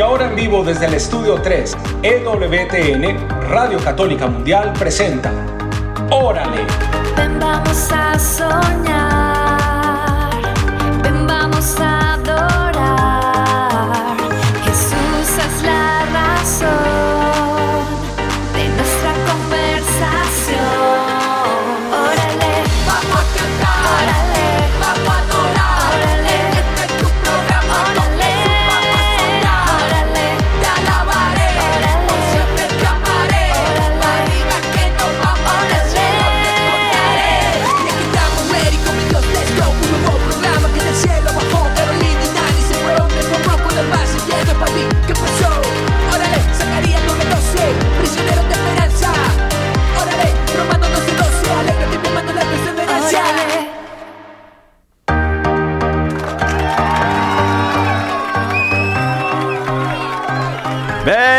Y 0.00 0.02
ahora 0.02 0.28
en 0.28 0.34
vivo 0.34 0.64
desde 0.64 0.86
el 0.86 0.94
estudio 0.94 1.42
3, 1.42 1.76
EWTN, 2.02 3.28
Radio 3.50 3.78
Católica 3.84 4.28
Mundial 4.28 4.72
presenta 4.72 5.30
Órale. 6.10 6.62
Ven, 7.18 7.38
vamos 7.38 7.92
a 7.92 8.18
soñar. 8.18 9.19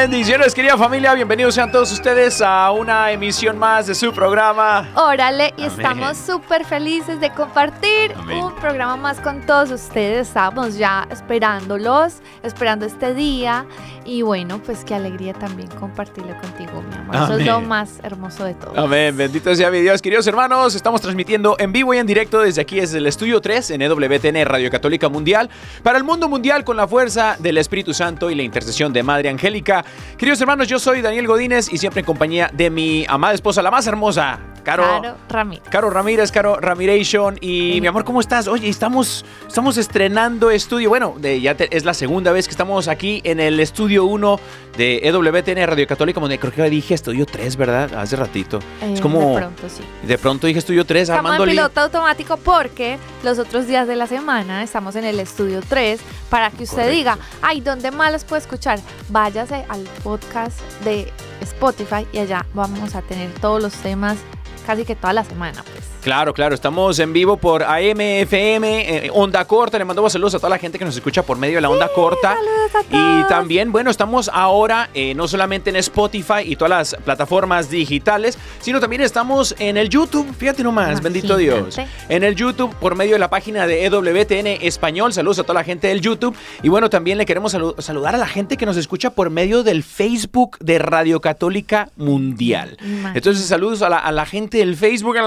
Bendiciones, 0.02 0.56
querida 0.56 0.76
familia. 0.80 1.14
Bienvenidos 1.14 1.54
sean 1.54 1.72
todos 1.72 1.92
ustedes 1.92 2.42
a 2.42 2.72
una 2.72 3.12
emisión 3.12 3.56
más 3.60 3.86
de 3.86 3.94
su 3.94 4.12
programa. 4.12 4.90
Órale, 4.96 5.54
y 5.58 5.66
Amén. 5.66 5.76
estamos 5.78 6.18
súper 6.18 6.66
felices 6.66 7.20
de 7.20 7.30
compartir 7.30 8.12
Amén. 8.16 8.46
un 8.46 8.56
programa 8.56 8.98
más 8.98 9.20
con 9.20 9.46
todos 9.46 9.70
ustedes. 9.70 10.30
Estamos 10.30 10.76
ya 10.76 11.08
esperándolos, 11.12 12.16
esperando 12.42 12.88
este 12.88 13.14
día. 13.14 13.68
Y 14.04 14.24
bueno, 14.24 14.60
pues 14.66 14.84
qué 14.84 14.96
alegría 14.96 15.34
también 15.34 15.70
compartirlo 15.70 16.36
contigo, 16.42 16.82
mi 16.82 16.96
amor. 16.96 17.16
Eso 17.16 17.38
es 17.38 17.46
lo 17.46 17.62
más 17.62 18.00
hermoso 18.02 18.44
de 18.44 18.56
todo. 18.56 18.74
Amén, 18.76 19.16
bendito 19.16 19.54
sea 19.54 19.70
mi 19.70 19.82
Dios, 19.82 20.02
queridos 20.02 20.26
hermanos. 20.26 20.74
Estamos 20.74 21.02
transmitiendo 21.02 21.56
en 21.60 21.72
vivo 21.72 21.94
y 21.94 22.00
en 22.00 22.08
directo 22.08 22.42
desde 22.42 22.62
aquí, 22.62 22.80
desde 22.80 22.98
el 22.98 23.06
estudio 23.06 23.40
3 23.40 23.70
en 23.70 23.84
EWTN 23.84 24.46
Radio 24.46 24.72
Católica 24.72 25.10
Mundial, 25.10 25.52
para 25.84 26.00
el 26.00 26.04
mundo 26.04 26.28
mundial 26.28 26.64
con 26.64 26.76
la 26.76 26.88
fuerza 26.88 27.36
del 27.38 27.60
Espíritu 27.60 27.94
Santo 27.94 28.32
y 28.32 28.36
la 28.36 28.42
intercesión 28.42 28.92
de 28.92 29.04
Madre 29.04 29.30
Angélica. 29.30 29.86
Queridos 30.18 30.40
hermanos, 30.42 30.68
yo 30.68 30.78
soy 30.80 31.02
Daniel 31.02 31.28
Godínez 31.28 31.72
y 31.74 31.78
siempre 31.78 32.02
en 32.02 32.06
compañía 32.06 32.50
de 32.54 32.70
mi 32.70 33.06
amada 33.10 33.34
esposa, 33.34 33.62
la 33.62 33.72
más 33.72 33.88
hermosa, 33.88 34.40
Caro. 34.64 34.84
Claro, 34.84 35.18
Ramírez. 35.28 35.64
Caro 35.72 35.90
Ramírez, 35.90 36.32
Caro 36.32 36.58
Ramiration 36.60 37.36
y 37.42 37.80
mi 37.82 37.88
amor, 37.88 38.04
¿cómo 38.06 38.22
estás? 38.22 38.48
Oye, 38.48 38.70
estamos, 38.70 39.26
estamos 39.48 39.76
estrenando 39.78 40.52
estudio. 40.52 40.90
Bueno, 40.90 41.16
de, 41.18 41.42
ya 41.42 41.56
te- 41.56 41.76
es 41.76 41.84
la 41.84 41.96
segunda 41.96 42.32
vez 42.32 42.46
que 42.48 42.52
estamos 42.52 42.88
aquí 42.88 43.22
en 43.24 43.40
el 43.40 43.60
estudio 43.60 44.06
1 44.06 44.40
de 44.78 45.00
EWTN 45.08 45.66
Radio 45.68 45.88
Católica, 45.88 46.20
donde 46.20 46.38
creo 46.38 46.54
que 46.54 46.62
dije 46.70 46.94
estudio 46.94 47.26
3, 47.26 47.56
¿verdad? 47.58 47.92
Hace 47.96 48.16
ratito. 48.18 48.60
Eh, 48.84 48.92
es 48.94 49.02
como... 49.02 49.32
De 49.34 49.38
pronto, 49.42 49.64
sí. 49.68 49.82
De 50.08 50.18
pronto 50.20 50.46
dije 50.46 50.60
estudio 50.60 50.86
3, 50.86 51.02
Estamos 51.10 51.26
Armando 51.32 51.44
en 51.46 51.50
piloto 51.50 51.82
automático 51.82 52.38
porque 52.38 53.00
los 53.24 53.40
otros 53.40 53.66
días 53.66 53.88
de 53.88 53.96
la 53.96 54.06
semana 54.06 54.62
estamos 54.62 54.96
en 54.96 55.06
el 55.06 55.20
estudio 55.20 55.62
3 55.68 56.00
para 56.30 56.52
que 56.52 56.64
usted 56.66 56.76
Correcto. 56.76 56.96
diga, 56.96 57.18
ay, 57.42 57.62
¿dónde 57.62 57.90
más 57.90 58.12
los 58.12 58.26
puede 58.26 58.44
escuchar? 58.44 58.80
Váyase 59.10 59.66
al 59.68 59.81
podcast 60.04 60.60
de 60.84 61.12
Spotify 61.42 62.08
y 62.12 62.20
allá 62.20 62.46
vamos 62.54 62.96
a 62.96 63.02
tener 63.02 63.32
todos 63.36 63.62
los 63.62 63.74
temas 63.74 64.18
casi 64.66 64.86
que 64.86 64.96
toda 64.96 65.14
la 65.14 65.24
semana, 65.24 65.64
pues. 65.64 65.91
Claro, 66.02 66.34
claro, 66.34 66.56
estamos 66.56 66.98
en 66.98 67.14
vivo 67.14 67.38
por 67.38 67.62
AM, 67.62 68.02
FM, 68.02 69.06
eh, 69.06 69.12
Onda 69.14 69.46
Corta. 69.46 69.78
Le 69.78 69.86
mandamos 69.86 70.12
saludos 70.12 70.34
a 70.34 70.40
toda 70.40 70.50
la 70.50 70.58
gente 70.58 70.80
que 70.80 70.86
nos 70.86 70.96
escucha 70.96 71.22
por 71.22 71.38
medio 71.38 71.56
de 71.58 71.62
la 71.62 71.70
Onda 71.70 71.90
Corta. 71.94 72.34
Saludos 72.34 72.76
a 72.76 72.82
Y 72.82 73.20
todos. 73.20 73.28
también, 73.28 73.72
bueno, 73.72 73.92
estamos 73.92 74.28
ahora 74.34 74.90
eh, 74.96 75.14
no 75.14 75.28
solamente 75.28 75.70
en 75.70 75.76
Spotify 75.76 76.42
y 76.44 76.56
todas 76.56 76.70
las 76.96 77.04
plataformas 77.04 77.70
digitales, 77.70 78.40
sino 78.62 78.80
también 78.80 79.04
estamos 79.04 79.54
en 79.60 79.78
el 79.78 79.90
YouTube. 79.90 80.34
Fíjate 80.36 80.64
nomás, 80.64 81.02
bendito 81.04 81.38
Dios. 81.38 81.78
En 82.10 82.24
el 82.24 82.36
YouTube 82.36 82.74
por 82.78 82.96
medio 82.96 83.14
de 83.14 83.20
la 83.20 83.30
página 83.30 83.68
de 83.68 83.86
EWTN 83.86 84.48
Español. 84.66 85.14
Saludos 85.14 85.38
a 85.38 85.44
toda 85.44 85.54
la 85.60 85.64
gente 85.64 85.88
del 85.88 86.02
YouTube. 86.02 86.36
Y 86.64 86.70
bueno, 86.70 86.90
también 86.90 87.20
le 87.20 87.28
queremos 87.28 87.54
salu- 87.54 87.80
saludar 87.80 88.16
a 88.16 88.18
la 88.18 88.28
gente 88.28 88.58
que 88.58 88.66
nos 88.66 88.76
escucha 88.76 89.12
por 89.12 89.30
medio 89.30 89.62
del 89.62 89.84
Facebook 89.84 90.58
de 90.62 90.80
Radio 90.80 91.22
Católica 91.22 91.90
Mundial. 91.96 92.76
Imagínate. 92.82 93.20
Entonces, 93.20 93.46
saludos 93.46 93.84
a 93.84 93.90
la, 93.90 93.98
a 94.00 94.12
la 94.12 94.26
gente 94.26 94.58
del 94.58 94.76
Facebook, 94.76 95.16
a 95.20 95.22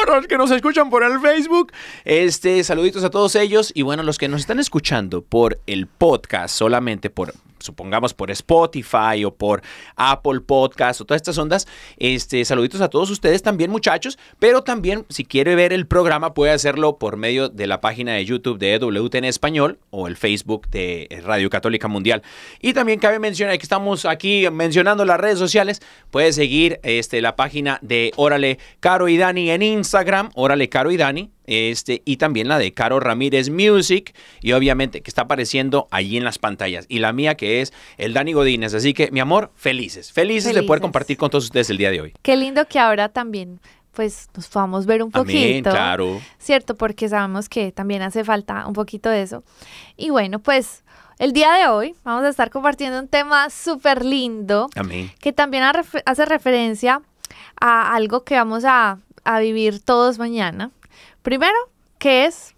señoras 0.00 0.26
que 0.26 0.38
nos 0.38 0.50
escuchan 0.50 0.90
por 0.90 1.02
el 1.02 1.20
Facebook. 1.20 1.72
Este, 2.04 2.62
saluditos 2.64 3.04
a 3.04 3.10
todos 3.10 3.34
ellos. 3.36 3.72
Y 3.74 3.82
bueno, 3.82 4.02
los 4.02 4.18
que 4.18 4.28
nos 4.28 4.40
están 4.40 4.58
escuchando 4.58 5.22
por 5.22 5.60
el 5.66 5.86
podcast, 5.86 6.56
solamente 6.56 7.10
por, 7.10 7.34
supongamos, 7.60 8.14
por 8.14 8.30
Spotify 8.30 9.24
o 9.24 9.34
por 9.34 9.62
Apple 9.96 10.40
Podcast 10.40 11.00
o 11.00 11.04
todas 11.04 11.20
estas 11.20 11.38
ondas, 11.38 11.66
este, 11.96 12.44
saluditos 12.44 12.80
a 12.80 12.88
todos 12.88 13.10
ustedes 13.10 13.42
también, 13.42 13.70
muchachos. 13.70 14.18
Pero 14.38 14.62
también, 14.62 15.06
si 15.08 15.24
quiere 15.24 15.54
ver 15.54 15.72
el 15.72 15.86
programa, 15.86 16.34
puede 16.34 16.52
hacerlo 16.52 16.98
por 16.98 17.16
medio 17.16 17.48
de 17.48 17.66
la 17.66 17.80
página 17.80 18.14
de 18.14 18.24
YouTube 18.24 18.58
de 18.58 18.74
EWTN 18.74 19.24
Español 19.24 19.78
o 19.90 20.08
el 20.08 20.16
Facebook 20.16 20.68
de 20.68 21.08
Radio 21.24 21.50
Católica 21.50 21.88
Mundial. 21.88 22.22
Y 22.60 22.72
también 22.72 22.98
cabe 22.98 23.18
mencionar 23.18 23.56
que 23.58 23.62
estamos 23.62 24.04
aquí 24.04 24.48
mencionando 24.50 25.04
las 25.04 25.20
redes 25.20 25.38
sociales. 25.38 25.80
Puede 26.10 26.32
seguir 26.32 26.80
este, 26.82 27.20
la 27.20 27.36
página 27.36 27.78
de 27.82 28.12
Órale 28.16 28.58
Caro 28.80 29.08
y 29.08 29.16
Dani 29.16 29.50
en 29.50 29.62
Instagram, 29.62 30.30
Órale 30.34 30.68
Caro 30.68 30.90
y 30.90 30.96
Dani. 30.96 31.30
Este, 31.50 32.00
y 32.04 32.16
también 32.16 32.48
la 32.48 32.58
de 32.58 32.72
Caro 32.72 33.00
Ramírez 33.00 33.50
Music, 33.50 34.14
y 34.40 34.52
obviamente 34.52 35.00
que 35.02 35.10
está 35.10 35.22
apareciendo 35.22 35.88
allí 35.90 36.16
en 36.16 36.24
las 36.24 36.38
pantallas. 36.38 36.86
Y 36.88 37.00
la 37.00 37.12
mía 37.12 37.34
que 37.34 37.60
es 37.60 37.72
el 37.98 38.14
Dani 38.14 38.32
Godínez. 38.32 38.72
Así 38.72 38.94
que, 38.94 39.10
mi 39.10 39.20
amor, 39.20 39.50
felices, 39.56 40.12
felices, 40.12 40.54
de 40.54 40.62
poder 40.62 40.66
Felices. 40.68 40.80
compartir 40.82 41.16
con 41.16 41.28
todos 41.30 41.44
ustedes 41.44 41.68
el 41.70 41.76
día 41.76 41.90
de 41.90 42.00
hoy. 42.00 42.14
Qué 42.22 42.36
lindo 42.36 42.66
que 42.66 42.78
ahora 42.78 43.08
también 43.08 43.60
pues 43.92 44.28
nos 44.36 44.46
podamos 44.46 44.86
ver 44.86 45.02
un 45.02 45.10
Amén, 45.12 45.26
poquito. 45.26 45.70
claro. 45.70 46.20
¿Cierto? 46.38 46.76
Porque 46.76 47.08
sabemos 47.08 47.48
que 47.48 47.72
también 47.72 48.02
hace 48.02 48.22
falta 48.24 48.64
un 48.68 48.72
poquito 48.72 49.10
de 49.10 49.22
eso. 49.22 49.42
Y 49.96 50.10
bueno, 50.10 50.38
pues 50.38 50.84
el 51.18 51.32
día 51.32 51.52
de 51.54 51.66
hoy 51.66 51.94
vamos 52.04 52.22
a 52.24 52.28
estar 52.28 52.50
compartiendo 52.50 53.00
un 53.00 53.08
tema 53.08 53.50
súper 53.50 54.04
lindo 54.04 54.68
Amén. 54.76 55.10
que 55.20 55.32
también 55.32 55.64
hace 56.06 56.24
referencia 56.24 57.02
a 57.60 57.94
algo 57.94 58.22
que 58.24 58.36
vamos 58.36 58.64
a, 58.64 58.98
a 59.24 59.40
vivir 59.40 59.80
todos 59.82 60.18
mañana. 60.18 60.70
Primero, 61.22 61.56
¿qué 61.98 62.26
es? 62.26 62.54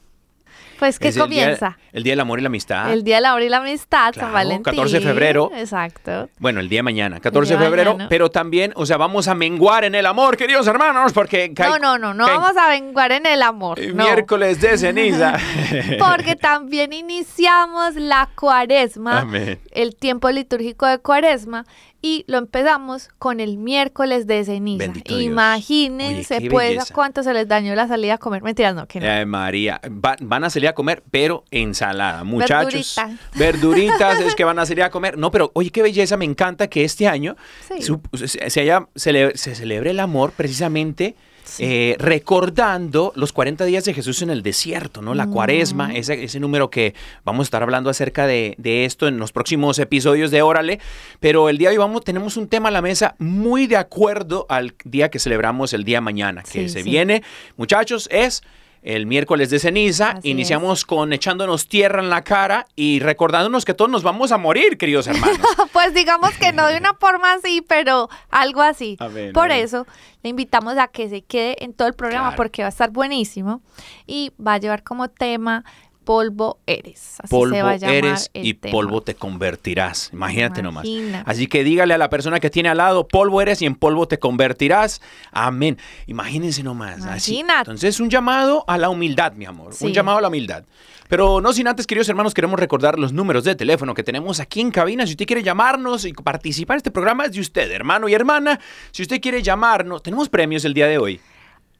Pues 0.78 0.98
que 0.98 1.08
Es 1.08 1.16
el 1.16 1.28
día- 1.30 1.42
comienza 1.44 1.78
El 1.92 2.02
día 2.02 2.12
del 2.12 2.20
amor 2.20 2.40
y 2.40 2.42
la 2.42 2.48
amistad. 2.48 2.92
el 2.92 3.04
Día 3.04 3.16
del 3.16 3.26
Amor 3.26 3.42
y 3.42 3.48
la 3.48 3.58
Amistad, 3.58 4.12
Claro, 4.12 4.26
San 4.26 4.32
Valentín. 4.32 4.64
14 4.64 4.98
de 4.98 5.00
febrero. 5.06 5.50
Exacto. 5.54 6.28
Bueno, 6.40 6.58
el 6.58 6.68
día 6.68 6.78
de 6.80 6.82
mañana, 6.82 7.20
14 7.20 7.52
El 7.54 7.60
de 7.60 7.66
febrero, 7.66 7.92
mañana. 7.92 8.08
pero 8.08 8.30
también, 8.32 8.72
o 8.74 8.84
sea, 8.84 8.96
vamos 8.96 9.28
a 9.28 9.36
menguar 9.36 9.84
en 9.84 9.94
el 9.94 10.06
amor, 10.06 10.36
queridos 10.36 10.66
hermanos, 10.66 11.12
porque 11.12 11.52
No, 11.56 11.78
no, 11.78 11.98
no, 11.98 12.14
no 12.14 12.26
vamos 12.26 12.56
a 12.56 12.68
vengar 12.68 13.12
en 13.12 13.26
el 13.26 13.42
amor. 13.42 13.78
no. 13.80 14.02
miércoles 14.02 14.60
de 14.60 14.76
ceniza. 14.76 15.38
Porque 16.00 16.34
también 16.34 16.92
iniciamos 16.92 17.94
la 17.94 18.28
cuaresma, 18.34 19.20
Amén. 19.20 19.60
el 19.70 19.94
tiempo 19.94 20.30
litúrgico 20.30 20.86
de 20.86 20.98
cuaresma, 20.98 21.64
y 22.04 22.24
lo 22.26 22.38
empezamos 22.38 23.08
con 23.18 23.38
el 23.40 23.56
miércoles 23.58 24.26
de 24.26 24.44
ceniza. 24.44 24.84
Bendito. 24.84 25.18
Imagínense, 25.20 26.36
Oye, 26.38 26.50
pues, 26.50 26.68
belleza. 26.70 26.92
a 26.92 26.94
cuánto 26.94 27.22
se 27.22 27.32
les 27.32 27.46
dañó 27.46 27.74
la 27.76 27.86
salida 27.88 28.14
a 28.14 28.18
comer. 28.18 28.42
Mentiras, 28.42 28.74
no, 28.74 28.86
que 28.88 28.98
no. 29.00 29.06
Ay, 29.08 29.24
María, 29.24 29.80
Va- 30.04 30.16
van 30.20 30.44
a 30.44 30.50
salir 30.50 30.68
a 30.68 30.74
comer, 30.74 31.02
pero 31.10 31.44
ensalada, 31.50 32.24
muchachos. 32.24 32.96
Verdurita. 32.96 33.28
Verduritas 33.38 34.20
es 34.20 34.34
que 34.34 34.44
van 34.44 34.58
a 34.58 34.66
salir 34.66 34.82
a 34.82 34.90
comer. 34.90 35.16
No, 35.16 35.30
pero 35.30 35.52
oye, 35.54 35.70
qué 35.70 35.82
belleza, 35.82 36.16
me 36.16 36.24
encanta 36.24 36.66
que 36.68 36.84
este 36.84 37.06
año 37.06 37.36
Sí. 37.68 37.82
su- 37.82 38.00
se, 38.14 38.50
se 38.50 38.60
haya 38.60 38.88
se 38.94 39.54
celebre 39.54 39.90
el 39.92 40.00
amor 40.00 40.32
precisamente 40.32 41.14
Sí. 41.44 41.64
eh, 41.64 41.96
recordando 41.98 43.12
los 43.16 43.32
40 43.32 43.64
días 43.64 43.84
de 43.84 43.94
Jesús 43.94 44.22
en 44.22 44.30
el 44.30 44.42
desierto, 44.42 45.02
¿no? 45.02 45.14
La 45.14 45.26
cuaresma, 45.26 45.94
ese, 45.94 46.24
ese 46.24 46.40
número 46.40 46.70
que 46.70 46.94
vamos 47.24 47.44
a 47.44 47.46
estar 47.46 47.62
hablando 47.62 47.90
acerca 47.90 48.26
de, 48.26 48.54
de 48.58 48.84
esto 48.84 49.06
en 49.08 49.18
los 49.18 49.32
próximos 49.32 49.78
episodios 49.78 50.30
de 50.30 50.42
Órale. 50.42 50.80
Pero 51.20 51.48
el 51.48 51.58
día 51.58 51.68
de 51.70 51.74
hoy 51.76 51.78
vamos, 51.78 52.04
tenemos 52.04 52.36
un 52.36 52.48
tema 52.48 52.68
a 52.68 52.72
la 52.72 52.82
mesa 52.82 53.14
muy 53.18 53.66
de 53.66 53.76
acuerdo 53.76 54.46
al 54.48 54.74
día 54.84 55.10
que 55.10 55.18
celebramos 55.18 55.72
el 55.72 55.84
día 55.84 56.00
mañana, 56.00 56.42
que 56.42 56.62
Sí, 56.62 56.68
se 56.68 56.82
sí. 56.82 56.88
viene, 56.90 57.22
muchachos, 57.56 58.08
es 58.10 58.42
el 58.82 59.06
miércoles 59.06 59.48
de 59.50 59.58
ceniza. 59.60 60.10
Así 60.10 60.30
Iniciamos 60.30 60.84
con 60.84 61.12
echándonos 61.12 61.68
tierra 61.68 62.00
en 62.02 62.10
la 62.10 62.22
cara 62.22 62.66
y 62.76 62.98
recordándonos 63.00 63.64
que 63.64 63.74
todos 63.74 63.90
nos 63.90 64.02
vamos 64.02 64.32
a 64.32 64.38
morir, 64.38 64.76
queridos 64.76 65.06
hermanos. 65.06 65.38
Pues 65.72 65.94
digamos 65.94 66.36
que 66.38 66.52
no 66.52 66.66
de 66.66 66.76
una 66.76 66.94
forma 66.94 67.32
así, 67.32 67.62
pero 67.66 68.08
algo 68.30 68.60
así. 68.60 68.98
Ver, 69.12 69.32
Por 69.32 69.50
eso 69.50 69.86
le 70.22 70.30
invitamos 70.30 70.76
a 70.76 70.88
que 70.88 71.08
se 71.08 71.22
quede 71.22 71.64
en 71.64 71.72
todo 71.72 71.88
el 71.88 71.94
programa 71.94 72.28
Claro. 72.28 72.36
porque 72.36 72.62
va 72.62 72.66
a 72.66 72.70
estar 72.70 72.90
buenísimo 72.90 73.62
y 74.06 74.32
va 74.44 74.54
a 74.54 74.58
llevar 74.58 74.82
como 74.82 75.08
tema 75.08 75.64
polvo 76.04 76.58
eres. 76.66 77.16
Así 77.20 77.28
polvo 77.30 77.54
se 77.54 77.62
va 77.62 77.70
a 77.70 77.76
llamar 77.76 77.94
eres 77.96 78.30
el 78.34 78.46
y 78.46 78.54
tema. 78.54 78.72
polvo 78.72 79.00
te 79.02 79.14
convertirás. 79.14 80.10
Imagínate 80.12 80.62
nomás. 80.62 80.84
Imagina. 80.84 81.22
Así 81.26 81.46
que 81.46 81.64
dígale 81.64 81.94
a 81.94 81.98
la 81.98 82.10
persona 82.10 82.40
que 82.40 82.50
tiene 82.50 82.68
al 82.68 82.78
lado, 82.78 83.06
polvo 83.08 83.40
eres 83.40 83.62
y 83.62 83.66
en 83.66 83.74
polvo 83.74 84.06
te 84.08 84.18
convertirás. 84.18 85.00
Amén. 85.30 85.78
Imagínense 86.06 86.62
nomás. 86.62 87.04
Así. 87.04 87.38
Imagínate. 87.38 87.70
Entonces, 87.70 88.00
un 88.00 88.10
llamado 88.10 88.64
a 88.66 88.78
la 88.78 88.88
humildad, 88.90 89.32
mi 89.32 89.44
amor. 89.44 89.74
Sí. 89.74 89.86
Un 89.86 89.92
llamado 89.92 90.18
a 90.18 90.20
la 90.20 90.28
humildad. 90.28 90.64
Pero 91.08 91.42
no 91.42 91.52
sin 91.52 91.68
antes, 91.68 91.86
queridos 91.86 92.08
hermanos, 92.08 92.32
queremos 92.32 92.58
recordar 92.58 92.98
los 92.98 93.12
números 93.12 93.44
de 93.44 93.54
teléfono 93.54 93.92
que 93.92 94.02
tenemos 94.02 94.40
aquí 94.40 94.62
en 94.62 94.70
cabina. 94.70 95.04
Si 95.06 95.12
usted 95.12 95.26
quiere 95.26 95.42
llamarnos 95.42 96.06
y 96.06 96.12
participar 96.14 96.76
en 96.76 96.78
este 96.78 96.90
programa, 96.90 97.26
es 97.26 97.32
de 97.32 97.40
usted, 97.40 97.70
hermano 97.70 98.08
y 98.08 98.14
hermana. 98.14 98.58
Si 98.92 99.02
usted 99.02 99.20
quiere 99.20 99.42
llamarnos, 99.42 100.02
tenemos 100.02 100.30
premios 100.30 100.64
el 100.64 100.72
día 100.72 100.86
de 100.86 100.96
hoy. 100.96 101.20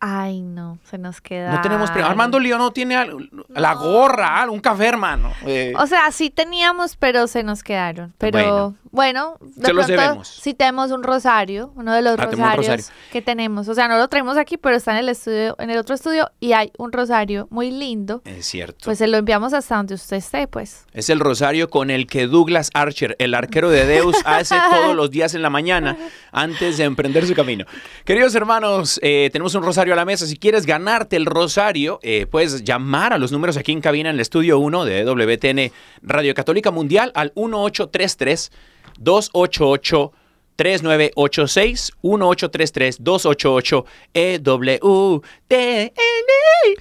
Ay, 0.04 0.40
no, 0.42 0.78
se 0.90 0.98
nos 0.98 1.20
queda. 1.20 1.52
No 1.54 1.60
tenemos. 1.60 1.88
Armando 1.90 2.40
Lío 2.40 2.58
no 2.58 2.72
tiene 2.72 3.06
la 3.50 3.74
gorra, 3.74 4.44
un 4.50 4.58
café, 4.58 4.86
hermano. 4.86 5.32
Eh, 5.46 5.72
O 5.78 5.86
sea, 5.86 6.10
sí 6.10 6.28
teníamos, 6.28 6.96
pero 6.96 7.28
se 7.28 7.44
nos 7.44 7.62
quedaron. 7.62 8.12
Pero 8.18 8.74
bueno, 8.90 9.36
de 9.40 9.66
Se 9.66 9.72
los 9.72 9.86
pronto 9.86 10.02
debemos. 10.02 10.28
sí 10.28 10.54
tenemos 10.54 10.90
un 10.90 11.04
rosario, 11.04 11.72
uno 11.76 11.94
de 11.94 12.02
los 12.02 12.18
Ah, 12.18 12.24
rosarios 12.24 12.56
rosario. 12.56 12.84
que 13.12 13.22
tenemos. 13.22 13.68
O 13.68 13.74
sea, 13.74 13.86
no 13.86 13.96
lo 13.96 14.08
traemos 14.08 14.36
aquí, 14.38 14.56
pero 14.56 14.74
está 14.76 14.90
en 14.90 14.98
el 14.98 15.08
estudio, 15.08 15.54
en 15.60 15.70
el 15.70 15.78
otro 15.78 15.94
estudio 15.94 16.32
y 16.40 16.52
hay 16.52 16.72
un 16.78 16.90
rosario 16.90 17.46
muy 17.50 17.70
lindo. 17.70 18.22
es 18.24 18.44
cierto. 18.46 18.80
Pues 18.86 18.98
se 18.98 19.06
lo 19.06 19.18
enviamos 19.18 19.52
hasta 19.54 19.76
donde 19.76 19.94
usted 19.94 20.16
esté, 20.16 20.48
pues. 20.48 20.84
Es 20.92 21.10
el 21.10 21.20
rosario 21.20 21.70
con 21.70 21.90
el 21.90 22.08
que 22.08 22.26
Douglas 22.26 22.70
Archer, 22.74 23.14
el 23.20 23.34
arquero 23.34 23.70
de 23.70 23.86
Deus, 23.86 24.16
hace 24.24 24.56
todos 24.72 24.96
los 24.96 25.12
días 25.12 25.34
en 25.34 25.42
la 25.42 25.50
mañana 25.50 25.96
antes 26.32 26.76
de 26.78 26.82
emprender 26.84 27.24
su 27.24 27.34
camino. 27.36 27.66
Queridos 28.04 28.34
hermanos, 28.34 28.98
eh, 29.00 29.30
tenemos 29.32 29.54
un 29.54 29.62
rosario 29.62 29.91
a 29.92 29.96
la 29.96 30.04
mesa. 30.04 30.26
Si 30.26 30.36
quieres 30.36 30.66
ganarte 30.66 31.16
el 31.16 31.26
rosario, 31.26 31.98
eh, 32.02 32.26
puedes 32.30 32.64
llamar 32.64 33.12
a 33.12 33.18
los 33.18 33.32
números 33.32 33.56
aquí 33.56 33.72
en 33.72 33.80
cabina 33.80 34.10
en 34.10 34.14
el 34.16 34.20
estudio 34.20 34.58
1 34.58 34.84
de 34.84 35.04
WTN 35.04 35.72
Radio 36.02 36.34
Católica 36.34 36.70
Mundial 36.70 37.12
al 37.14 37.32
1833 37.36 38.50
288 38.98 40.12
3986 40.56 41.92
1833 42.02 42.96
288 43.02 43.84
EWTN. 44.12 45.92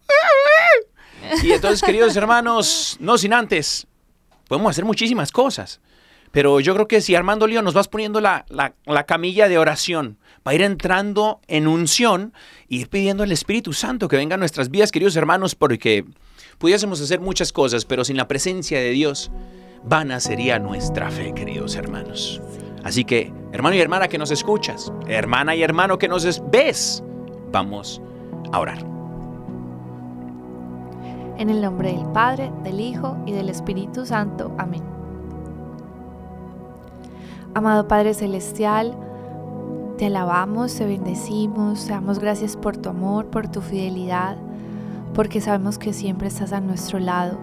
Y 1.44 1.52
entonces, 1.52 1.82
queridos 1.82 2.16
hermanos, 2.16 2.98
no 3.00 3.18
sin 3.18 3.34
antes, 3.34 3.88
podemos 4.48 4.72
hacer 4.72 4.86
muchísimas 4.86 5.32
cosas. 5.32 5.80
Pero 6.32 6.60
yo 6.60 6.76
creo 6.76 6.88
que 6.88 7.02
si 7.02 7.16
Armando 7.16 7.48
Lío 7.48 7.62
nos 7.64 7.74
vas 7.74 7.88
poniendo 7.88 8.22
la, 8.22 8.46
la- 8.50 8.74
la 8.86 9.06
camilla 9.06 9.48
de 9.50 9.58
oración 9.58 10.18
para 10.44 10.54
ir 10.56 10.62
entrando 10.62 11.42
en 11.48 11.68
unción 11.68 12.34
y 12.68 12.82
ir 12.82 12.90
pidiendo 12.90 13.24
al 13.24 13.32
Espíritu 13.32 13.74
Santo 13.74 14.08
que 14.08 14.16
venga 14.16 14.36
a 14.36 14.38
nuestras 14.38 14.70
vidas, 14.70 14.92
queridos 14.92 15.16
hermanos, 15.16 15.56
porque 15.56 16.06
pudiésemos 16.60 17.02
hacer 17.02 17.20
muchas 17.20 17.52
cosas, 17.52 17.86
pero 17.86 18.06
sin 18.06 18.16
la 18.16 18.28
presencia 18.28 18.80
de 18.80 18.92
Dios, 18.92 19.32
vana 19.84 20.20
sería 20.20 20.60
nuestra 20.60 21.10
fe, 21.10 21.34
queridos 21.34 21.76
hermanos. 21.76 22.40
Así 22.84 23.06
que, 23.06 23.34
hermano 23.52 23.76
y 23.76 23.80
hermana 23.80 24.08
que 24.08 24.20
nos 24.20 24.30
escuchas, 24.30 24.92
hermana 25.08 25.56
y 25.56 25.64
hermano 25.64 25.98
que 25.98 26.08
nos 26.08 26.26
es- 26.26 26.44
ves, 26.52 27.04
vamos 27.52 28.02
a 28.52 28.60
orar. 28.60 28.99
En 31.40 31.50
el 31.50 31.62
nombre 31.62 31.94
del 31.94 32.06
Padre, 32.08 32.52
del 32.66 32.82
Hijo 32.82 33.16
y 33.26 33.32
del 33.32 33.48
Espíritu 33.48 34.06
Santo. 34.06 34.52
Amén. 34.58 34.84
Amado 37.54 37.88
Padre 37.88 38.14
Celestial, 38.14 38.94
te 39.98 40.08
alabamos, 40.08 40.76
te 40.76 40.86
bendecimos, 40.86 41.86
te 41.86 41.94
damos 41.94 42.20
gracias 42.20 42.58
por 42.58 42.76
tu 42.76 42.90
amor, 42.90 43.28
por 43.28 43.48
tu 43.48 43.62
fidelidad, 43.62 44.36
porque 45.14 45.40
sabemos 45.40 45.78
que 45.78 45.94
siempre 45.94 46.28
estás 46.28 46.52
a 46.52 46.60
nuestro 46.60 47.00
lado. 47.00 47.38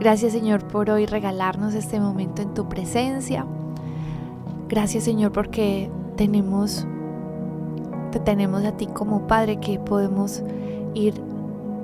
Gracias 0.00 0.32
Señor 0.32 0.66
por 0.66 0.90
hoy 0.90 1.06
regalarnos 1.06 1.74
este 1.74 2.00
momento 2.00 2.42
en 2.42 2.52
tu 2.52 2.68
presencia. 2.68 3.46
Gracias 4.68 5.04
Señor 5.04 5.30
porque 5.30 5.88
tenemos, 6.16 6.84
te 8.10 8.18
tenemos 8.18 8.64
a 8.64 8.72
ti 8.72 8.88
como 8.88 9.28
Padre 9.28 9.60
que 9.60 9.78
podemos 9.78 10.42
ir 10.94 11.14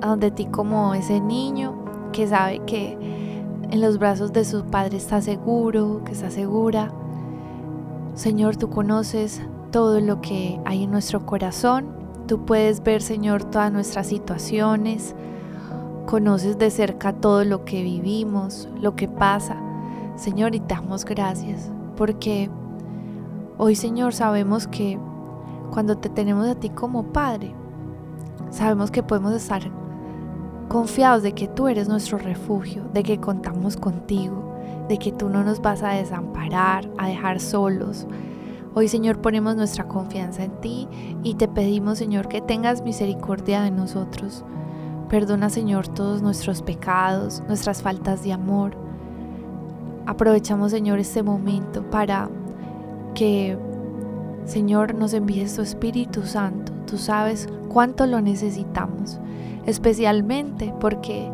a 0.01 0.09
donde 0.09 0.31
ti 0.31 0.45
como 0.45 0.93
ese 0.93 1.19
niño 1.19 1.75
que 2.11 2.27
sabe 2.27 2.59
que 2.65 2.97
en 3.69 3.81
los 3.81 3.97
brazos 3.99 4.33
de 4.33 4.45
su 4.45 4.63
padre 4.65 4.97
está 4.97 5.21
seguro, 5.21 6.01
que 6.05 6.13
está 6.13 6.31
segura. 6.31 6.91
Señor, 8.13 8.57
tú 8.57 8.69
conoces 8.69 9.41
todo 9.71 9.99
lo 9.99 10.21
que 10.21 10.59
hay 10.65 10.83
en 10.83 10.91
nuestro 10.91 11.25
corazón. 11.25 11.87
Tú 12.27 12.45
puedes 12.45 12.81
ver, 12.83 13.01
Señor, 13.01 13.43
todas 13.43 13.71
nuestras 13.71 14.07
situaciones. 14.07 15.15
Conoces 16.05 16.57
de 16.57 16.71
cerca 16.71 17.13
todo 17.13 17.43
lo 17.43 17.65
que 17.65 17.83
vivimos, 17.83 18.69
lo 18.79 18.95
que 18.95 19.07
pasa. 19.07 19.57
Señor, 20.15 20.55
y 20.55 20.59
te 20.59 20.73
damos 20.73 21.05
gracias 21.05 21.69
porque 21.97 22.49
hoy, 23.57 23.75
Señor, 23.75 24.13
sabemos 24.13 24.67
que 24.67 24.97
cuando 25.71 25.97
te 25.97 26.09
tenemos 26.09 26.47
a 26.47 26.55
ti 26.55 26.69
como 26.69 27.11
Padre, 27.11 27.53
sabemos 28.51 28.91
que 28.91 29.03
podemos 29.03 29.33
estar 29.33 29.69
confiados 30.67 31.23
de 31.23 31.33
que 31.33 31.47
tú 31.47 31.67
eres 31.67 31.87
nuestro 31.87 32.17
refugio, 32.17 32.83
de 32.93 33.03
que 33.03 33.19
contamos 33.19 33.77
contigo, 33.77 34.55
de 34.87 34.97
que 34.97 35.11
tú 35.11 35.29
no 35.29 35.43
nos 35.43 35.61
vas 35.61 35.83
a 35.83 35.89
desamparar, 35.89 36.89
a 36.97 37.07
dejar 37.07 37.39
solos. 37.39 38.07
Hoy, 38.73 38.87
Señor, 38.87 39.21
ponemos 39.21 39.55
nuestra 39.55 39.87
confianza 39.87 40.43
en 40.43 40.59
ti 40.61 40.87
y 41.23 41.35
te 41.35 41.47
pedimos, 41.47 41.97
Señor, 41.97 42.27
que 42.27 42.41
tengas 42.41 42.83
misericordia 42.83 43.61
de 43.61 43.71
nosotros. 43.71 44.43
Perdona, 45.09 45.49
Señor, 45.49 45.87
todos 45.87 46.21
nuestros 46.21 46.61
pecados, 46.61 47.41
nuestras 47.47 47.81
faltas 47.81 48.23
de 48.23 48.33
amor. 48.33 48.77
Aprovechamos, 50.05 50.71
Señor, 50.71 50.99
este 50.99 51.23
momento 51.23 51.89
para 51.89 52.29
que 53.15 53.57
Señor, 54.47 54.95
nos 54.95 55.13
envíes 55.13 55.55
tu 55.55 55.61
Espíritu 55.61 56.23
Santo. 56.23 56.71
Tú 56.85 56.97
sabes 56.97 57.49
cuánto 57.67 58.07
lo 58.07 58.21
necesitamos, 58.21 59.19
especialmente 59.67 60.73
porque 60.79 61.29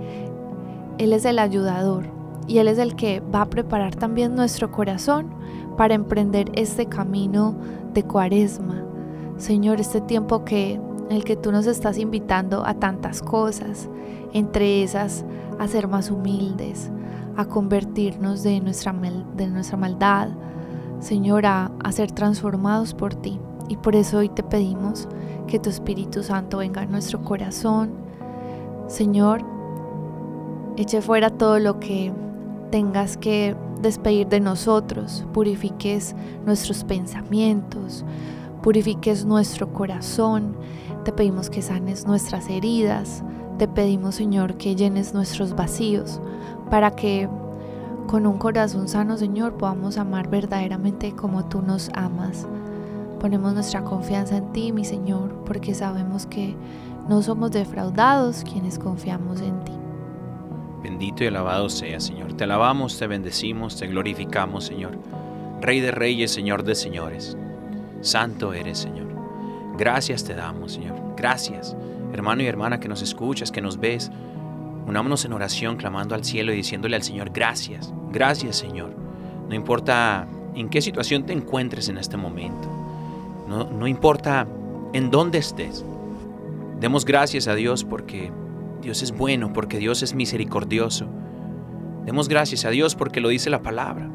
Él 0.98 1.14
es 1.14 1.24
el 1.24 1.40
ayudador 1.40 2.04
y 2.48 2.58
Él 2.58 2.68
es 2.68 2.78
el 2.78 2.96
que 2.96 3.22
va 3.22 3.44
a 3.44 3.50
preparar 3.50 3.96
también 3.96 4.36
nuestro 4.36 4.70
corazón 4.72 5.34
para 5.78 5.94
emprender 5.94 6.52
este 6.56 6.88
camino 6.88 7.56
de 7.94 8.04
cuaresma. 8.04 8.84
Señor, 9.38 9.80
este 9.80 10.02
tiempo 10.02 10.44
que 10.44 10.74
en 10.74 11.12
el 11.12 11.24
que 11.24 11.36
tú 11.36 11.52
nos 11.52 11.68
estás 11.68 11.98
invitando 11.98 12.66
a 12.66 12.76
tantas 12.76 13.22
cosas, 13.22 13.90
entre 14.34 14.84
esas 14.84 15.26
a 15.60 15.68
ser 15.68 15.88
más 15.88 16.10
humildes, 16.10 16.92
a 17.36 17.46
convertirnos 17.46 18.44
de 18.44 18.60
nuestra, 18.60 18.94
de 19.36 19.48
nuestra 19.48 19.78
maldad, 19.78 20.30
Señor, 21.00 21.46
a, 21.46 21.72
a 21.84 21.92
ser 21.92 22.12
transformados 22.12 22.94
por 22.94 23.14
ti. 23.14 23.40
Y 23.70 23.78
por 23.78 23.96
eso 23.96 24.20
hoy 24.20 24.30
te 24.30 24.44
pedimos 24.44 25.08
que 25.48 25.60
tu 25.60 25.70
Espíritu 25.70 26.24
Santo 26.24 26.58
venga 26.58 26.82
a 26.82 26.86
nuestro 26.86 27.22
corazón. 27.24 28.03
Señor, 28.88 29.44
eche 30.78 31.02
fuera 31.02 31.30
todo 31.30 31.60
lo 31.60 31.80
que 31.80 32.12
tengas 32.72 33.18
que 33.18 33.56
despedir 33.82 34.28
de 34.28 34.40
nosotros, 34.40 35.26
purifiques 35.34 36.16
nuestros 36.46 36.84
pensamientos, 36.84 38.04
purifiques 38.62 39.26
nuestro 39.26 39.72
corazón, 39.72 40.56
te 41.04 41.12
pedimos 41.12 41.50
que 41.50 41.62
sanes 41.62 42.08
nuestras 42.08 42.50
heridas, 42.50 43.24
te 43.58 43.68
pedimos 43.68 44.16
Señor 44.16 44.56
que 44.56 44.76
llenes 44.76 45.14
nuestros 45.14 45.56
vacíos 45.56 46.20
para 46.70 46.92
que 46.92 47.30
con 48.08 48.26
un 48.26 48.38
corazón 48.38 48.88
sano 48.88 49.18
Señor 49.18 49.54
podamos 49.58 49.98
amar 49.98 50.30
verdaderamente 50.30 51.14
como 51.14 51.46
tú 51.46 51.62
nos 51.62 51.90
amas. 51.94 52.48
Ponemos 53.20 53.54
nuestra 53.54 53.84
confianza 53.84 54.38
en 54.38 54.52
ti, 54.52 54.74
mi 54.74 54.84
Señor, 54.84 55.34
porque 55.46 55.74
sabemos 55.74 56.26
que 56.26 56.56
no 57.08 57.22
somos 57.22 57.52
defraudados 57.52 58.44
quienes 58.44 58.80
confiamos 58.80 59.42
en 59.42 59.64
ti. 59.66 59.74
Bendito 60.82 61.24
y 61.24 61.28
alabado 61.28 61.70
sea, 61.70 62.00
Señor. 62.00 62.34
Te 62.34 62.44
alabamos, 62.44 62.98
te 62.98 63.08
bendecimos, 63.08 63.78
te 63.78 63.88
glorificamos, 63.88 64.66
Señor. 64.66 64.98
Rey 65.62 65.80
de 65.80 65.92
reyes, 65.92 66.32
Señor 66.32 66.64
de 66.64 66.76
señores. 66.76 67.38
Santo 68.02 68.54
eres, 68.54 68.80
Señor. 68.80 69.08
Gracias 69.78 70.24
te 70.24 70.36
damos, 70.36 70.74
Señor. 70.74 70.96
Gracias, 71.16 71.76
hermano 72.12 72.44
y 72.44 72.48
hermana 72.48 72.80
que 72.80 72.90
nos 72.90 73.02
escuchas, 73.02 73.52
que 73.52 73.62
nos 73.62 73.80
ves. 73.80 74.12
Unámonos 74.86 75.24
en 75.26 75.34
oración, 75.34 75.78
clamando 75.78 76.16
al 76.16 76.26
cielo 76.26 76.54
y 76.54 76.58
diciéndole 76.58 76.96
al 76.96 77.04
Señor, 77.04 77.32
gracias, 77.32 77.94
gracias, 78.12 78.58
Señor. 78.58 78.94
No 79.48 79.56
importa 79.56 80.28
en 80.54 80.70
qué 80.70 80.82
situación 80.82 81.26
te 81.26 81.34
encuentres 81.34 81.90
en 81.90 81.98
este 81.98 82.18
momento. 82.18 82.70
No, 83.48 83.64
no 83.66 83.88
importa 83.88 84.48
en 84.92 85.10
dónde 85.10 85.38
estés. 85.38 85.86
Demos 86.80 87.06
gracias 87.06 87.48
a 87.48 87.56
Dios 87.56 87.84
porque 87.84 88.32
Dios 88.82 89.02
es 89.02 89.12
bueno, 89.12 89.54
porque 89.54 89.78
Dios 89.78 90.04
es 90.04 90.14
misericordioso. 90.14 91.08
Demos 92.06 92.28
gracias 92.28 92.66
a 92.66 92.70
Dios 92.70 92.96
porque 92.96 93.22
lo 93.22 93.30
dice 93.30 93.50
la 93.50 93.62
palabra. 93.62 94.10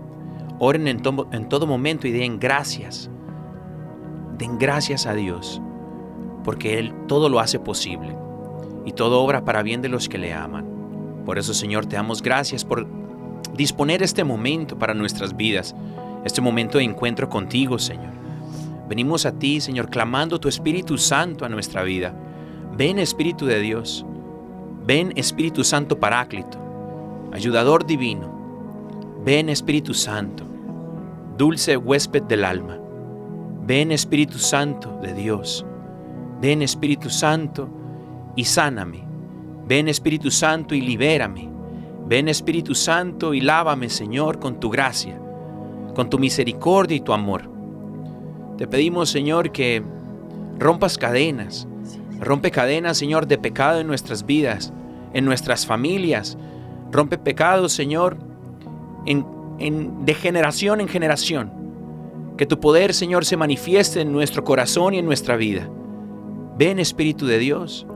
Oren 0.59 0.89
en, 0.89 1.03
en 1.33 1.49
todo 1.49 1.67
momento 1.67 2.07
y 2.07 2.13
den 2.13 2.39
gracias. 2.39 3.11
Den 4.37 4.59
gracias 4.59 5.07
a 5.07 5.15
Dios, 5.15 5.61
porque 6.45 6.79
Él 6.79 6.95
todo 7.09 7.29
lo 7.29 7.41
hace 7.41 7.59
posible 7.59 8.17
y 8.85 8.93
todo 8.93 9.21
obra 9.23 9.45
para 9.45 9.63
bien 9.63 9.83
de 9.83 9.89
los 9.89 10.09
que 10.09 10.19
le 10.19 10.33
aman. 10.33 10.67
Por 11.25 11.39
eso, 11.39 11.55
Señor, 11.55 11.87
te 11.87 11.97
damos 11.97 12.23
gracias 12.23 12.65
por 12.65 12.87
disponer 13.55 14.03
este 14.03 14.25
momento 14.25 14.79
para 14.79 14.95
nuestras 14.95 15.37
vidas, 15.37 15.75
este 16.25 16.41
momento 16.41 16.79
de 16.79 16.85
encuentro 16.85 17.29
contigo, 17.29 17.79
Señor. 17.79 18.13
Venimos 18.89 19.27
a 19.27 19.33
ti, 19.33 19.61
Señor, 19.61 19.91
clamando 19.91 20.41
tu 20.41 20.49
Espíritu 20.49 20.97
Santo 20.97 21.45
a 21.45 21.49
nuestra 21.49 21.83
vida. 21.83 22.15
Ven, 22.79 23.01
Espíritu 23.01 23.45
de 23.45 23.59
Dios. 23.59 24.07
Ven 24.87 25.13
Espíritu 25.17 25.65
Santo 25.65 25.99
Paráclito, 25.99 26.59
ayudador 27.33 27.85
divino. 27.85 28.31
Ven 29.25 29.49
Espíritu 29.49 29.95
Santo, 29.95 30.45
dulce 31.37 31.77
huésped 31.77 32.23
del 32.23 32.45
alma. 32.45 32.79
Ven 33.67 33.91
Espíritu 33.91 34.39
Santo 34.39 34.97
de 35.03 35.13
Dios. 35.13 35.67
Ven 36.41 36.63
Espíritu 36.63 37.11
Santo 37.11 37.69
y 38.37 38.45
sáname. 38.45 39.03
Ven 39.67 39.89
Espíritu 39.89 40.31
Santo 40.31 40.77
y 40.77 40.81
libérame. 40.81 41.51
Ven 42.07 42.29
Espíritu 42.29 42.77
Santo 42.77 43.35
y 43.35 43.41
lávame, 43.41 43.89
Señor, 43.89 44.39
con 44.39 44.61
tu 44.61 44.71
gracia, 44.71 45.21
con 45.97 46.09
tu 46.09 46.21
misericordia 46.21 46.97
y 46.97 47.01
tu 47.01 47.13
amor. 47.13 47.51
Te 48.57 48.69
pedimos, 48.69 49.11
Señor, 49.11 49.51
que 49.51 49.83
rompas 50.61 50.97
cadenas. 50.97 51.67
Rompe 52.21 52.51
cadenas, 52.51 52.99
Señor, 52.99 53.27
de 53.27 53.39
pecado 53.39 53.81
en 53.81 53.87
nuestras 53.87 54.27
vidas 54.27 54.73
en 55.13 55.25
nuestras 55.25 55.67
familias. 55.67 56.39
Rompe 56.91 57.19
pecados, 57.19 57.73
Señor, 57.73 58.17
en, 59.07 60.05
de 60.05 60.15
generación 60.15 60.81
en 60.81 60.89
generación. 60.89 61.53
Que 62.37 62.47
tu 62.47 62.61
poder, 62.61 62.95
Señor, 62.95 63.25
se 63.25 63.37
manifieste 63.37 64.01
en 64.01 64.13
nuestro 64.13 64.45
corazón 64.45 64.95
y 64.95 64.99
en 64.99 65.07
nuestra 65.07 65.37
vida. 65.37 65.69
Ven 66.57 66.79
Espíritu 66.79 67.27
de 67.27 67.39
Dios. 67.39 67.87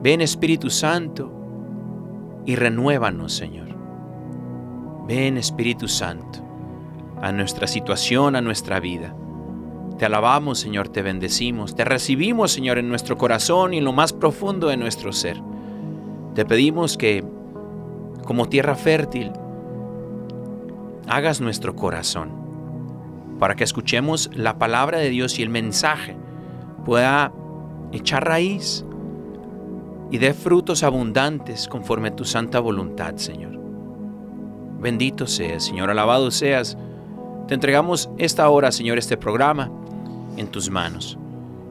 Ven 0.00 0.20
Espíritu 0.20 0.70
Santo 0.70 1.32
y 2.46 2.54
renuévanos, 2.54 3.32
Señor. 3.32 3.68
Ven 5.08 5.36
Espíritu 5.38 5.88
Santo 5.88 6.44
a 7.20 7.32
nuestra 7.32 7.66
situación, 7.66 8.36
a 8.36 8.40
nuestra 8.40 8.78
vida. 8.78 9.14
Te 9.98 10.06
alabamos, 10.06 10.60
Señor, 10.60 10.88
te 10.88 11.02
bendecimos, 11.02 11.74
te 11.74 11.84
recibimos, 11.84 12.52
Señor, 12.52 12.78
en 12.78 12.88
nuestro 12.88 13.18
corazón 13.18 13.74
y 13.74 13.78
en 13.78 13.84
lo 13.84 13.92
más 13.92 14.12
profundo 14.12 14.68
de 14.68 14.76
nuestro 14.76 15.12
ser. 15.12 15.42
Te 16.36 16.44
pedimos 16.44 16.96
que, 16.96 17.24
como 18.24 18.48
tierra 18.48 18.76
fértil, 18.76 19.32
hagas 21.08 21.40
nuestro 21.40 21.74
corazón 21.74 22.30
para 23.40 23.56
que 23.56 23.64
escuchemos 23.64 24.30
la 24.34 24.56
palabra 24.56 24.98
de 24.98 25.10
Dios 25.10 25.40
y 25.40 25.42
el 25.42 25.48
mensaje 25.48 26.16
pueda 26.84 27.32
echar 27.90 28.24
raíz 28.24 28.84
y 30.12 30.18
dé 30.18 30.32
frutos 30.32 30.84
abundantes 30.84 31.66
conforme 31.66 32.08
a 32.08 32.16
tu 32.16 32.24
santa 32.24 32.60
voluntad, 32.60 33.16
Señor. 33.16 33.58
Bendito 34.80 35.26
seas, 35.26 35.64
Señor, 35.64 35.90
alabado 35.90 36.30
seas. 36.30 36.78
Te 37.48 37.54
entregamos 37.54 38.10
esta 38.16 38.48
hora, 38.48 38.70
Señor, 38.70 38.96
este 38.96 39.16
programa 39.16 39.72
en 40.36 40.48
tus 40.48 40.70
manos. 40.70 41.18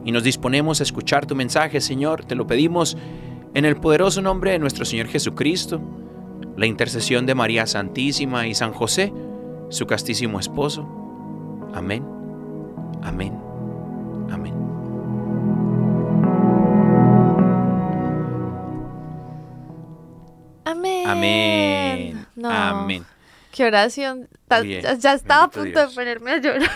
Y 0.04 0.12
nos 0.12 0.22
disponemos 0.22 0.80
a 0.80 0.84
escuchar 0.84 1.26
tu 1.26 1.34
mensaje, 1.34 1.80
Señor. 1.80 2.24
Te 2.24 2.34
lo 2.34 2.46
pedimos 2.46 2.96
en 3.54 3.64
el 3.64 3.76
poderoso 3.76 4.22
nombre 4.22 4.52
de 4.52 4.58
nuestro 4.58 4.84
Señor 4.84 5.08
Jesucristo, 5.08 5.80
la 6.56 6.66
intercesión 6.66 7.26
de 7.26 7.34
María 7.34 7.66
Santísima 7.66 8.46
y 8.46 8.54
San 8.54 8.72
José, 8.72 9.12
su 9.68 9.86
castísimo 9.86 10.40
esposo. 10.40 10.86
Amén, 11.74 12.04
amén, 13.02 13.38
amén. 14.30 14.54
Amén. 20.64 21.06
Amén. 21.06 22.26
No. 22.36 22.50
Amén. 22.50 23.04
Qué 23.52 23.64
oración. 23.64 24.28
Oye, 24.50 24.82
ya, 24.98 25.12
estaba 25.14 25.44
a 25.44 25.50
punto 25.50 25.70
Dios. 25.70 25.90
de 25.90 25.94
ponerme 25.94 26.32
a 26.32 26.36
llorar. 26.38 26.70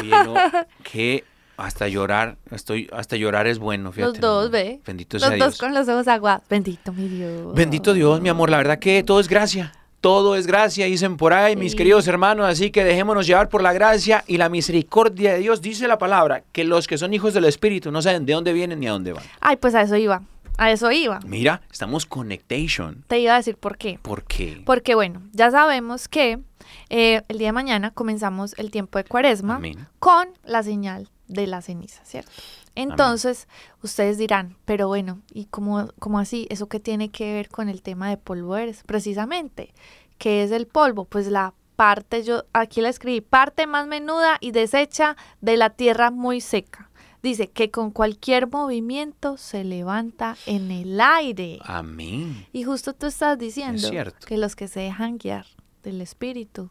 Oye, 0.00 0.10
no, 0.10 0.34
que 0.90 1.24
hasta 1.56 1.86
llorar, 1.88 2.36
estoy, 2.50 2.88
hasta 2.92 3.16
llorar 3.16 3.46
es 3.46 3.58
bueno, 3.58 3.92
fíjate. 3.92 4.12
Los 4.12 4.20
dos, 4.20 4.44
¿no? 4.46 4.50
ve. 4.50 4.80
Bendito 4.86 5.18
sea 5.18 5.30
Los 5.30 5.38
dos 5.38 5.48
Dios. 5.54 5.58
con 5.60 5.74
los 5.74 5.88
ojos 5.88 6.08
aguados. 6.08 6.42
Bendito 6.48 6.92
mi 6.92 7.08
Dios. 7.08 7.54
Bendito 7.54 7.92
Dios, 7.92 8.20
mi 8.20 8.28
amor, 8.28 8.50
la 8.50 8.56
verdad 8.56 8.78
que 8.78 9.02
todo 9.02 9.20
es 9.20 9.28
gracia. 9.28 9.72
Todo 10.00 10.34
es 10.34 10.48
gracia, 10.48 10.86
dicen 10.86 11.16
por 11.16 11.32
ahí 11.32 11.54
mis 11.54 11.76
queridos 11.76 12.08
hermanos, 12.08 12.46
así 12.46 12.72
que 12.72 12.82
dejémonos 12.82 13.24
llevar 13.24 13.48
por 13.48 13.62
la 13.62 13.72
gracia 13.72 14.24
y 14.26 14.36
la 14.36 14.48
misericordia 14.48 15.34
de 15.34 15.38
Dios. 15.38 15.62
Dice 15.62 15.86
la 15.86 15.96
palabra 15.96 16.42
que 16.50 16.64
los 16.64 16.88
que 16.88 16.98
son 16.98 17.14
hijos 17.14 17.34
del 17.34 17.44
Espíritu 17.44 17.92
no 17.92 18.02
saben 18.02 18.26
de 18.26 18.32
dónde 18.32 18.52
vienen 18.52 18.80
ni 18.80 18.88
a 18.88 18.90
dónde 18.92 19.12
van. 19.12 19.22
Ay, 19.40 19.58
pues 19.58 19.76
a 19.76 19.82
eso 19.82 19.94
iba. 19.94 20.20
A 20.58 20.70
eso 20.70 20.90
iba. 20.92 21.20
Mira, 21.26 21.62
estamos 21.70 22.06
conectation. 22.06 23.04
Te 23.08 23.18
iba 23.18 23.34
a 23.34 23.36
decir 23.36 23.56
por 23.56 23.78
qué. 23.78 23.98
¿Por 24.02 24.24
qué? 24.24 24.62
Porque 24.64 24.94
bueno, 24.94 25.22
ya 25.32 25.50
sabemos 25.50 26.08
que 26.08 26.40
eh, 26.88 27.22
el 27.28 27.38
día 27.38 27.48
de 27.48 27.52
mañana 27.52 27.90
comenzamos 27.90 28.54
el 28.58 28.70
tiempo 28.70 28.98
de 28.98 29.04
cuaresma 29.04 29.56
Amén. 29.56 29.86
con 29.98 30.28
la 30.44 30.62
señal 30.62 31.08
de 31.26 31.46
la 31.46 31.62
ceniza, 31.62 32.04
¿cierto? 32.04 32.30
Entonces, 32.74 33.48
ustedes 33.82 34.18
dirán, 34.18 34.56
pero 34.64 34.88
bueno, 34.88 35.20
¿y 35.32 35.46
cómo, 35.46 35.88
cómo 35.98 36.18
así? 36.18 36.46
¿Eso 36.50 36.68
qué 36.68 36.80
tiene 36.80 37.10
que 37.10 37.32
ver 37.32 37.48
con 37.48 37.68
el 37.68 37.82
tema 37.82 38.08
de 38.08 38.16
polvo 38.16 38.56
eres? 38.56 38.82
Precisamente, 38.84 39.74
¿qué 40.18 40.42
es 40.42 40.50
el 40.52 40.66
polvo? 40.66 41.04
Pues 41.04 41.26
la 41.28 41.54
parte, 41.76 42.22
yo 42.22 42.44
aquí 42.52 42.80
la 42.80 42.88
escribí, 42.88 43.20
parte 43.20 43.66
más 43.66 43.86
menuda 43.86 44.38
y 44.40 44.52
deshecha 44.52 45.16
de 45.40 45.56
la 45.56 45.70
tierra 45.70 46.10
muy 46.10 46.40
seca. 46.40 46.90
Dice 47.22 47.48
que 47.50 47.70
con 47.70 47.92
cualquier 47.92 48.48
movimiento 48.48 49.36
se 49.36 49.62
levanta 49.62 50.36
en 50.46 50.70
el 50.72 51.00
aire. 51.00 51.58
Amén. 51.62 52.46
Y 52.52 52.64
justo 52.64 52.94
tú 52.94 53.06
estás 53.06 53.38
diciendo 53.38 53.78
cierto. 53.88 54.26
que 54.26 54.36
los 54.36 54.56
que 54.56 54.66
se 54.66 54.80
dejan 54.80 55.18
guiar 55.18 55.46
del 55.84 56.00
espíritu 56.00 56.70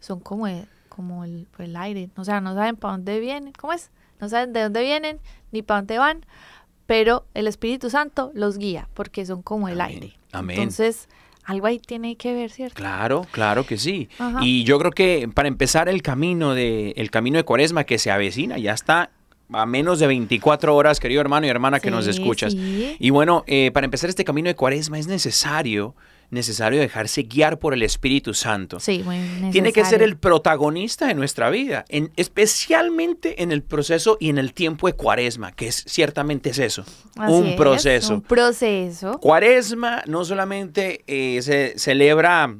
son 0.00 0.20
como, 0.20 0.46
e- 0.48 0.66
como 0.88 1.24
el, 1.24 1.46
el 1.58 1.76
aire. 1.76 2.08
O 2.16 2.24
sea, 2.24 2.40
no 2.40 2.54
saben 2.54 2.76
para 2.76 2.92
dónde 2.92 3.20
vienen. 3.20 3.52
¿Cómo 3.52 3.74
es? 3.74 3.90
No 4.18 4.28
saben 4.30 4.54
de 4.54 4.62
dónde 4.62 4.82
vienen 4.82 5.18
ni 5.52 5.60
para 5.62 5.80
dónde 5.82 5.98
van. 5.98 6.24
Pero 6.86 7.26
el 7.34 7.46
Espíritu 7.46 7.90
Santo 7.90 8.30
los 8.34 8.56
guía 8.58 8.88
porque 8.94 9.26
son 9.26 9.42
como 9.42 9.68
el 9.68 9.80
Amén. 9.80 9.94
aire. 9.94 10.18
Amén. 10.32 10.56
Entonces, 10.58 11.08
algo 11.44 11.66
ahí 11.66 11.78
tiene 11.80 12.16
que 12.16 12.32
ver, 12.32 12.50
¿cierto? 12.50 12.76
Claro, 12.76 13.26
claro 13.30 13.66
que 13.66 13.76
sí. 13.76 14.08
Ajá. 14.18 14.38
Y 14.42 14.64
yo 14.64 14.78
creo 14.78 14.92
que 14.92 15.28
para 15.34 15.48
empezar 15.48 15.88
el 15.88 16.00
camino 16.02 16.54
de 16.54 16.92
el 16.96 17.10
camino 17.10 17.36
de 17.36 17.44
Cuaresma 17.44 17.84
que 17.84 17.98
se 17.98 18.10
avecina, 18.10 18.56
ya 18.58 18.72
está 18.72 19.10
a 19.52 19.66
menos 19.66 19.98
de 19.98 20.06
24 20.06 20.74
horas, 20.74 21.00
querido 21.00 21.20
hermano 21.20 21.46
y 21.46 21.50
hermana 21.50 21.80
que 21.80 21.90
nos 21.90 22.06
escuchas. 22.06 22.52
sí. 22.52 22.96
Y 22.98 23.10
bueno, 23.10 23.44
eh, 23.46 23.70
para 23.72 23.84
empezar 23.84 24.10
este 24.10 24.24
camino 24.24 24.48
de 24.48 24.54
Cuaresma 24.54 24.98
es 24.98 25.06
necesario 25.06 25.94
necesario 26.30 26.80
dejarse 26.80 27.22
guiar 27.22 27.58
por 27.58 27.74
el 27.74 27.82
Espíritu 27.82 28.34
Santo. 28.34 28.80
Sí, 28.80 29.02
muy 29.04 29.18
Tiene 29.52 29.72
que 29.72 29.84
ser 29.84 30.02
el 30.02 30.16
protagonista 30.16 31.06
de 31.06 31.14
nuestra 31.14 31.50
vida, 31.50 31.84
en, 31.88 32.12
especialmente 32.16 33.42
en 33.42 33.52
el 33.52 33.62
proceso 33.62 34.16
y 34.20 34.28
en 34.28 34.38
el 34.38 34.52
tiempo 34.52 34.86
de 34.86 34.94
Cuaresma, 34.94 35.52
que 35.52 35.68
es 35.68 35.84
ciertamente 35.86 36.50
es 36.50 36.58
eso, 36.58 36.84
Así 37.16 37.32
un 37.32 37.46
es, 37.48 37.56
proceso. 37.56 38.14
Un 38.14 38.22
proceso. 38.22 39.18
Cuaresma 39.20 40.02
no 40.06 40.24
solamente 40.24 41.04
eh, 41.06 41.40
se 41.42 41.78
celebra 41.78 42.54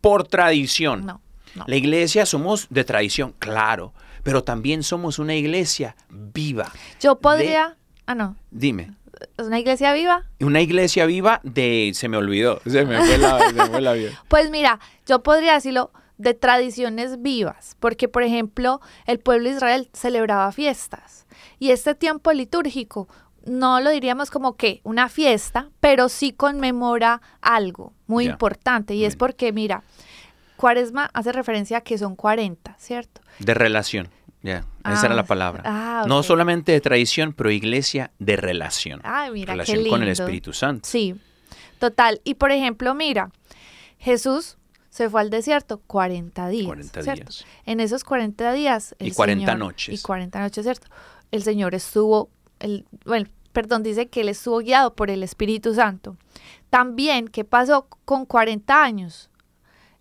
por 0.00 0.24
tradición. 0.24 1.06
No, 1.06 1.20
no. 1.54 1.64
La 1.66 1.76
iglesia 1.76 2.26
somos 2.26 2.66
de 2.68 2.84
tradición, 2.84 3.34
claro, 3.38 3.92
pero 4.26 4.42
también 4.42 4.82
somos 4.82 5.20
una 5.20 5.36
iglesia 5.36 5.94
viva. 6.10 6.72
Yo 7.00 7.20
podría. 7.20 7.76
Ah, 8.06 8.16
no. 8.16 8.34
Dime, 8.50 8.90
¿Es 9.38 9.46
una 9.46 9.60
iglesia 9.60 9.92
viva? 9.92 10.24
una 10.40 10.60
iglesia 10.60 11.06
viva 11.06 11.40
de... 11.44 11.92
Se 11.94 12.08
me 12.08 12.16
olvidó, 12.16 12.60
se 12.66 12.84
me 12.84 12.98
fue 12.98 13.18
la, 13.18 13.38
se 13.38 13.52
me 13.52 13.66
fue 13.66 13.80
la 13.80 13.92
vida. 13.92 14.10
Pues 14.28 14.50
mira, 14.50 14.80
yo 15.06 15.22
podría 15.22 15.54
decirlo 15.54 15.92
de 16.18 16.34
tradiciones 16.34 17.22
vivas, 17.22 17.76
porque 17.78 18.08
por 18.08 18.24
ejemplo, 18.24 18.80
el 19.06 19.20
pueblo 19.20 19.48
de 19.48 19.54
Israel 19.54 19.88
celebraba 19.92 20.50
fiestas 20.50 21.26
y 21.60 21.70
este 21.70 21.94
tiempo 21.94 22.32
litúrgico 22.32 23.08
no 23.44 23.80
lo 23.80 23.90
diríamos 23.90 24.32
como 24.32 24.56
que 24.56 24.80
una 24.82 25.08
fiesta, 25.08 25.70
pero 25.78 26.08
sí 26.08 26.32
conmemora 26.32 27.22
algo 27.40 27.92
muy 28.08 28.26
importante 28.26 28.94
y 28.94 29.04
es 29.04 29.14
porque 29.14 29.52
mira, 29.52 29.84
Cuaresma 30.56 31.10
hace 31.14 31.32
referencia 31.32 31.78
a 31.78 31.80
que 31.82 31.98
son 31.98 32.16
40, 32.16 32.74
¿cierto? 32.78 33.20
De 33.38 33.54
relación, 33.54 34.08
ya, 34.42 34.58
esa 34.84 35.02
Ah, 35.02 35.06
era 35.06 35.14
la 35.14 35.24
palabra. 35.26 35.62
ah, 35.66 36.04
No 36.08 36.22
solamente 36.22 36.72
de 36.72 36.80
tradición, 36.80 37.32
pero 37.32 37.50
iglesia 37.50 38.10
de 38.18 38.36
relación. 38.36 39.00
Ay, 39.04 39.30
mira, 39.30 39.46
qué 39.46 39.52
relación 39.52 39.88
con 39.88 40.02
el 40.02 40.08
lindo. 40.08 40.22
Espíritu 40.24 40.52
Santo. 40.52 40.88
Sí, 40.88 41.14
total. 41.78 42.20
Y 42.24 42.34
por 42.34 42.50
ejemplo, 42.52 42.94
mira, 42.94 43.30
Jesús 43.98 44.56
se 44.90 45.10
fue 45.10 45.20
al 45.20 45.30
desierto 45.30 45.78
40 45.86 46.48
días. 46.48 46.66
40 46.66 47.02
¿cierto? 47.02 47.24
días. 47.30 47.44
En 47.66 47.80
esos 47.80 48.02
40 48.04 48.52
días. 48.52 48.94
Y 48.98 49.08
el 49.08 49.14
40 49.14 49.52
Señor- 49.52 49.58
noches. 49.58 49.98
Y 49.98 50.02
40 50.02 50.40
noches, 50.40 50.64
¿cierto? 50.64 50.86
El 51.32 51.42
Señor 51.42 51.74
estuvo, 51.74 52.30
el, 52.60 52.86
bueno, 53.04 53.28
perdón, 53.52 53.82
dice 53.82 54.08
que 54.08 54.22
él 54.22 54.28
estuvo 54.30 54.58
guiado 54.60 54.94
por 54.94 55.10
el 55.10 55.22
Espíritu 55.22 55.74
Santo. 55.74 56.16
También, 56.70 57.28
¿qué 57.28 57.44
pasó 57.44 57.88
con 58.04 58.24
40 58.26 58.82
años? 58.82 59.28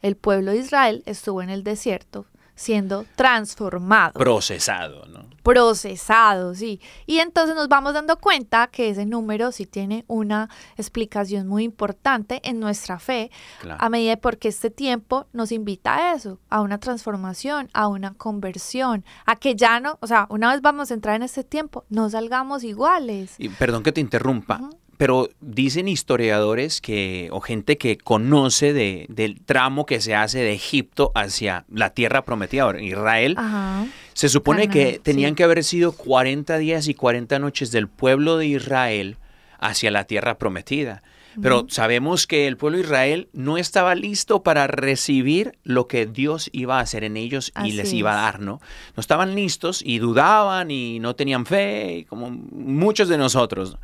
El 0.05 0.17
pueblo 0.17 0.51
de 0.51 0.57
Israel 0.57 1.01
estuvo 1.07 1.41
en 1.41 1.49
el 1.49 1.63
desierto 1.63 2.27
siendo 2.55 3.05
transformado 3.15 4.13
Procesado, 4.13 5.07
¿no? 5.07 5.25
procesado, 5.41 6.55
sí. 6.55 6.79
Y 7.05 7.19
entonces 7.19 7.55
nos 7.55 7.67
vamos 7.67 7.93
dando 7.93 8.17
cuenta 8.17 8.67
que 8.67 8.89
ese 8.89 9.05
número 9.05 9.51
sí 9.51 9.65
tiene 9.67 10.03
una 10.07 10.49
explicación 10.75 11.47
muy 11.47 11.63
importante 11.63 12.41
en 12.43 12.59
nuestra 12.59 12.97
fe, 12.97 13.29
Claro. 13.61 13.77
a 13.79 13.89
medida 13.89 14.11
de 14.11 14.17
porque 14.17 14.47
este 14.47 14.69
tiempo 14.71 15.27
nos 15.33 15.51
invita 15.51 15.95
a 15.95 16.15
eso, 16.15 16.39
a 16.49 16.61
una 16.61 16.79
transformación, 16.79 17.69
a 17.73 17.87
una 17.87 18.13
conversión, 18.13 19.05
a 19.25 19.35
que 19.35 19.55
ya 19.55 19.79
no, 19.79 19.97
o 20.01 20.07
sea, 20.07 20.25
una 20.29 20.51
vez 20.51 20.61
vamos 20.61 20.89
a 20.89 20.93
entrar 20.95 21.15
en 21.15 21.23
este 21.23 21.43
tiempo, 21.43 21.83
no 21.89 22.09
salgamos 22.09 22.63
iguales. 22.63 23.35
Y 23.37 23.49
perdón 23.49 23.83
que 23.83 23.91
te 23.91 24.01
interrumpa. 24.01 24.61
Pero 24.97 25.29
dicen 25.41 25.87
historiadores 25.87 26.81
que, 26.81 27.29
o 27.31 27.41
gente 27.41 27.77
que 27.77 27.97
conoce 27.97 28.73
de, 28.73 29.05
del 29.09 29.41
tramo 29.41 29.85
que 29.85 30.01
se 30.01 30.15
hace 30.15 30.39
de 30.39 30.53
Egipto 30.53 31.11
hacia 31.15 31.65
la 31.69 31.89
tierra 31.91 32.23
prometida, 32.23 32.63
ahora, 32.63 32.81
Israel, 32.81 33.35
Ajá. 33.37 33.87
se 34.13 34.29
supone 34.29 34.69
que 34.69 34.99
tenían 35.01 35.31
sí. 35.31 35.35
que 35.35 35.43
haber 35.43 35.63
sido 35.63 35.91
40 35.91 36.57
días 36.57 36.87
y 36.87 36.93
40 36.93 37.39
noches 37.39 37.71
del 37.71 37.87
pueblo 37.87 38.37
de 38.37 38.47
Israel 38.47 39.17
hacia 39.59 39.91
la 39.91 40.05
tierra 40.05 40.37
prometida. 40.37 41.03
Pero 41.41 41.65
sabemos 41.69 42.27
que 42.27 42.47
el 42.47 42.55
pueblo 42.55 42.77
de 42.77 42.85
Israel 42.85 43.27
no 43.33 43.57
estaba 43.57 43.93
listo 43.95 44.41
para 44.41 44.67
recibir 44.67 45.57
lo 45.63 45.87
que 45.87 46.05
Dios 46.05 46.49
iba 46.53 46.77
a 46.77 46.81
hacer 46.81 47.03
en 47.03 47.17
ellos 47.17 47.51
y 47.57 47.59
Así 47.59 47.71
les 47.73 47.93
iba 47.93 48.13
a 48.13 48.21
dar, 48.21 48.39
¿no? 48.39 48.61
No 48.95 49.01
estaban 49.01 49.35
listos 49.35 49.81
y 49.85 49.99
dudaban 49.99 50.71
y 50.71 50.99
no 50.99 51.15
tenían 51.15 51.45
fe, 51.45 52.05
como 52.07 52.29
muchos 52.29 53.09
de 53.09 53.17
nosotros. 53.17 53.77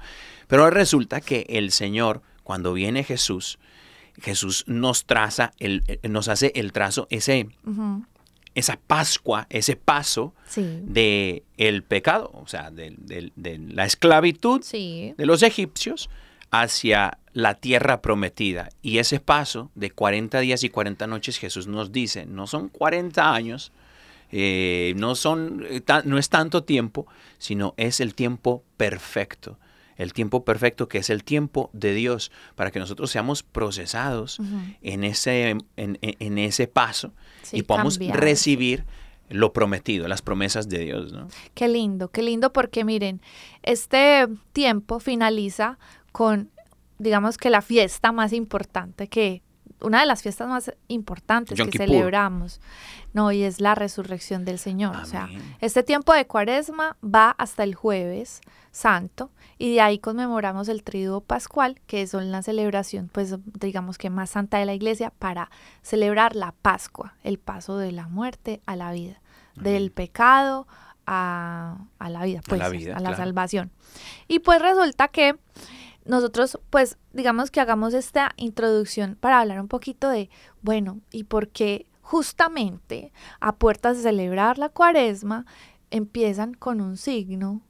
Pero 0.52 0.70
resulta 0.70 1.22
que 1.22 1.46
el 1.50 1.72
Señor, 1.72 2.22
cuando 2.44 2.74
viene 2.74 3.04
Jesús, 3.04 3.58
Jesús 4.22 4.66
nos 4.68 5.06
traza, 5.06 5.54
el, 5.60 5.82
eh, 5.88 6.08
nos 6.10 6.28
hace 6.28 6.52
el 6.56 6.74
trazo, 6.74 7.08
ese, 7.10 7.48
esa 8.54 8.78
Pascua, 8.86 9.48
ese 9.50 9.78
paso 9.78 10.34
Sí. 10.46 10.66
de 10.84 11.44
el 11.58 11.84
pecado, 11.84 12.30
o 12.34 12.48
sea, 12.48 12.70
de, 12.70 12.94
de- 12.98 13.32
de 13.36 13.58
la 13.58 13.86
esclavitud 13.86 14.62
Sí. 14.62 15.14
de 15.18 15.26
los 15.26 15.42
egipcios 15.42 16.10
hacia 16.52 17.18
la 17.32 17.54
tierra 17.56 18.02
prometida. 18.02 18.68
Y 18.82 18.98
ese 18.98 19.22
paso 19.22 19.72
de 19.76 19.90
40 19.92 20.42
días 20.42 20.66
y 20.66 20.70
40 20.70 21.08
noches, 21.08 21.40
Jesús 21.40 21.68
nos 21.68 21.94
dice, 21.94 22.26
no 22.26 22.46
son 22.46 22.68
40 22.68 23.34
años, 23.34 23.72
eh, 24.34 24.94
no, 24.98 25.16
son, 25.16 25.66
eh, 25.70 25.82
no 26.04 26.18
es 26.18 26.28
tanto 26.28 26.66
tiempo, 26.66 27.08
sino 27.38 27.74
es 27.78 28.02
el 28.02 28.16
tiempo 28.16 28.64
perfecto. 28.76 29.58
El 29.98 30.14
tiempo 30.14 30.44
perfecto 30.46 30.88
que 30.88 30.98
es 31.00 31.10
el 31.10 31.24
tiempo 31.24 31.70
de 31.74 31.94
Dios 31.94 32.32
para 32.56 32.72
que 32.72 32.80
nosotros 32.80 33.12
seamos 33.12 33.44
procesados 33.44 34.40
en, 34.82 35.04
ese, 35.04 35.50
en, 35.50 35.60
en- 35.76 35.98
en 36.02 36.38
ese 36.38 36.68
paso 36.68 37.14
Sí, 37.44 37.58
y 37.58 37.64
podamos 37.64 37.98
recibir 38.20 38.86
lo 39.30 39.54
prometido, 39.54 40.08
las 40.08 40.22
promesas 40.22 40.68
de 40.70 40.80
Dios. 40.80 41.14
¿no? 41.14 41.28
Qué 41.54 41.68
lindo, 41.68 42.10
qué 42.10 42.22
lindo 42.22 42.52
porque 42.52 42.84
miren, 42.84 43.22
este 43.64 44.28
tiempo 44.54 45.00
finaliza 45.00 45.78
con, 46.12 46.50
digamos 47.00 47.38
que 47.38 47.50
la 47.50 47.62
fiesta 47.62 48.12
más 48.12 48.34
importante 48.34 49.08
que, 49.08 49.42
una 49.82 50.00
de 50.02 50.06
las 50.06 50.22
fiestas 50.22 50.48
más 50.48 50.74
importantes 50.88 51.58
que 51.58 51.66
Kippur. 51.70 51.88
celebramos, 51.88 52.62
no, 53.14 53.32
y 53.32 53.44
es 53.44 53.60
la 53.60 53.76
resurrección 53.76 54.46
del 54.46 54.60
Señor. 54.60 54.96
O 54.96 55.06
sea, 55.06 55.30
este 55.60 55.84
tiempo 55.84 56.14
de 56.14 56.26
cuaresma 56.26 56.98
va 57.04 57.32
hasta 57.32 57.64
el 57.64 57.76
jueves 57.76 58.42
santo 58.72 59.32
y 59.58 59.74
de 59.74 59.82
ahí 59.82 60.00
conmemoramos 60.00 60.70
el 60.70 60.84
triduo 60.84 61.22
pascual, 61.22 61.80
que 61.88 62.08
son 62.08 62.32
la 62.32 62.42
celebración, 62.42 63.10
pues 63.12 63.36
digamos 63.60 63.98
que 63.98 64.10
más 64.10 64.30
santa 64.32 64.58
de 64.58 64.66
la 64.66 64.74
iglesia, 64.74 65.12
para 65.20 65.52
celebrar 65.82 66.36
la 66.36 66.54
Pascua, 66.62 67.16
el 67.24 67.38
paso 67.38 67.78
de 67.78 67.92
la 67.92 68.08
muerte 68.08 68.62
a 68.66 68.76
la 68.76 68.92
vida, 68.92 69.22
del 69.56 69.92
pecado 69.92 70.68
a, 71.06 71.78
a 72.00 72.10
la 72.10 72.24
vida, 72.24 72.40
A 72.40 72.44
pues 72.48 72.60
la 72.60 72.70
vida, 72.70 72.96
a 72.96 73.00
la 73.00 73.10
claro. 73.10 73.18
salvación. 73.18 73.72
Y 74.28 74.40
pues 74.40 74.62
resulta 74.62 75.10
que 75.10 75.36
nosotros, 76.06 76.60
pues, 76.70 76.98
digamos 77.14 77.52
que 77.52 77.60
hagamos 77.60 77.94
esta 77.94 78.32
introducción 78.38 79.18
para 79.20 79.40
hablar 79.40 79.62
un 79.62 79.68
poquito 79.68 80.10
de, 80.10 80.30
bueno, 80.62 81.00
y 81.12 81.26
por 81.26 81.50
qué 81.50 81.88
justamente 82.02 83.14
a 83.40 83.56
puertas 83.56 83.98
de 83.98 84.04
celebrar 84.04 84.58
la 84.58 84.70
cuaresma 84.70 85.46
empiezan 85.92 86.54
con 86.54 86.82
un 86.82 86.98
signo 86.98 87.62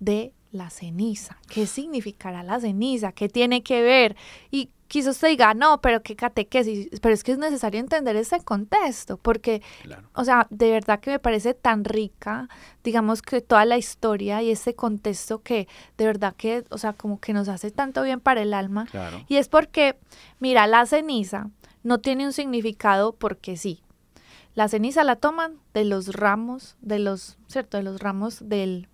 de 0.00 0.32
la 0.50 0.70
ceniza. 0.70 1.38
¿Qué 1.48 1.66
significará 1.66 2.42
la 2.42 2.60
ceniza? 2.60 3.12
¿Qué 3.12 3.28
tiene 3.28 3.62
que 3.62 3.82
ver? 3.82 4.16
Y 4.50 4.70
quizás 4.88 5.16
usted 5.16 5.28
diga, 5.28 5.54
no, 5.54 5.80
pero 5.80 6.02
qué 6.02 6.14
catequesis, 6.16 6.88
pero 7.00 7.14
es 7.14 7.24
que 7.24 7.32
es 7.32 7.38
necesario 7.38 7.80
entender 7.80 8.16
ese 8.16 8.40
contexto, 8.40 9.16
porque 9.16 9.62
Claro. 9.82 10.08
o 10.14 10.24
sea, 10.24 10.46
de 10.50 10.70
verdad 10.70 11.00
que 11.00 11.10
me 11.10 11.18
parece 11.18 11.54
tan 11.54 11.84
rica, 11.84 12.48
digamos 12.82 13.22
que 13.22 13.40
toda 13.40 13.64
la 13.64 13.76
historia 13.78 14.42
y 14.42 14.50
ese 14.50 14.74
contexto 14.74 15.42
que 15.42 15.68
de 15.96 16.06
verdad 16.06 16.34
que, 16.36 16.64
o 16.70 16.78
sea, 16.78 16.92
como 16.92 17.20
que 17.20 17.32
nos 17.32 17.48
hace 17.48 17.70
tanto 17.70 18.02
bien 18.02 18.20
para 18.20 18.42
el 18.42 18.54
alma. 18.54 18.86
Claro. 18.90 19.24
Y 19.28 19.36
es 19.36 19.48
porque, 19.48 19.96
mira, 20.38 20.66
la 20.66 20.86
ceniza 20.86 21.50
no 21.82 21.98
tiene 21.98 22.26
un 22.26 22.32
significado 22.32 23.12
porque 23.12 23.56
sí. 23.56 23.80
La 24.54 24.68
ceniza 24.68 25.02
la 25.02 25.16
toman 25.16 25.58
de 25.72 25.84
los 25.84 26.14
ramos, 26.14 26.76
de 26.80 27.00
los, 27.00 27.36
¿cierto? 27.48 27.76
De 27.76 27.82
los 27.82 28.00
ramos 28.00 28.48
del, 28.48 28.88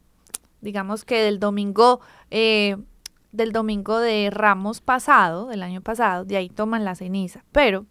digamos 0.63 1.05
que 1.05 1.21
del 1.23 1.39
domingo, 1.39 2.01
eh, 2.31 2.77
del 3.33 3.53
domingo 3.53 3.99
de 3.99 4.31
ramos 4.31 4.81
pasado, 4.81 5.47
del 5.47 5.63
año 5.63 5.81
pasado, 5.81 6.25
de 6.25 6.37
ahí 6.37 6.49
toman 6.49 6.85
la 6.85 6.95
ceniza. 6.95 7.45
Pero 7.53 7.87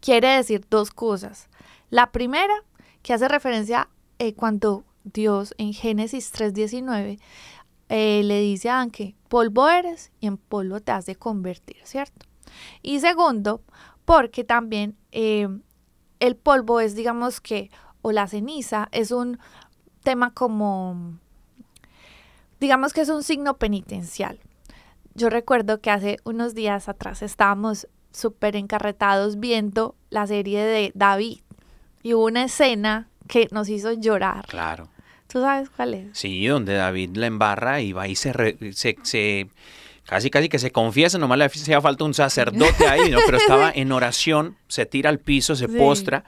quiere 0.00 0.28
decir 0.28 0.66
dos 0.68 0.90
cosas. 0.90 1.48
La 1.88 2.12
primera, 2.12 2.54
que 3.02 3.14
hace 3.14 3.28
referencia 3.28 3.88
eh, 4.18 4.34
cuando 4.34 4.84
Dios 5.04 5.54
en 5.58 5.72
Génesis 5.72 6.32
3.19 6.32 7.18
eh, 7.88 8.22
le 8.22 8.40
dice 8.40 8.70
a 8.70 8.76
Adán 8.76 8.90
que 8.90 9.16
polvo 9.28 9.68
eres 9.68 10.12
y 10.20 10.26
en 10.26 10.36
polvo 10.36 10.80
te 10.80 10.92
has 10.92 11.06
de 11.06 11.16
convertir, 11.16 11.78
¿cierto? 11.84 12.26
Y 12.82 13.00
segundo, 13.00 13.62
porque 14.04 14.44
también 14.44 14.96
eh, 15.12 15.48
el 16.20 16.36
polvo 16.36 16.80
es, 16.80 16.94
digamos 16.94 17.40
que, 17.40 17.70
o 18.02 18.12
la 18.12 18.28
ceniza, 18.28 18.88
es 18.92 19.10
un 19.10 19.38
tema 20.02 20.32
como, 20.32 21.18
digamos 22.60 22.92
que 22.92 23.00
es 23.00 23.08
un 23.08 23.22
signo 23.22 23.56
penitencial. 23.56 24.38
Yo 25.14 25.28
recuerdo 25.30 25.80
que 25.80 25.90
hace 25.90 26.18
unos 26.24 26.54
días 26.54 26.88
atrás 26.88 27.22
estábamos 27.22 27.88
súper 28.12 28.56
encarretados 28.56 29.38
viendo 29.40 29.94
la 30.10 30.26
serie 30.26 30.62
de 30.64 30.92
David 30.94 31.40
y 32.02 32.14
hubo 32.14 32.26
una 32.26 32.44
escena 32.44 33.08
que 33.28 33.48
nos 33.50 33.68
hizo 33.68 33.92
llorar. 33.92 34.46
Claro. 34.46 34.88
¿Tú 35.28 35.40
sabes 35.40 35.70
cuál 35.70 35.94
es? 35.94 36.18
Sí, 36.18 36.44
donde 36.46 36.74
David 36.74 37.16
la 37.16 37.26
embarra 37.26 37.80
y 37.80 37.92
va 37.92 38.08
y 38.08 38.16
se, 38.16 38.32
re- 38.32 38.56
se, 38.72 38.96
se- 39.02 39.48
casi 40.04 40.28
casi 40.30 40.48
que 40.48 40.58
se 40.58 40.72
confiesa, 40.72 41.18
nomás 41.18 41.38
le 41.38 41.44
hacía 41.44 41.80
falta 41.80 42.02
un 42.04 42.14
sacerdote 42.14 42.88
ahí, 42.88 43.10
¿no? 43.10 43.18
Pero 43.24 43.36
estaba 43.36 43.70
en 43.74 43.92
oración, 43.92 44.56
se 44.66 44.86
tira 44.86 45.08
al 45.10 45.20
piso, 45.20 45.54
se 45.54 45.68
Sí. 45.68 45.76
postra 45.76 46.24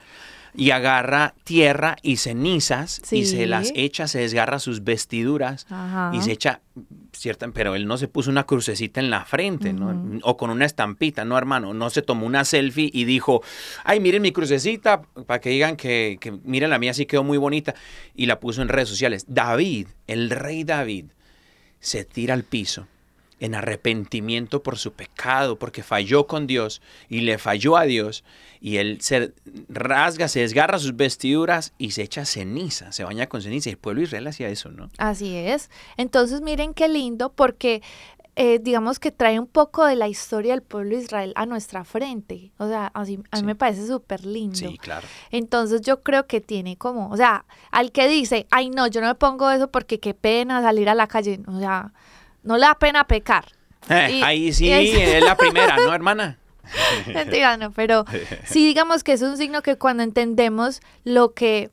y 0.55 0.71
agarra 0.71 1.33
tierra 1.43 1.97
y 2.01 2.17
cenizas 2.17 3.01
y 3.11 3.25
se 3.25 3.47
las 3.47 3.71
echa, 3.75 4.07
se 4.07 4.19
desgarra 4.19 4.59
sus 4.59 4.83
vestiduras 4.83 5.65
Ajá. 5.69 6.11
y 6.13 6.21
se 6.21 6.31
echa 6.31 6.61
cierta, 7.11 7.47
pero 7.53 7.75
él 7.75 7.87
no 7.87 7.97
se 7.97 8.07
puso 8.07 8.29
una 8.29 8.45
crucecita 8.45 8.99
en 8.99 9.09
la 9.09 9.25
frente, 9.25 9.73
¿no? 9.73 10.19
O 10.23 10.37
con 10.37 10.49
una 10.49 10.65
estampita, 10.65 11.25
no, 11.25 11.37
hermano, 11.37 11.73
no 11.73 11.89
se 11.89 12.01
tomó 12.01 12.25
una 12.25 12.45
selfie 12.45 12.89
y 12.91 13.05
dijo, 13.05 13.41
ay, 13.83 13.99
miren 13.99 14.21
mi 14.21 14.31
crucecita, 14.31 15.01
para 15.25 15.39
que 15.39 15.49
digan 15.49 15.75
que, 15.75 16.17
que 16.19 16.31
miren 16.31 16.69
la 16.69 16.79
mía 16.79 16.93
sí 16.93 17.05
quedó 17.05 17.23
muy 17.23 17.37
bonita, 17.37 17.75
y 18.15 18.25
la 18.25 18.39
puso 18.39 18.61
en 18.61 18.69
redes 18.69 18.89
sociales. 18.89 19.25
David, 19.27 19.87
el 20.07 20.29
rey 20.29 20.63
David, 20.63 21.05
se 21.79 22.05
tira 22.05 22.33
al 22.33 22.43
piso 22.43 22.87
en 23.43 23.55
arrepentimiento 23.55 24.63
por 24.63 24.77
su 24.77 24.93
pecado, 24.93 25.59
porque 25.59 25.83
falló 25.83 26.27
con 26.27 26.47
Dios 26.47 26.81
y 27.09 27.21
le 27.21 27.37
falló 27.37 27.75
a 27.75 27.83
Dios, 27.83 28.23
y 28.61 28.77
él 28.77 28.99
se 29.01 29.33
rasga, 29.67 30.29
se 30.29 30.39
desgarra 30.39 30.79
sus 30.79 30.95
vestiduras 30.95 31.73
y 31.77 31.91
se 31.91 32.03
echa 32.03 32.23
ceniza, 32.25 32.93
se 32.93 33.03
baña 33.03 33.27
con 33.27 33.41
ceniza, 33.41 33.67
y 33.69 33.73
el 33.73 33.77
pueblo 33.77 33.99
de 33.99 34.05
Israel 34.05 34.27
hacía 34.27 34.47
eso, 34.47 34.69
¿no? 34.71 34.89
Así 34.97 35.35
es. 35.35 35.69
Entonces 35.97 36.39
miren 36.41 36.73
qué 36.73 36.87
lindo 36.87 37.33
porque 37.33 37.81
eh, 38.35 38.59
digamos 38.59 38.97
que 38.97 39.11
trae 39.11 39.37
un 39.39 39.45
poco 39.45 39.85
de 39.85 39.95
la 39.97 40.07
historia 40.07 40.53
del 40.53 40.63
pueblo 40.63 40.95
de 40.95 41.03
Israel 41.03 41.33
a 41.35 41.45
nuestra 41.45 41.83
frente. 41.83 42.51
O 42.57 42.67
sea, 42.67 42.87
así, 42.95 43.19
a 43.29 43.35
mí 43.35 43.39
Sí. 43.41 43.45
me 43.45 43.55
parece 43.55 43.85
súper 43.85 44.25
lindo. 44.25 44.55
Sí, 44.55 44.77
claro. 44.77 45.05
Entonces 45.31 45.81
yo 45.81 46.01
creo 46.01 46.25
que 46.27 46.39
tiene 46.41 46.77
como, 46.77 47.09
o 47.09 47.17
sea, 47.17 47.45
al 47.71 47.91
que 47.91 48.07
dice, 48.07 48.47
ay 48.51 48.69
no, 48.69 48.87
yo 48.87 49.01
no 49.01 49.07
me 49.07 49.15
pongo 49.15 49.51
eso 49.51 49.69
porque 49.69 49.99
qué 49.99 50.13
pena 50.13 50.61
salir 50.61 50.87
a 50.89 50.95
la 50.95 51.07
calle, 51.07 51.41
o 51.45 51.59
sea, 51.59 51.93
no 52.43 52.55
le 52.57 52.61
da 52.65 52.75
pena 52.75 53.05
pecar. 53.05 53.45
Eh, 53.89 54.09
Y- 54.19 54.23
ahí 54.23 54.53
sí, 54.53 54.71
es- 54.71 54.95
es 54.97 55.23
la 55.23 55.35
primera, 55.37 55.75
¿no, 55.77 55.93
hermana? 55.93 56.37
Mentira, 57.13 57.57
no, 57.57 57.71
pero 57.71 58.05
sí 58.45 58.65
digamos 58.65 59.03
que 59.03 59.13
es 59.13 59.21
un 59.21 59.35
signo 59.37 59.61
que 59.61 59.77
cuando 59.77 60.01
entendemos 60.03 60.79
lo 61.03 61.33
que, 61.33 61.71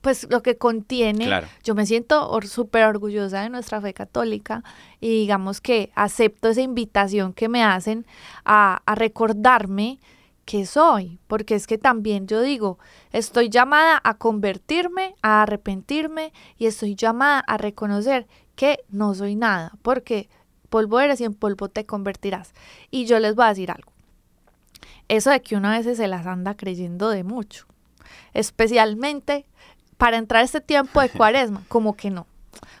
pues 0.00 0.26
lo 0.30 0.42
que 0.42 0.56
contiene, 0.56 1.26
Claro. 1.26 1.46
yo 1.62 1.74
me 1.74 1.84
siento 1.86 2.30
or- 2.30 2.48
súper 2.48 2.84
orgullosa 2.86 3.42
de 3.42 3.50
nuestra 3.50 3.80
fe 3.80 3.92
católica 3.92 4.64
y 5.00 5.08
digamos 5.10 5.60
que 5.60 5.90
acepto 5.94 6.48
esa 6.48 6.62
invitación 6.62 7.34
que 7.34 7.48
me 7.48 7.62
hacen 7.62 8.06
a, 8.44 8.80
a 8.86 8.94
recordarme 8.94 10.00
que 10.44 10.66
soy, 10.66 11.20
porque 11.28 11.54
es 11.54 11.68
que 11.68 11.78
también 11.78 12.26
yo 12.26 12.40
digo, 12.40 12.78
estoy 13.12 13.48
llamada 13.48 14.00
a 14.02 14.14
convertirme, 14.14 15.14
a 15.22 15.42
arrepentirme 15.42 16.32
y 16.58 16.66
estoy 16.66 16.96
llamada 16.96 17.38
a 17.40 17.58
reconocer 17.58 18.26
que 18.54 18.84
no 18.88 19.14
soy 19.14 19.34
nada, 19.36 19.72
porque 19.82 20.28
polvo 20.68 21.00
eres 21.00 21.20
y 21.20 21.24
en 21.24 21.34
polvo 21.34 21.68
te 21.68 21.86
convertirás. 21.86 22.54
Y 22.90 23.06
yo 23.06 23.18
les 23.18 23.34
voy 23.34 23.44
a 23.44 23.48
decir 23.48 23.70
algo. 23.70 23.92
Eso 25.08 25.30
de 25.30 25.42
que 25.42 25.56
uno 25.56 25.68
a 25.68 25.78
veces 25.78 25.98
se 25.98 26.08
las 26.08 26.26
anda 26.26 26.56
creyendo 26.56 27.10
de 27.10 27.24
mucho, 27.24 27.66
especialmente 28.32 29.46
para 29.96 30.16
entrar 30.16 30.42
a 30.42 30.44
este 30.44 30.60
tiempo 30.60 31.00
de 31.00 31.08
cuaresma, 31.10 31.62
como 31.68 31.96
que 31.96 32.10
no. 32.10 32.26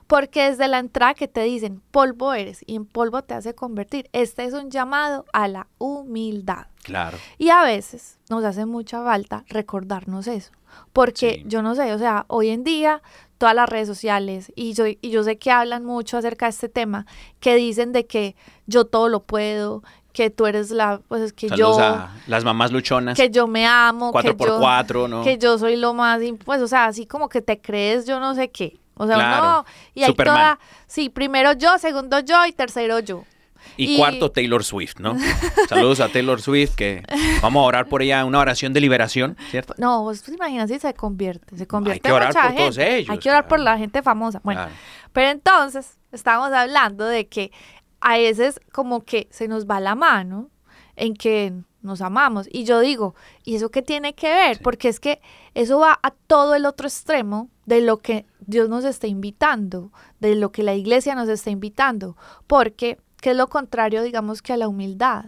Porque 0.06 0.50
desde 0.50 0.68
la 0.68 0.78
entrada 0.78 1.14
que 1.14 1.28
te 1.28 1.42
dicen 1.42 1.82
polvo 1.90 2.34
eres 2.34 2.62
y 2.66 2.76
en 2.76 2.84
polvo 2.84 3.22
te 3.22 3.34
hace 3.34 3.54
convertir, 3.54 4.08
este 4.12 4.44
es 4.44 4.52
un 4.54 4.70
llamado 4.70 5.24
a 5.32 5.48
la 5.48 5.66
humildad. 5.78 6.66
Claro. 6.82 7.16
Y 7.38 7.50
a 7.50 7.62
veces 7.62 8.18
nos 8.28 8.44
hace 8.44 8.66
mucha 8.66 9.02
falta 9.02 9.44
recordarnos 9.48 10.26
eso. 10.26 10.52
Porque 10.92 11.36
Sí. 11.36 11.44
yo 11.46 11.62
no 11.62 11.74
sé, 11.74 11.92
o 11.92 11.98
sea, 11.98 12.24
hoy 12.28 12.48
en 12.48 12.64
día 12.64 13.02
todas 13.38 13.54
las 13.54 13.68
redes 13.68 13.88
sociales, 13.88 14.52
y 14.54 14.72
yo, 14.74 14.84
y 14.86 14.98
yo 15.10 15.22
sé 15.24 15.36
que 15.36 15.50
hablan 15.50 15.84
mucho 15.84 16.16
acerca 16.16 16.46
de 16.46 16.50
este 16.50 16.68
tema, 16.68 17.06
que 17.40 17.56
dicen 17.56 17.92
de 17.92 18.06
que 18.06 18.36
yo 18.66 18.84
todo 18.84 19.08
lo 19.08 19.24
puedo, 19.24 19.82
que 20.12 20.30
tú 20.30 20.46
eres 20.46 20.70
la, 20.70 21.00
pues 21.08 21.22
es 21.22 21.32
que 21.32 21.48
Saludos 21.48 21.78
yo, 21.78 21.82
a 21.84 22.12
las 22.28 22.44
mamás 22.44 22.70
luchonas. 22.70 23.16
que 23.16 23.30
yo 23.30 23.46
me 23.48 23.66
amo, 23.66 24.12
Cuatro 24.12 24.30
que 24.32 24.36
por 24.36 24.48
yo, 24.48 24.58
cuatro, 24.60 25.08
¿no? 25.08 25.24
que 25.24 25.38
yo 25.38 25.58
soy 25.58 25.76
lo 25.76 25.92
más, 25.92 26.20
pues, 26.44 26.60
o 26.62 26.68
sea, 26.68 26.84
así 26.86 27.04
como 27.06 27.28
que 27.28 27.42
te 27.42 27.60
crees 27.60 28.06
yo 28.06 28.20
no 28.20 28.34
sé 28.34 28.50
qué. 28.50 28.78
O 28.94 29.06
sea, 29.06 29.16
Claro. 29.16 29.42
uno, 29.42 29.64
y 29.94 30.02
hay 30.02 30.08
Superman. 30.08 30.36
toda, 30.36 30.58
sí, 30.86 31.08
primero 31.08 31.52
yo, 31.54 31.78
segundo 31.78 32.20
yo 32.20 32.44
y 32.46 32.52
tercero 32.52 32.98
yo. 33.00 33.24
Y, 33.76 33.94
y- 33.94 33.96
cuarto, 33.96 34.30
Taylor 34.30 34.64
Swift, 34.64 34.96
¿no? 34.98 35.16
Saludos 35.68 36.00
a 36.00 36.08
Taylor 36.08 36.42
Swift, 36.42 36.74
que 36.74 37.02
vamos 37.40 37.62
a 37.62 37.66
orar 37.66 37.86
por 37.86 38.02
ella, 38.02 38.24
una 38.24 38.40
oración 38.40 38.72
de 38.72 38.80
liberación, 38.80 39.36
¿cierto? 39.50 39.74
No, 39.78 40.02
vos 40.02 40.22
te 40.22 40.34
imaginas 40.34 40.68
si 40.68 40.78
se 40.78 40.92
convierte, 40.94 41.56
se 41.56 41.66
convierte 41.66 42.00
que 42.00 42.08
en 42.08 42.14
orar 42.14 42.32
por 42.32 42.42
gente. 42.42 42.56
todos 42.56 42.78
ellos, 42.78 43.08
Hay 43.10 43.18
que 43.18 43.30
orar 43.30 43.46
por 43.48 43.60
la 43.60 43.78
gente 43.78 44.02
famosa. 44.02 44.40
Bueno, 44.42 44.62
Claro. 44.62 44.76
pero 45.12 45.30
entonces 45.30 45.96
estamos 46.10 46.52
hablando 46.52 47.06
de 47.06 47.28
que 47.28 47.52
a 48.00 48.18
veces 48.18 48.60
como 48.72 49.04
que 49.04 49.28
se 49.30 49.46
nos 49.48 49.66
va 49.66 49.78
la 49.80 49.94
mano 49.94 50.50
en 50.96 51.14
que 51.14 51.52
nos 51.82 52.00
amamos. 52.00 52.48
Y 52.50 52.64
yo 52.64 52.80
digo, 52.80 53.14
¿y 53.44 53.56
eso 53.56 53.70
qué 53.70 53.82
tiene 53.82 54.14
que 54.14 54.28
ver? 54.28 54.60
Porque 54.62 54.88
es 54.88 55.00
que 55.00 55.20
eso 55.54 55.78
va 55.78 55.98
a 56.02 56.10
todo 56.10 56.54
el 56.54 56.66
otro 56.66 56.86
extremo 56.86 57.48
de 57.66 57.80
lo 57.80 57.98
que 57.98 58.26
Dios 58.40 58.68
nos 58.68 58.84
está 58.84 59.06
invitando, 59.06 59.92
de 60.20 60.34
lo 60.34 60.52
que 60.52 60.62
la 60.62 60.74
iglesia 60.74 61.14
nos 61.14 61.28
está 61.28 61.50
invitando. 61.50 62.16
Porque, 62.46 62.98
¿qué 63.20 63.30
es 63.30 63.36
lo 63.36 63.48
contrario, 63.48 64.02
digamos, 64.02 64.42
que 64.42 64.52
a 64.52 64.56
la 64.56 64.68
humildad? 64.68 65.26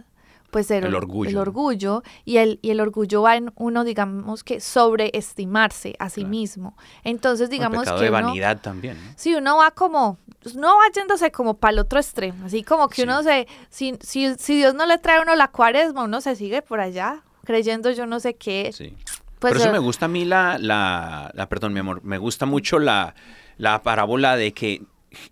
Pues 0.55 0.71
el, 0.71 0.85
El 0.85 0.95
or- 0.95 1.03
orgullo, 1.03 1.29
El 1.31 1.35
orgullo. 1.37 2.01
Y 2.23 2.37
el, 2.37 2.59
y 2.61 2.69
el 2.69 2.79
orgullo 2.79 3.21
va 3.23 3.35
en 3.35 3.51
uno, 3.57 3.83
digamos, 3.83 4.45
que 4.45 4.61
sobreestimarse 4.61 5.95
a 5.99 6.09
sí 6.09 6.21
Claro. 6.21 6.29
mismo. 6.29 6.77
Entonces, 7.03 7.49
digamos 7.49 7.79
pecado 7.79 7.97
que 7.97 8.05
de 8.05 8.09
uno- 8.09 8.27
vanidad 8.27 8.61
también, 8.61 8.95
¿no? 9.03 9.11
si 9.17 9.35
uno 9.35 9.57
va 9.57 9.71
como, 9.71 10.17
no 10.55 10.77
va 10.77 10.83
yéndose 10.93 11.29
como 11.31 11.55
para 11.57 11.73
el 11.73 11.79
otro 11.79 11.99
extremo, 11.99 12.45
así 12.45 12.63
como 12.63 12.87
que 12.87 12.95
Sí. 12.95 13.01
uno 13.03 13.21
se, 13.23 13.47
si, 13.69 13.97
si, 14.01 14.33
si 14.35 14.55
Dios 14.55 14.73
no 14.75 14.85
le 14.85 14.97
trae 14.97 15.17
a 15.17 15.21
uno 15.23 15.35
la 15.35 15.49
cuaresma, 15.49 16.03
uno 16.05 16.21
se 16.21 16.35
sigue 16.37 16.61
por 16.61 16.79
allá 16.79 17.21
creyendo 17.43 17.91
yo 17.91 18.05
no 18.05 18.21
sé 18.21 18.35
qué. 18.35 18.71
Sí. 18.73 18.95
Pues, 19.39 19.53
Por 19.53 19.61
eso 19.61 19.71
me 19.73 19.79
gusta 19.79 20.05
a 20.05 20.07
mí 20.07 20.23
la, 20.23 20.57
la, 20.57 21.31
la- 21.33 21.49
perdón, 21.49 21.73
mi 21.73 21.79
amor, 21.81 22.01
me 22.03 22.17
gusta 22.17 22.45
mucho 22.45 22.79
la, 22.79 23.13
la 23.57 23.83
parábola 23.83 24.37
de 24.37 24.53
que, 24.53 24.83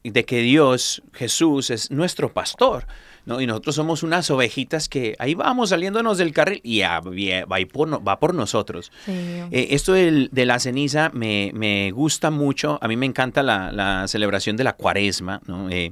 de 0.03 0.25
que 0.25 0.39
Dios, 0.39 1.01
Jesús, 1.13 1.69
es 1.69 1.91
nuestro 1.91 2.33
pastor, 2.33 2.86
¿no? 3.25 3.39
Y 3.41 3.47
nosotros 3.47 3.75
somos 3.75 4.03
unas 4.03 4.29
ovejitas 4.31 4.89
que 4.89 5.15
ahí 5.19 5.33
vamos 5.33 5.69
saliéndonos 5.69 6.17
del 6.17 6.33
carril 6.33 6.59
y 6.63 6.81
va, 6.81 7.59
y 7.59 7.65
por, 7.65 8.05
va 8.07 8.19
por 8.19 8.33
nosotros. 8.33 8.91
sí. 9.05 9.12
Eh, 9.51 9.67
esto 9.71 9.93
del- 9.93 10.29
de 10.31 10.45
la 10.45 10.59
ceniza 10.59 11.09
me, 11.13 11.51
me 11.53 11.91
gusta 11.91 12.31
mucho. 12.31 12.77
A 12.81 12.88
mí 12.88 12.95
me 12.97 13.05
encanta 13.05 13.43
la, 13.43 13.71
la 13.71 14.07
celebración 14.07 14.57
de 14.57 14.63
la 14.63 14.73
cuaresma, 14.73 15.41
¿no? 15.47 15.69
Eh, 15.69 15.91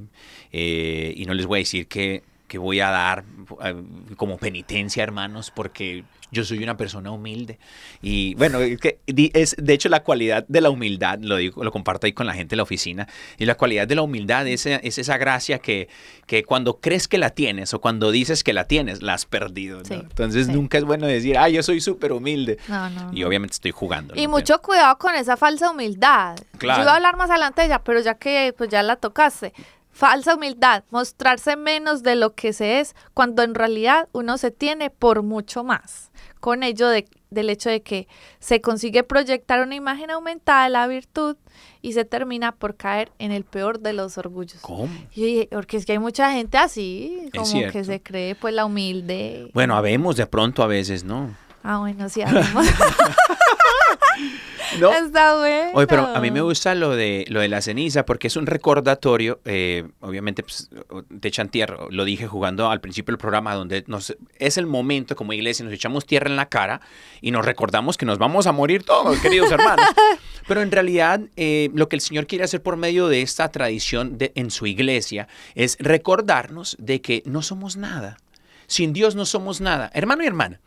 eh, 0.52 1.14
y 1.16 1.24
no 1.26 1.34
les 1.34 1.46
voy 1.46 1.58
a 1.58 1.60
decir 1.60 1.86
que, 1.86 2.22
que 2.48 2.58
voy 2.58 2.80
a 2.80 2.90
dar 2.90 3.24
eh, 3.64 3.74
como 4.16 4.36
penitencia, 4.38 5.02
hermanos, 5.02 5.50
porque 5.54 6.04
yo 6.32 6.44
soy 6.44 6.62
una 6.62 6.76
persona 6.76 7.10
humilde. 7.10 7.58
Y 8.00 8.34
bueno, 8.34 8.58
es 8.58 8.80
que 8.80 8.98
es 9.06 9.54
de 9.58 9.74
hecho 9.74 9.88
la 9.88 10.02
cualidad 10.02 10.44
de 10.48 10.60
la 10.62 10.70
humildad, 10.70 11.18
lo 11.20 11.36
digo, 11.36 11.62
lo 11.62 11.70
comparto 11.70 12.06
ahí 12.06 12.14
con 12.14 12.26
la 12.26 12.32
gente 12.32 12.50
de 12.50 12.56
la 12.56 12.62
oficina, 12.64 13.06
y 13.38 13.44
la 13.44 13.54
cualidad 13.54 13.86
de 13.86 13.94
la 13.94 14.02
humildad 14.02 14.48
es, 14.48 14.64
es 14.66 14.98
esa 14.98 15.18
gracia 15.18 15.58
que, 15.58 15.88
que 16.26 16.42
cuando 16.42 16.80
crees 16.80 17.06
que 17.06 17.18
la 17.18 17.30
tienes 17.30 17.74
o 17.74 17.80
cuando 17.80 18.10
dices 18.10 18.42
que 18.42 18.54
la 18.54 18.64
tienes, 18.64 19.02
la 19.02 19.14
has 19.14 19.26
perdido. 19.26 19.78
¿no? 19.78 19.84
Sí, 19.84 19.94
Entonces 19.94 20.46
sí. 20.46 20.52
nunca 20.52 20.78
es 20.78 20.84
bueno 20.84 21.06
decir, 21.06 21.36
ah, 21.36 21.50
yo 21.50 21.62
soy 21.62 21.80
súper 21.80 22.12
humilde. 22.12 22.58
No, 22.66 22.88
no, 22.88 23.10
Y 23.12 23.24
obviamente 23.24 23.52
estoy 23.52 23.70
jugando. 23.70 24.14
Y 24.16 24.26
mucho 24.26 24.60
cuidado 24.62 24.96
con 24.96 25.14
esa 25.14 25.36
falsa 25.36 25.70
humildad. 25.70 26.36
Claro. 26.56 26.78
Yo 26.78 26.84
iba 26.84 26.92
a 26.92 26.96
hablar 26.96 27.16
más 27.16 27.30
adelante 27.30 27.60
de 27.60 27.66
ella, 27.66 27.82
pero 27.84 28.00
ya 28.00 28.14
que 28.14 28.54
pues 28.56 28.70
ya 28.70 28.82
la 28.82 28.96
tocaste. 28.96 29.52
Falsa 29.92 30.34
humildad, 30.34 30.84
mostrarse 30.90 31.54
menos 31.56 32.02
de 32.02 32.16
lo 32.16 32.34
que 32.34 32.52
se 32.52 32.80
es, 32.80 32.94
cuando 33.14 33.42
en 33.42 33.54
realidad 33.54 34.08
uno 34.12 34.38
se 34.38 34.50
tiene 34.50 34.88
por 34.90 35.22
mucho 35.22 35.64
más. 35.64 36.10
Con 36.40 36.62
ello 36.62 36.88
de- 36.88 37.06
del 37.30 37.50
hecho 37.50 37.68
de 37.70 37.82
que 37.82 38.08
se 38.40 38.60
consigue 38.60 39.02
proyectar 39.04 39.60
una 39.62 39.74
imagen 39.74 40.10
aumentada 40.10 40.64
de 40.64 40.70
la 40.70 40.86
virtud 40.86 41.36
y 41.82 41.92
se 41.92 42.04
termina 42.04 42.52
por 42.52 42.76
caer 42.76 43.12
en 43.18 43.32
el 43.32 43.44
peor 43.44 43.80
de 43.80 43.92
los 43.92 44.18
orgullos. 44.18 44.60
¿Cómo? 44.62 44.88
Y 45.14 45.46
porque 45.46 45.76
es 45.76 45.86
que 45.86 45.92
hay 45.92 45.98
mucha 45.98 46.32
gente 46.32 46.58
así, 46.58 47.30
como 47.36 47.70
que 47.70 47.84
se 47.84 48.02
cree 48.02 48.34
pues 48.34 48.54
la 48.54 48.64
humilde. 48.64 49.50
Bueno, 49.54 49.76
habemos 49.76 50.16
de 50.16 50.26
pronto 50.26 50.62
a 50.62 50.66
veces, 50.66 51.04
¿no? 51.04 51.34
Ah, 51.62 51.78
bueno, 51.78 52.08
sí, 52.08 52.22
habemos. 52.22 52.66
¿No? 54.80 54.92
Está 54.92 55.36
bueno. 55.38 55.70
Oye, 55.74 55.86
pero 55.86 56.06
a 56.06 56.20
mí 56.20 56.30
me 56.30 56.40
gusta 56.40 56.74
lo 56.74 56.90
de, 56.90 57.24
lo 57.28 57.40
de 57.40 57.48
la 57.48 57.60
ceniza 57.60 58.04
porque 58.04 58.26
es 58.26 58.36
un 58.36 58.46
recordatorio, 58.46 59.40
eh, 59.44 59.84
obviamente 60.00 60.42
pues, 60.42 60.70
te 61.20 61.28
echan 61.28 61.48
tierra, 61.48 61.78
lo 61.90 62.04
dije 62.04 62.26
jugando 62.26 62.70
al 62.70 62.80
principio 62.80 63.12
del 63.12 63.18
programa, 63.18 63.54
donde 63.54 63.84
nos, 63.86 64.16
es 64.38 64.56
el 64.56 64.66
momento 64.66 65.16
como 65.16 65.32
iglesia, 65.32 65.64
nos 65.64 65.74
echamos 65.74 66.06
tierra 66.06 66.28
en 66.28 66.36
la 66.36 66.46
cara 66.46 66.80
y 67.20 67.30
nos 67.30 67.44
recordamos 67.44 67.96
que 67.96 68.06
nos 68.06 68.18
vamos 68.18 68.46
a 68.46 68.52
morir 68.52 68.82
todos, 68.82 69.18
queridos 69.18 69.50
hermanos. 69.50 69.86
Pero 70.48 70.62
en 70.62 70.70
realidad 70.70 71.20
eh, 71.36 71.70
lo 71.74 71.88
que 71.88 71.96
el 71.96 72.00
Señor 72.00 72.26
quiere 72.26 72.44
hacer 72.44 72.62
por 72.62 72.76
medio 72.76 73.08
de 73.08 73.22
esta 73.22 73.50
tradición 73.50 74.18
de, 74.18 74.32
en 74.34 74.50
su 74.50 74.66
iglesia 74.66 75.28
es 75.54 75.76
recordarnos 75.78 76.76
de 76.78 77.00
que 77.00 77.22
no 77.26 77.42
somos 77.42 77.76
nada. 77.76 78.16
Sin 78.66 78.92
Dios 78.92 79.14
no 79.14 79.26
somos 79.26 79.60
nada. 79.60 79.90
Hermano 79.94 80.24
y 80.24 80.26
hermana, 80.26 80.60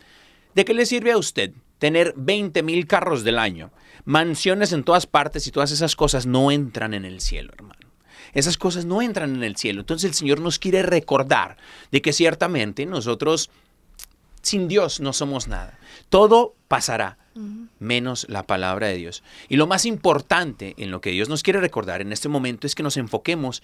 ¿de 0.54 0.65
qué 0.65 0.74
le 0.74 0.86
sirve 0.86 1.12
a 1.12 1.18
usted 1.18 1.52
tener 1.80 2.13
20 2.15 2.63
mil 2.63 2.88
carros 2.88 3.24
del 3.24 3.39
año? 3.39 3.72
Mansiones 4.06 4.72
en 4.72 4.84
todas 4.84 5.08
partes 5.08 5.48
y 5.48 5.52
todas 5.52 5.72
esas 5.72 5.96
cosas 5.96 6.26
no 6.26 6.52
entran 6.52 6.94
en 6.94 7.06
el 7.06 7.22
cielo, 7.22 7.52
hermano. 7.54 7.80
Esas 8.34 8.58
cosas 8.58 8.86
no 8.86 9.02
entran 9.02 9.36
en 9.36 9.44
el 9.44 9.56
cielo. 9.56 9.82
Entonces 9.82 10.10
el 10.10 10.13
Señor 10.13 10.41
nos 10.41 10.60
quiere 10.60 10.84
recordar 10.84 11.58
de 11.91 12.02
que 12.02 12.13
ciertamente 12.13 12.86
nosotros 12.86 13.50
sin 14.41 14.68
Dios 14.68 15.00
no 15.00 15.12
somos 15.13 15.48
nada. 15.48 15.80
Todo 16.10 16.56
pasará, 16.68 17.18
menos 17.80 18.28
la 18.30 18.44
palabra 18.44 18.88
de 18.88 18.96
Dios. 18.96 19.24
Y 19.50 19.56
lo 19.56 19.68
más 19.68 19.86
importante 19.86 20.76
en 20.78 20.91
lo 20.91 21.02
que 21.02 21.12
Dios 21.12 21.30
nos 21.30 21.44
quiere 21.44 21.60
recordar 21.60 22.02
en 22.02 22.12
este 22.12 22.30
momento 22.30 22.68
es 22.68 22.76
que 22.76 22.84
nos 22.84 22.98
enfoquemos 22.98 23.63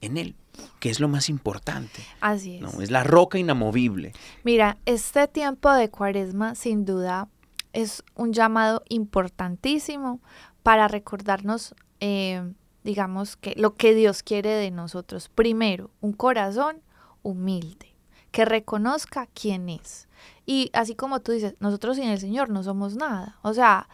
en 0.00 0.16
Él, 0.16 0.34
que 0.78 0.90
es 0.90 1.00
lo 1.00 1.08
más 1.08 1.28
importante. 1.28 2.02
Así 2.20 2.56
es. 2.56 2.60
¿no? 2.60 2.80
Es 2.80 2.90
la 2.90 3.04
roca 3.04 3.38
inamovible. 3.38 4.12
Mira, 4.44 4.78
este 4.86 5.26
tiempo 5.28 5.72
de 5.72 5.90
cuaresma 5.90 6.54
sin 6.54 6.84
duda 6.84 7.28
es 7.72 8.02
un 8.14 8.32
llamado 8.32 8.82
importantísimo 8.88 10.20
para 10.62 10.88
recordarnos, 10.88 11.74
eh, 12.00 12.52
digamos, 12.84 13.36
que 13.36 13.54
lo 13.56 13.74
que 13.74 13.94
Dios 13.94 14.22
quiere 14.22 14.50
de 14.50 14.70
nosotros. 14.70 15.28
Primero, 15.28 15.90
un 16.00 16.12
corazón 16.12 16.82
humilde, 17.22 17.94
que 18.30 18.44
reconozca 18.44 19.28
quién 19.34 19.68
es. 19.68 20.08
Y 20.46 20.70
así 20.72 20.94
como 20.94 21.20
tú 21.20 21.32
dices, 21.32 21.54
nosotros 21.60 21.96
sin 21.96 22.08
el 22.08 22.18
Señor 22.18 22.50
no 22.50 22.62
somos 22.62 22.96
nada. 22.96 23.38
O 23.42 23.54
sea, 23.54 23.88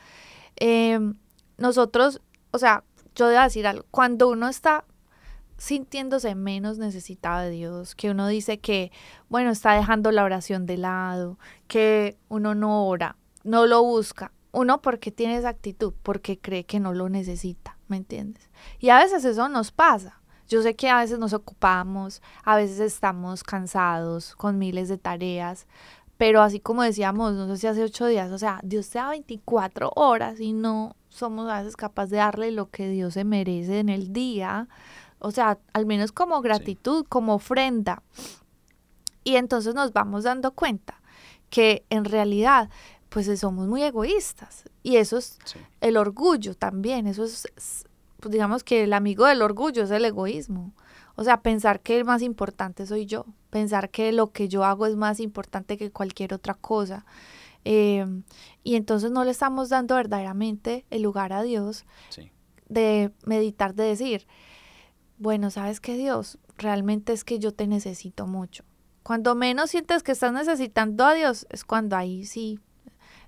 eh, 0.57 0.99
nosotros, 1.59 2.21
o 2.51 2.59
sea, 2.59 2.85
yo 3.15 3.29
debo 3.29 3.43
decir 3.43 3.67
algo, 3.67 3.85
cuando 3.91 4.29
uno 4.29 4.49
está 4.49 4.85
sintiéndose 5.59 6.35
menos 6.35 6.79
necesitado 6.79 7.43
de 7.43 7.51
Dios, 7.51 7.95
que 7.95 8.11
uno 8.11 8.29
dice 8.29 8.59
que, 8.59 8.93
bueno, 9.29 9.51
está 9.51 9.73
dejando 9.73 10.13
la 10.13 10.25
oración 10.25 10.67
de 10.67 10.77
lado, 10.77 11.39
que 11.67 12.17
uno 12.29 12.55
no 12.55 12.87
ora, 12.87 13.17
no 13.47 13.67
lo 13.67 13.83
busca. 13.83 14.33
Uno 14.53 14.81
porque 14.81 15.11
tiene 15.11 15.37
esa 15.37 15.51
actitud, 15.51 15.93
porque 16.03 16.39
cree 16.39 16.65
que 16.65 16.81
no 16.81 16.95
lo 16.95 17.09
necesita, 17.09 17.79
¿me 17.89 17.97
entiendes? 17.97 18.51
Y 18.79 18.89
a 18.89 18.99
veces 18.99 19.25
eso 19.25 19.49
nos 19.49 19.71
pasa. 19.71 20.21
Yo 20.49 20.63
sé 20.63 20.77
que 20.77 20.89
a 20.89 20.99
veces 20.99 21.19
nos 21.19 21.33
ocupamos, 21.33 22.23
a 22.45 22.57
veces 22.57 22.81
estamos 22.81 23.43
cansados 23.43 24.35
con 24.37 24.59
miles 24.59 24.89
de 24.89 24.97
tareas, 24.97 25.67
pero 26.17 26.41
así 26.41 26.61
como 26.61 26.83
decíamos, 26.83 27.35
no 27.35 27.47
sé 27.49 27.57
si 27.59 27.67
hace 27.67 27.83
ocho 27.83 28.07
días, 28.07 28.31
o 28.31 28.39
sea, 28.39 28.61
Dios 28.63 28.89
te 28.89 28.99
da 28.99 29.11
24 29.11 29.91
horas 29.97 30.41
y 30.41 30.53
no 30.53 30.97
somos 31.09 31.51
a 31.51 31.61
veces 31.61 31.77
capaces 31.77 32.11
de 32.11 32.19
darle 32.19 32.53
lo 32.53 32.71
que 32.71 32.89
Dios 32.89 33.15
se 33.15 33.25
merece 33.25 33.81
en 33.81 33.89
el 33.89 34.13
día. 34.13 34.69
O 35.19 35.31
sea, 35.31 35.59
al 35.73 35.87
menos 35.87 36.13
como 36.13 36.41
gratitud, 36.41 37.05
como 37.09 37.35
ofrenda. 37.35 38.03
Y 39.25 39.37
entonces 39.37 39.75
nos 39.75 39.93
vamos 39.93 40.25
dando 40.25 40.53
cuenta 40.53 41.01
que 41.51 41.85
en 41.91 42.05
realidad, 42.05 42.71
pues 43.25 43.41
somos 43.41 43.67
muy 43.67 43.83
egoístas. 43.83 44.65
Y 44.83 44.97
eso 44.97 45.17
es 45.17 45.39
Sí. 45.47 45.59
el 45.81 45.97
orgullo 45.97 46.55
también. 46.55 47.07
Eso 47.07 47.25
es, 47.25 47.47
es, 47.57 47.85
pues, 48.21 48.31
digamos 48.31 48.63
que 48.63 48.85
el 48.85 48.93
amigo 48.93 49.25
del 49.25 49.41
orgullo 49.41 49.85
es 49.85 49.91
el 49.91 50.05
egoísmo. 50.05 50.75
O 51.15 51.25
sea, 51.25 51.41
pensar 51.41 51.81
que 51.81 51.97
el 51.97 52.05
más 52.05 52.21
importante 52.21 52.87
soy 52.87 53.07
yo. 53.07 53.25
Pensar 53.49 53.89
que 53.89 54.13
lo 54.13 54.33
que 54.33 54.49
yo 54.49 54.65
hago 54.65 54.85
es 54.85 54.97
más 54.97 55.19
importante 55.19 55.79
que 55.79 55.91
cualquier 55.91 56.35
otra 56.35 56.53
cosa. 56.53 57.07
Eh, 57.65 58.05
y 58.63 58.75
entonces 58.75 59.11
no 59.11 59.25
le 59.25 59.31
estamos 59.31 59.71
dando 59.71 59.95
verdaderamente 59.95 60.85
el 60.91 61.01
lugar 61.01 61.33
a 61.33 61.43
Dios 61.43 61.87
Sí. 62.11 62.31
de 62.69 63.13
meditar, 63.25 63.75
de 63.75 63.85
decir, 63.85 64.27
bueno, 65.17 65.51
¿sabes 65.51 65.81
qué 65.81 65.97
Dios? 65.97 66.39
Realmente 66.59 67.15
es 67.15 67.25
que 67.25 67.39
yo 67.39 67.53
te 67.55 67.67
necesito 67.67 68.27
mucho. 68.27 68.63
Cuando 69.03 69.35
menos 69.35 69.71
sientes 69.71 70.03
que 70.03 70.13
estás 70.13 70.35
necesitando 70.35 71.07
a 71.07 71.15
Dios 71.15 71.47
es 71.49 71.65
cuando 71.65 71.97
ahí 71.97 72.27
sí 72.27 72.61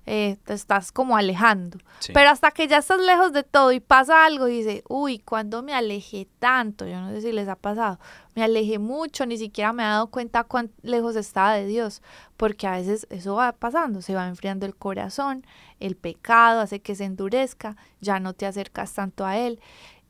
eh, 0.05 0.37
te 0.43 0.53
estás 0.53 0.91
como 0.91 1.17
alejando. 1.17 1.77
Sí. 1.99 2.11
Pero 2.13 2.29
hasta 2.29 2.51
que 2.51 2.67
ya 2.67 2.77
estás 2.77 2.99
lejos 2.99 3.33
de 3.33 3.43
todo 3.43 3.71
y 3.71 3.79
pasa 3.79 4.25
algo 4.25 4.47
y 4.47 4.57
dices, 4.57 4.83
uy, 4.87 5.19
cuando 5.19 5.63
me 5.63 5.73
alejé 5.73 6.27
tanto, 6.39 6.87
yo 6.87 6.99
no 6.99 7.09
sé 7.11 7.21
si 7.21 7.31
les 7.31 7.47
ha 7.47 7.55
pasado, 7.55 7.99
me 8.35 8.43
alejé 8.43 8.79
mucho, 8.79 9.25
ni 9.25 9.37
siquiera 9.37 9.73
me 9.73 9.83
he 9.83 9.85
dado 9.85 10.07
cuenta 10.07 10.43
cuán 10.43 10.71
lejos 10.81 11.15
estaba 11.15 11.53
de 11.53 11.65
Dios, 11.65 12.01
porque 12.37 12.67
a 12.67 12.71
veces 12.71 13.07
eso 13.09 13.35
va 13.35 13.51
pasando, 13.51 14.01
se 14.01 14.15
va 14.15 14.27
enfriando 14.27 14.65
el 14.65 14.75
corazón, 14.75 15.45
el 15.79 15.95
pecado 15.95 16.61
hace 16.61 16.81
que 16.81 16.95
se 16.95 17.05
endurezca, 17.05 17.75
ya 18.01 18.19
no 18.19 18.33
te 18.33 18.45
acercas 18.45 18.93
tanto 18.93 19.25
a 19.25 19.37
Él. 19.37 19.59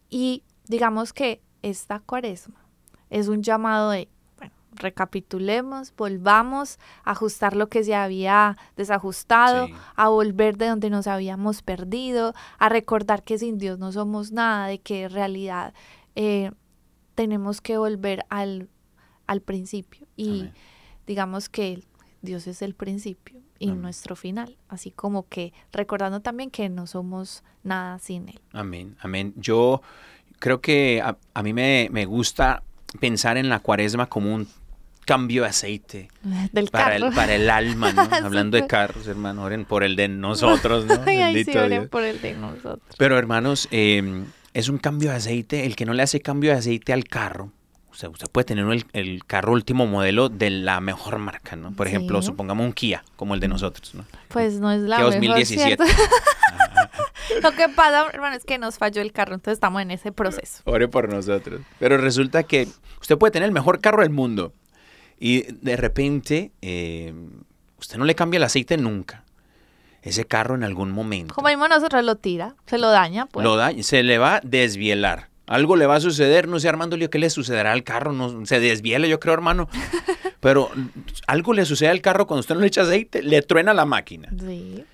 Y 0.10 0.44
digamos 0.68 1.14
que 1.14 1.42
esta 1.62 2.00
cuaresma 2.00 2.66
es 3.10 3.28
un 3.28 3.44
llamado 3.44 3.92
de, 3.92 4.08
recapitulemos, 4.80 5.94
volvamos 5.96 6.80
a 7.04 7.12
ajustar 7.12 7.56
lo 7.56 7.70
que 7.70 7.84
se 7.84 7.96
había 7.96 8.58
desajustado, 8.76 9.68
Sí. 9.68 9.74
a 9.96 10.10
volver 10.10 10.58
de 10.58 10.68
donde 10.68 10.90
nos 10.90 11.08
habíamos 11.08 11.62
perdido, 11.62 12.34
a 12.58 12.70
recordar 12.70 13.24
que 13.24 13.38
sin 13.38 13.58
Dios 13.58 13.78
no 13.80 13.92
somos 13.92 14.32
nada, 14.32 14.68
de 14.68 14.80
que 14.80 15.04
en 15.04 15.12
realidad 15.12 15.74
eh, 16.16 16.52
tenemos 17.16 17.62
que 17.62 17.78
volver 17.78 18.26
al, 18.30 18.70
al 19.28 19.42
principio. 19.42 20.08
Y 20.16 20.40
Amén. 20.42 20.54
digamos 21.06 21.50
que 21.50 21.84
Dios 22.22 22.48
es 22.48 22.62
el 22.62 22.74
principio 22.76 23.40
y 23.60 23.70
Amén. 23.70 23.82
nuestro 23.82 24.16
final, 24.16 24.58
así 24.70 24.92
como 24.92 25.28
que 25.28 25.54
recordando 25.72 26.22
también 26.22 26.50
que 26.50 26.70
no 26.70 26.88
somos 26.88 27.44
nada 27.64 28.00
sin 28.00 28.30
Él. 28.30 28.40
Amén, 28.54 28.96
amén. 29.02 29.34
Yo 29.38 29.82
creo 30.40 30.62
que 30.62 31.02
a, 31.02 31.18
a 31.34 31.44
mí 31.44 31.54
me, 31.54 31.90
me 31.92 32.06
gusta 32.06 32.64
pensar 33.00 33.38
en 33.38 33.50
la 33.50 33.60
cuaresma 33.60 34.08
como 34.08 34.34
un 34.34 34.48
cambio 35.10 35.42
de 35.42 35.50
aceite 35.50 36.08
Del 36.52 36.68
para 36.70 36.92
carro. 36.92 37.08
el, 37.08 37.14
para 37.16 37.34
el 37.34 37.50
alma, 37.50 37.92
¿no? 37.94 38.02
Hablando 38.12 38.58
de 38.58 38.62
Súper. 38.62 38.68
carros, 38.68 39.08
hermano, 39.08 39.42
oren 39.44 39.66
por 39.66 39.84
el 39.84 39.96
de 39.96 40.08
nosotros, 40.08 40.86
¿no? 40.86 41.02
Ay, 41.08 41.44
sí, 41.44 41.58
oren 41.58 41.70
Dios. 41.70 41.88
por 41.90 42.04
el 42.04 42.22
de 42.22 42.36
nosotros. 42.36 42.96
Pero 42.96 43.18
hermanos, 43.18 43.68
eh, 43.72 44.24
es 44.54 44.70
un 44.70 44.78
cambio 44.78 45.10
de 45.10 45.16
aceite. 45.16 45.66
El 45.66 45.76
que 45.76 45.86
no 45.86 45.94
le 45.94 46.04
hace 46.04 46.22
cambio 46.22 46.52
de 46.52 46.58
aceite 46.58 46.94
al 46.94 47.06
carro, 47.06 47.52
o 47.90 47.96
sea, 47.96 48.10
usted 48.10 48.28
puede 48.32 48.46
tener 48.46 48.70
el, 48.70 48.86
el 48.94 49.26
carro 49.26 49.54
último 49.54 49.88
modelo 49.88 50.30
de 50.30 50.52
la 50.52 50.80
mejor 50.80 51.18
marca, 51.18 51.56
¿no? 51.56 51.72
Por 51.72 51.88
ejemplo, 51.88 52.22
supongamos 52.22 52.64
un 52.64 52.74
Kia, 52.74 53.04
como 53.16 53.34
el 53.34 53.40
de 53.40 53.48
nosotros, 53.48 53.96
¿no? 53.96 54.06
Pues 54.28 54.60
no 54.60 54.72
es 54.72 54.82
la 54.82 54.98
Kia 54.98 55.06
mejor, 55.06 55.14
2017. 55.16 55.66
¿cierto? 55.66 55.84
Lo 57.42 57.52
que 57.52 57.68
pasa, 57.70 58.06
hermano, 58.14 58.36
es 58.36 58.44
que 58.44 58.60
nos 58.60 58.78
falló 58.78 59.02
el 59.02 59.12
carro, 59.12 59.34
entonces 59.34 59.54
estamos 59.54 59.82
en 59.82 59.90
ese 59.90 60.12
proceso. 60.12 60.62
Ore 60.66 60.88
por 60.88 61.10
nosotros. 61.10 61.62
Pero 61.80 61.98
resulta 61.98 62.44
que 62.44 62.68
usted 63.02 63.18
puede 63.18 63.32
tener 63.32 63.48
el 63.48 63.54
mejor 63.54 63.82
carro 63.82 64.02
del 64.04 64.12
mundo 64.12 64.54
y 65.20 65.42
de 65.52 65.76
repente 65.76 66.52
eh, 66.62 67.14
usted 67.78 67.98
no 67.98 68.06
le 68.06 68.16
cambia 68.16 68.38
el 68.38 68.44
aceite 68.44 68.78
nunca. 68.78 69.26
Ese 70.02 70.24
carro 70.24 70.56
en 70.56 70.64
algún 70.64 70.92
momento 70.92 71.36
Como 71.36 71.50
mismo 71.50 71.68
nosotros 71.68 72.06
lo 72.06 72.16
tira, 72.16 72.56
se 72.66 72.78
lo 72.78 72.90
daña, 72.90 73.26
pues. 73.26 73.44
lo 73.44 73.58
da, 73.58 73.74
se 73.84 74.02
le 74.02 74.18
va 74.18 74.38
a 74.38 74.42
desvielar. 74.42 75.28
Algo 75.46 75.76
le 75.76 75.88
va 75.88 75.96
a 75.96 76.00
suceder, 76.00 76.48
no 76.48 76.58
sé 76.60 76.70
Armando 76.70 76.96
Lío, 76.96 77.10
¿qué 77.10 77.20
le 77.20 77.30
sucederá 77.30 77.74
al 77.74 77.84
carro? 77.84 78.14
No, 78.14 78.46
se 78.46 78.62
desviela, 78.62 79.08
yo 79.08 79.20
creo, 79.20 79.34
hermano. 79.34 79.68
Pero 80.40 80.72
algo 81.28 81.54
le 81.54 81.66
sucede 81.66 81.90
al 81.90 82.02
carro 82.02 82.28
cuando 82.28 82.42
usted 82.42 82.56
no 82.56 82.62
le 82.62 82.68
echa 82.68 82.84
aceite, 82.84 83.22
le 83.22 83.42
truena 83.42 83.74
la 83.74 83.86
máquina. 83.86 84.30
Sí. 84.40 84.86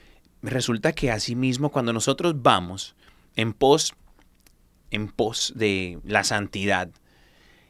Resulta 0.41 0.93
que 0.93 1.11
así 1.11 1.35
mismo 1.35 1.69
cuando 1.69 1.93
nosotros 1.93 2.41
vamos 2.41 2.95
en 3.35 3.53
pos, 3.53 3.93
en 4.89 5.09
pos 5.09 5.53
de 5.55 5.99
la 6.03 6.23
santidad 6.23 6.89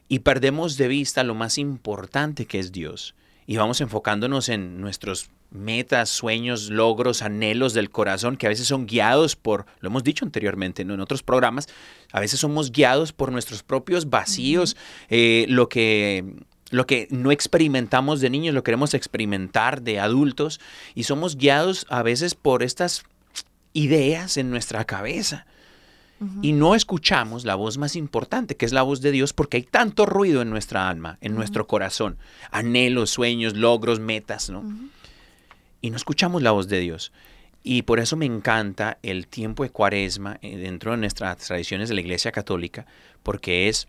y 0.08 0.20
perdemos 0.20 0.78
de 0.78 0.88
vista 0.88 1.24
lo 1.24 1.36
más 1.36 1.58
importante 1.58 2.46
que 2.46 2.60
es 2.60 2.72
Dios 2.72 3.16
y 3.48 3.58
vamos 3.58 3.82
enfocándonos 3.82 4.50
en 4.50 4.82
nuestros 4.82 5.30
metas, 5.52 6.10
sueños, 6.10 6.70
logros, 6.70 7.22
anhelos 7.22 7.74
del 7.74 7.90
corazón 7.90 8.38
que 8.38 8.48
a 8.48 8.50
veces 8.50 8.68
son 8.68 8.88
guiados 8.88 9.36
por, 9.36 9.66
lo 9.80 9.90
hemos 9.90 10.04
dicho 10.04 10.26
anteriormente 10.26 10.84
¿no? 10.84 10.96
en 10.96 11.00
otros 11.00 11.24
programas, 11.24 11.68
a 12.12 12.20
veces 12.20 12.40
somos 12.40 12.72
guiados 12.72 13.14
por 13.14 13.32
nuestros 13.32 13.64
propios 13.64 14.10
vacíos, 14.10 14.76
eh, 15.10 15.46
lo 15.48 15.70
que 15.70 16.26
lo 16.72 16.88
que 16.88 17.08
no 17.12 17.32
experimentamos 17.32 18.22
de 18.22 18.32
niños 18.32 18.56
lo 18.56 18.64
queremos 18.64 18.96
experimentar 18.96 19.84
de 19.84 20.00
adultos 20.00 20.60
y 20.96 21.04
somos 21.04 21.38
guiados 21.38 21.86
a 21.90 22.02
veces 22.02 22.34
por 22.34 22.64
estas 22.64 23.04
ideas 23.74 24.36
en 24.38 24.50
nuestra 24.50 24.84
cabeza. 24.84 25.46
Y 26.42 26.54
no 26.54 26.76
escuchamos 26.76 27.44
la 27.44 27.56
voz 27.56 27.78
más 27.78 27.96
importante, 27.96 28.56
que 28.56 28.66
es 28.66 28.72
la 28.72 28.84
voz 28.84 29.02
de 29.02 29.12
Dios, 29.12 29.34
porque 29.34 29.58
hay 29.58 29.64
tanto 29.64 30.06
ruido 30.06 30.42
en 30.42 30.50
nuestra 30.50 30.88
alma, 30.88 31.18
en 31.20 31.36
nuestro 31.36 31.68
corazón, 31.68 32.18
anhelos, 32.52 33.10
sueños, 33.10 33.56
logros, 33.56 34.00
metas, 34.00 34.50
¿no? 34.50 34.64
Y 35.82 35.90
no 35.90 35.98
escuchamos 35.98 36.42
la 36.42 36.52
voz 36.52 36.70
de 36.70 36.80
Dios. 36.80 37.12
Y 37.64 37.82
por 37.82 38.00
eso 38.00 38.16
me 38.16 38.26
encanta 38.26 38.98
el 39.02 39.28
tiempo 39.28 39.64
de 39.64 39.72
cuaresma 39.72 40.38
eh, 40.42 40.56
dentro 40.56 40.92
de 40.92 40.98
nuestras 40.98 41.38
tradiciones 41.38 41.90
de 41.90 41.96
la 41.96 42.02
Iglesia 42.02 42.32
Católica, 42.32 42.86
porque 43.24 43.68
es 43.68 43.88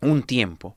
un 0.00 0.22
tiempo 0.22 0.76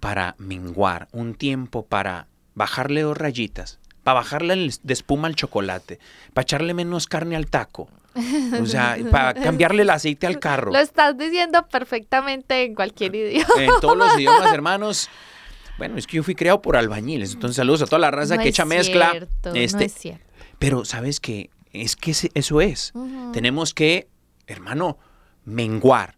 para 0.00 0.34
menguar, 0.38 1.08
un 1.12 1.34
tiempo 1.34 1.86
para 1.86 2.26
bajarle 2.54 3.02
dos 3.02 3.16
rayitas, 3.16 3.78
para 4.02 4.20
bajarle 4.20 4.70
de 4.82 4.92
espuma 4.92 5.28
al 5.28 5.36
chocolate, 5.36 5.98
para 6.34 6.42
echarle 6.42 6.74
menos 6.74 7.06
carne 7.06 7.36
al 7.36 7.46
taco, 7.46 7.88
o 8.60 8.66
sea, 8.66 8.96
para 9.10 9.34
cambiarle 9.34 9.82
el 9.82 9.90
aceite 9.90 10.26
al 10.26 10.38
carro. 10.38 10.72
Lo 10.72 10.78
estás 10.78 11.16
diciendo 11.16 11.66
perfectamente 11.68 12.64
en 12.64 12.74
cualquier 12.74 13.14
idioma. 13.14 13.46
En 13.58 13.70
todos 13.80 13.96
los 13.96 14.18
idiomas, 14.18 14.52
hermanos. 14.54 15.08
Bueno, 15.78 15.98
es 15.98 16.06
que 16.06 16.16
yo 16.16 16.22
fui 16.22 16.34
creado 16.34 16.62
por 16.62 16.76
albañiles, 16.76 17.34
entonces 17.34 17.56
saludos 17.56 17.82
a 17.82 17.86
toda 17.86 17.98
la 17.98 18.10
raza 18.10 18.36
No 18.36 18.42
que 18.42 18.48
echa 18.48 18.64
mezcla. 18.64 19.12
no 19.44 19.54
este, 19.54 19.84
es 19.84 19.94
cierto. 19.94 20.24
pero 20.58 20.86
sabes 20.86 21.20
que 21.20 21.50
es 21.72 21.96
que 21.96 22.14
eso 22.34 22.60
es. 22.62 22.92
Tenemos 23.32 23.74
que, 23.74 24.08
hermano, 24.46 24.98
menguar, 25.44 26.15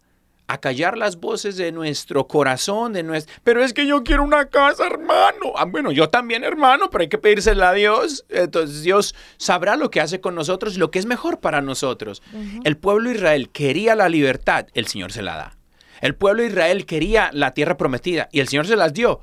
acallar 0.48 0.96
las 0.96 1.20
voces 1.20 1.56
de 1.56 1.70
nuestro 1.70 2.26
corazón, 2.26 2.94
de 2.94 3.02
nuestro... 3.02 3.34
Pero 3.44 3.62
es 3.62 3.74
que 3.74 3.86
yo 3.86 4.02
quiero 4.02 4.24
una 4.24 4.46
casa, 4.46 4.86
hermano. 4.86 5.52
Ah, 5.56 5.66
bueno, 5.66 5.92
yo 5.92 6.08
también, 6.08 6.42
hermano, 6.42 6.88
pero 6.90 7.02
hay 7.02 7.08
que 7.08 7.18
pedírsela 7.18 7.68
a 7.68 7.74
Dios. 7.74 8.24
Entonces 8.30 8.82
Dios 8.82 9.14
sabrá 9.36 9.76
lo 9.76 9.90
que 9.90 10.00
hace 10.00 10.20
con 10.20 10.34
nosotros 10.34 10.74
y 10.74 10.78
lo 10.78 10.90
que 10.90 10.98
es 10.98 11.06
mejor 11.06 11.40
para 11.40 11.60
nosotros. 11.60 12.22
El 12.64 12.78
pueblo 12.78 13.10
de 13.10 13.16
Israel 13.16 13.50
quería 13.50 13.94
la 13.94 14.08
libertad, 14.08 14.66
el 14.72 14.86
Señor 14.86 15.12
se 15.12 15.22
la 15.22 15.36
da. 15.36 15.58
El 16.00 16.14
pueblo 16.14 16.42
de 16.42 16.48
Israel 16.48 16.86
quería 16.86 17.30
la 17.32 17.52
tierra 17.52 17.76
prometida 17.76 18.28
y 18.32 18.40
el 18.40 18.48
Señor 18.48 18.66
se 18.66 18.76
las 18.76 18.94
dio 18.94 19.20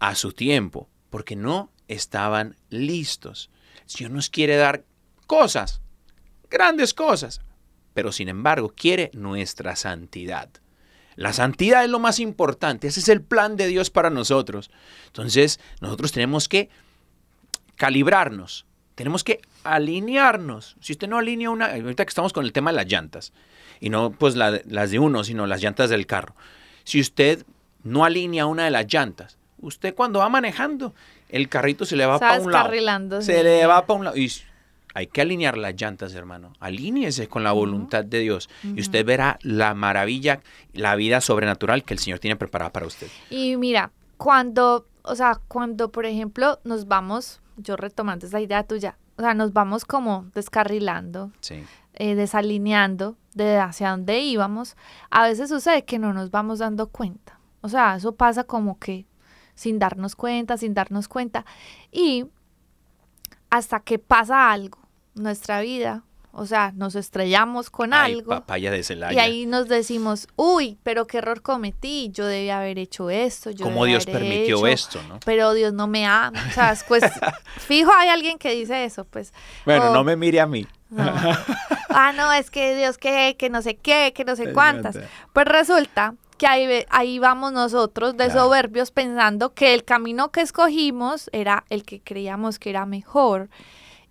a 0.00 0.14
su 0.14 0.32
tiempo, 0.32 0.88
porque 1.10 1.34
no 1.34 1.72
estaban 1.88 2.56
listos. 2.68 3.50
El 3.84 3.90
Señor 3.90 4.10
nos 4.10 4.28
quiere 4.28 4.56
dar 4.56 4.84
cosas, 5.26 5.80
grandes 6.50 6.92
cosas, 6.92 7.40
pero 7.94 8.12
sin 8.12 8.28
embargo 8.28 8.72
quiere 8.74 9.10
nuestra 9.14 9.76
santidad. 9.76 10.48
La 11.14 11.32
santidad 11.32 11.84
es 11.84 11.90
lo 11.90 11.98
más 11.98 12.18
importante, 12.20 12.88
ese 12.88 13.00
es 13.00 13.08
el 13.08 13.22
plan 13.22 13.56
de 13.56 13.66
Dios 13.66 13.90
para 13.90 14.10
nosotros. 14.10 14.70
Entonces, 15.06 15.60
nosotros 15.80 16.12
tenemos 16.12 16.48
que 16.48 16.70
calibrarnos, 17.76 18.66
tenemos 18.94 19.24
que 19.24 19.40
alinearnos. 19.64 20.76
Si 20.80 20.92
usted 20.92 21.08
no 21.08 21.18
alinea 21.18 21.50
una, 21.50 21.66
ahorita 21.66 22.04
que 22.04 22.10
estamos 22.10 22.32
con 22.32 22.44
el 22.44 22.52
tema 22.52 22.70
de 22.70 22.76
las 22.76 22.86
llantas, 22.86 23.32
y 23.80 23.90
no 23.90 24.12
pues 24.12 24.36
la 24.36 24.60
las 24.64 24.90
de 24.90 24.98
uno, 24.98 25.24
sino 25.24 25.46
las 25.46 25.60
llantas 25.60 25.90
del 25.90 26.06
carro. 26.06 26.34
Si 26.84 27.00
usted 27.00 27.44
no 27.82 28.04
alinea 28.04 28.46
una 28.46 28.64
de 28.64 28.70
las 28.70 28.86
llantas, 28.86 29.38
usted 29.58 29.94
cuando 29.94 30.20
va 30.20 30.28
manejando, 30.28 30.94
el 31.28 31.48
carrito 31.48 31.84
se 31.84 31.96
le 31.96 32.06
va 32.06 32.18
para 32.18 32.40
un 32.40 32.52
lado. 32.52 33.22
Se 33.22 33.38
sí. 33.38 33.42
le 33.42 33.66
va 33.66 33.86
para 33.86 33.98
un 33.98 34.04
lado. 34.04 34.16
Y 34.16 34.32
hay 34.94 35.06
que 35.06 35.20
alinear 35.22 35.56
las 35.58 35.74
llantas, 35.74 36.14
hermano. 36.14 36.52
Alíñese 36.60 37.28
con 37.28 37.42
la 37.44 37.52
voluntad 37.52 38.04
de 38.04 38.18
Dios. 38.20 38.48
Y 38.62 38.80
usted 38.80 39.04
verá 39.04 39.38
la 39.42 39.74
maravilla, 39.74 40.40
la 40.72 40.94
vida 40.96 41.20
sobrenatural 41.20 41.84
que 41.84 41.94
el 41.94 42.00
Señor 42.00 42.18
tiene 42.18 42.36
preparada 42.36 42.72
para 42.72 42.86
usted. 42.86 43.08
Y 43.30 43.56
mira, 43.56 43.90
cuando, 44.16 44.86
o 45.02 45.14
sea, 45.14 45.40
cuando 45.48 45.90
por 45.90 46.06
ejemplo 46.06 46.60
nos 46.64 46.86
vamos, 46.86 47.40
yo 47.56 47.76
retomando 47.76 48.26
esa 48.26 48.40
idea 48.40 48.64
tuya, 48.64 48.96
o 49.16 49.22
sea, 49.22 49.34
nos 49.34 49.52
vamos 49.52 49.84
como 49.84 50.26
descarrilando, 50.34 51.30
Sí. 51.40 51.62
eh, 51.94 52.14
desalineando 52.14 53.16
de 53.34 53.58
hacia 53.58 53.90
dónde 53.90 54.20
íbamos, 54.20 54.76
a 55.10 55.24
veces 55.24 55.48
sucede 55.48 55.84
que 55.84 55.98
no 55.98 56.12
nos 56.12 56.30
vamos 56.30 56.58
dando 56.58 56.88
cuenta. 56.88 57.38
O 57.60 57.68
sea, 57.68 57.96
eso 57.96 58.14
pasa 58.14 58.44
como 58.44 58.78
que 58.78 59.06
sin 59.54 59.78
darnos 59.78 60.16
cuenta, 60.16 60.56
sin 60.56 60.74
darnos 60.74 61.08
cuenta. 61.08 61.44
Y 61.90 62.24
hasta 63.50 63.80
que 63.80 63.98
pasa 63.98 64.50
algo 64.50 64.78
nuestra 65.14 65.60
vida, 65.60 66.02
o 66.34 66.46
sea, 66.46 66.72
nos 66.74 66.94
estrellamos 66.94 67.68
con 67.68 67.92
Ay, 67.92 68.14
algo. 68.14 68.30
papaya 68.30 68.70
de 68.70 68.82
Celaya. 68.82 69.12
Y 69.14 69.18
ahí 69.18 69.46
nos 69.46 69.68
decimos, 69.68 70.28
uy, 70.36 70.78
pero 70.82 71.06
qué 71.06 71.18
error 71.18 71.42
cometí, 71.42 72.08
yo 72.12 72.24
debía 72.26 72.58
haber 72.60 72.78
hecho 72.78 73.10
esto, 73.10 73.50
yo 73.50 73.64
¿Cómo 73.66 73.84
debía 73.84 73.98
Dios 73.98 74.06
permitió 74.06 74.56
hecho, 74.56 74.66
esto, 74.66 75.02
no? 75.08 75.20
Pero 75.26 75.52
Dios 75.52 75.74
no 75.74 75.86
me 75.88 76.06
ama. 76.06 76.42
O 76.48 76.52
sea, 76.52 76.74
pues, 76.88 77.04
fijo 77.58 77.90
hay 77.94 78.08
alguien 78.08 78.38
que 78.38 78.52
dice 78.54 78.84
eso, 78.84 79.04
pues. 79.04 79.34
Bueno, 79.66 79.90
o- 79.90 79.94
no 79.94 80.04
me 80.04 80.16
mire 80.16 80.40
a 80.40 80.46
mí. 80.46 80.66
no. 80.90 81.04
Ah, 81.90 82.12
no, 82.16 82.32
es 82.32 82.50
que 82.50 82.74
Dios 82.76 82.96
que, 82.96 83.36
que 83.38 83.50
no 83.50 83.60
sé 83.60 83.76
qué, 83.76 84.12
que 84.14 84.24
no 84.24 84.34
sé 84.34 84.52
cuántas. 84.54 84.98
Pues 85.34 85.46
resulta 85.46 86.14
que 86.38 86.46
ahí, 86.46 86.66
ve- 86.66 86.86
ahí 86.88 87.18
vamos 87.18 87.52
nosotros 87.52 88.16
de 88.16 88.24
Claro. 88.26 88.44
soberbios 88.44 88.90
pensando 88.90 89.52
que 89.52 89.74
el 89.74 89.84
camino 89.84 90.30
que 90.32 90.40
escogimos 90.40 91.28
era 91.34 91.64
el 91.68 91.84
que 91.84 92.00
creíamos 92.00 92.58
que 92.58 92.70
era 92.70 92.86
mejor. 92.86 93.50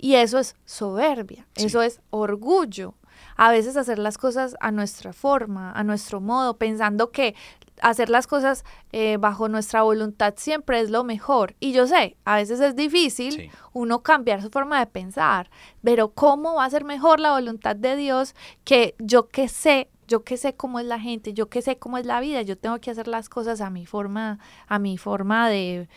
Y 0.04 0.16
eso 0.16 0.40
es 0.40 0.56
soberbia, 0.66 1.48
Sí. 1.56 1.68
eso 1.68 1.82
es 1.84 2.02
orgullo. 2.10 2.96
A 3.38 3.52
veces 3.52 3.78
hacer 3.78 4.00
las 4.00 4.18
cosas 4.18 4.56
a 4.60 4.72
nuestra 4.72 5.14
forma, 5.14 5.72
a 5.72 5.84
nuestro 5.84 6.20
modo, 6.22 6.58
pensando 6.58 7.12
que 7.12 7.36
hacer 7.82 8.10
las 8.10 8.28
cosas 8.28 8.64
eh, 8.92 9.18
bajo 9.20 9.48
nuestra 9.48 9.84
voluntad 9.84 10.34
siempre 10.38 10.80
es 10.82 10.90
lo 10.90 11.04
mejor. 11.04 11.56
Y 11.60 11.72
yo 11.72 11.86
sé, 11.88 12.16
a 12.26 12.36
veces 12.36 12.60
es 12.60 12.76
difícil 12.76 13.34
Sí. 13.34 13.50
uno 13.74 14.02
cambiar 14.04 14.42
su 14.42 14.50
forma 14.50 14.80
de 14.80 14.86
pensar, 14.88 15.50
pero 15.84 16.10
¿cómo 16.10 16.56
va 16.56 16.66
a 16.66 16.70
ser 16.70 16.84
mejor 16.84 17.20
la 17.20 17.32
voluntad 17.32 17.76
de 17.76 17.96
Dios 17.96 18.36
que 18.66 18.96
yo 19.00 19.30
que 19.30 19.48
sé, 19.48 19.90
yo 20.08 20.24
que 20.24 20.38
sé 20.38 20.54
cómo 20.56 20.80
es 20.80 20.86
la 20.86 21.00
gente, 21.00 21.34
yo 21.34 21.48
que 21.50 21.62
sé 21.62 21.78
cómo 21.78 21.98
es 21.98 22.06
la 22.06 22.20
vida, 22.20 22.42
yo 22.42 22.58
tengo 22.58 22.80
que 22.80 22.92
hacer 22.92 23.08
las 23.08 23.30
cosas 23.30 23.62
a 23.62 23.70
mi 23.70 23.86
forma, 23.86 24.40
a 24.68 24.78
mi 24.78 24.98
forma 24.98 25.48
de 25.50 25.88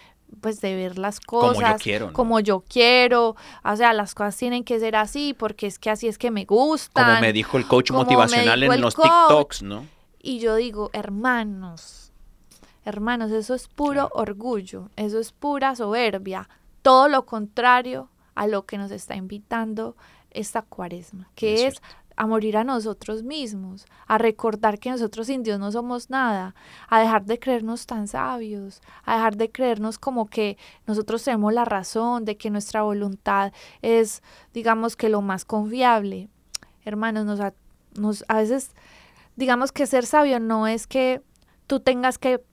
pues 0.41 0.61
de 0.61 0.75
ver 0.75 0.99
las 0.99 1.21
Como 1.21 1.53
yo 1.53 1.55
cosas 1.55 1.83
quiero, 1.83 2.07
¿no? 2.09 2.13
como 2.13 2.41
yo 2.41 2.65
quiero, 2.69 3.37
o 3.65 3.77
sea, 3.77 3.93
las 3.93 4.15
cosas 4.15 4.37
tienen 4.37 4.65
que 4.65 4.79
ser 4.81 4.97
así 4.97 5.35
porque 5.35 5.67
es 5.67 5.79
que 5.79 5.91
así 5.91 6.09
es 6.09 6.19
que 6.19 6.31
me 6.31 6.45
gustan. 6.45 7.07
Como 7.07 7.21
me 7.21 7.33
dijo 7.33 7.59
el 7.59 7.67
coach 7.67 7.91
motivacional 7.91 8.63
en 8.63 8.81
los 8.81 8.95
coach. 8.95 9.07
TikToks, 9.07 9.63
¿no? 9.63 9.87
Y 10.21 10.39
yo 10.39 10.57
digo, 10.57 10.91
hermanos, 10.93 12.13
hermanos, 12.85 13.31
eso 13.31 13.55
es 13.55 13.69
puro 13.69 14.11
orgullo, 14.13 14.91
eso 14.97 15.19
es 15.19 15.33
pura 15.33 15.77
soberbia, 15.77 16.49
todo 16.83 17.09
lo 17.09 17.27
contrario 17.27 18.09
a 18.35 18.47
lo 18.47 18.65
que 18.65 18.79
nos 18.79 18.91
está 18.91 19.17
invitando 19.17 19.97
esta 20.31 20.63
cuaresma, 20.63 21.29
que 21.35 21.67
Es 21.67 21.75
es. 21.75 21.83
A 22.17 22.27
morir 22.27 22.57
a 22.57 22.65
nosotros 22.65 23.23
mismos, 23.23 23.87
a 24.07 24.19
recordar 24.19 24.79
que 24.79 24.91
nosotros 24.91 25.27
sin 25.27 25.43
Dios 25.43 25.59
no 25.59 25.73
somos 25.73 26.11
nada, 26.11 26.55
a 26.89 27.01
dejar 27.01 27.25
de 27.25 27.39
creernos 27.39 27.87
tan 27.87 28.07
sabios, 28.09 28.81
a 29.05 29.15
dejar 29.15 29.37
de 29.37 29.51
creernos 29.51 29.99
como 29.99 30.27
que 30.27 30.57
nosotros 30.87 31.25
tenemos 31.25 31.53
la 31.53 31.65
razón, 31.65 32.25
de 32.25 32.37
que 32.37 32.51
nuestra 32.51 32.83
voluntad 32.83 33.53
es, 33.83 34.23
digamos 34.53 34.97
que 34.97 35.09
lo 35.09 35.23
más 35.23 35.45
confiable. 35.45 36.29
Hermanos, 36.85 37.25
nos, 37.25 37.41
a- 37.41 37.55
nos 37.97 38.25
a 38.29 38.37
veces 38.37 38.73
digamos 39.37 39.73
que 39.73 39.87
ser 39.87 40.07
sabio 40.07 40.39
no 40.39 40.67
es 40.69 40.87
que 40.87 41.23
tú 41.67 41.81
tengas 41.81 42.19
que 42.19 42.45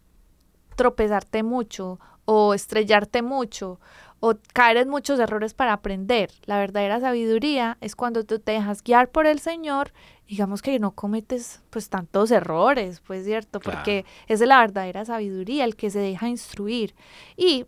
tropezarte 0.76 1.44
mucho 1.44 2.00
o 2.26 2.54
estrellarte 2.54 3.22
mucho 3.22 3.80
o 4.22 4.36
caer 4.54 4.78
en 4.78 4.88
muchos 4.88 5.20
errores 5.20 5.54
para 5.54 5.74
aprender. 5.74 6.32
La 6.46 6.60
verdadera 6.60 7.00
sabiduría 7.00 7.78
es 7.82 7.96
cuando 7.96 8.24
tú 8.24 8.40
te 8.40 8.54
dejas 8.54 8.84
guiar 8.84 9.10
por 9.10 9.26
el 9.26 9.40
Señor, 9.40 9.92
digamos 10.28 10.62
que 10.62 10.80
no 10.80 10.92
cometes 10.92 11.62
pues 11.72 11.90
tantos 11.90 12.30
errores, 12.32 13.02
pues 13.02 13.26
cierto, 13.26 13.60
porque 13.60 14.06
esa 14.28 14.44
es 14.44 14.48
la 14.48 14.60
verdadera 14.60 15.04
sabiduría, 15.04 15.66
el 15.66 15.76
que 15.76 15.90
se 15.90 16.00
deja 16.00 16.30
instruir. 16.30 16.94
Y 17.36 17.66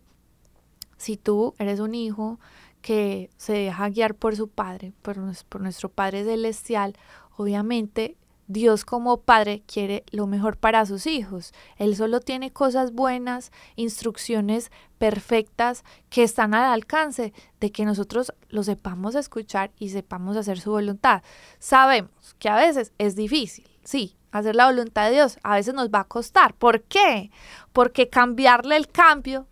si 0.96 1.16
tú 1.16 1.54
eres 1.58 1.80
un 1.80 1.94
hijo 1.94 2.38
que 2.80 3.30
se 3.36 3.54
deja 3.54 3.88
guiar 3.88 4.14
por 4.14 4.36
su 4.36 4.48
padre, 4.48 4.92
por 5.02 5.16
nuestro 5.60 5.88
Padre 5.88 6.22
Celestial, 6.22 6.94
obviamente 7.36 8.16
Dios 8.46 8.84
como 8.84 9.20
padre 9.20 9.62
quiere 9.66 10.04
lo 10.10 10.26
mejor 10.26 10.56
para 10.56 10.86
sus 10.86 11.06
hijos. 11.06 11.52
Él 11.76 11.96
solo 11.96 12.20
tiene 12.20 12.52
cosas 12.52 12.92
buenas, 12.92 13.52
instrucciones 13.76 14.70
perfectas 14.98 15.84
que 16.10 16.22
están 16.22 16.54
al 16.54 16.72
alcance 16.72 17.32
de 17.60 17.72
que 17.72 17.84
nosotros 17.84 18.32
lo 18.48 18.62
sepamos 18.62 19.14
escuchar 19.14 19.70
y 19.78 19.90
sepamos 19.90 20.36
hacer 20.36 20.60
su 20.60 20.70
voluntad. 20.70 21.22
Sabemos 21.58 22.34
que 22.38 22.48
a 22.48 22.56
veces 22.56 22.92
es 22.98 23.16
difícil, 23.16 23.68
sí, 23.82 24.16
hacer 24.30 24.56
la 24.56 24.66
voluntad 24.66 25.06
de 25.06 25.12
Dios 25.12 25.38
a 25.42 25.56
veces 25.56 25.74
nos 25.74 25.90
va 25.90 26.00
a 26.00 26.04
costar. 26.04 26.54
¿Por 26.54 26.82
qué? 26.82 27.30
Porque 27.72 28.08
cambiarle 28.08 28.76
el 28.76 28.88
cambio 28.88 29.46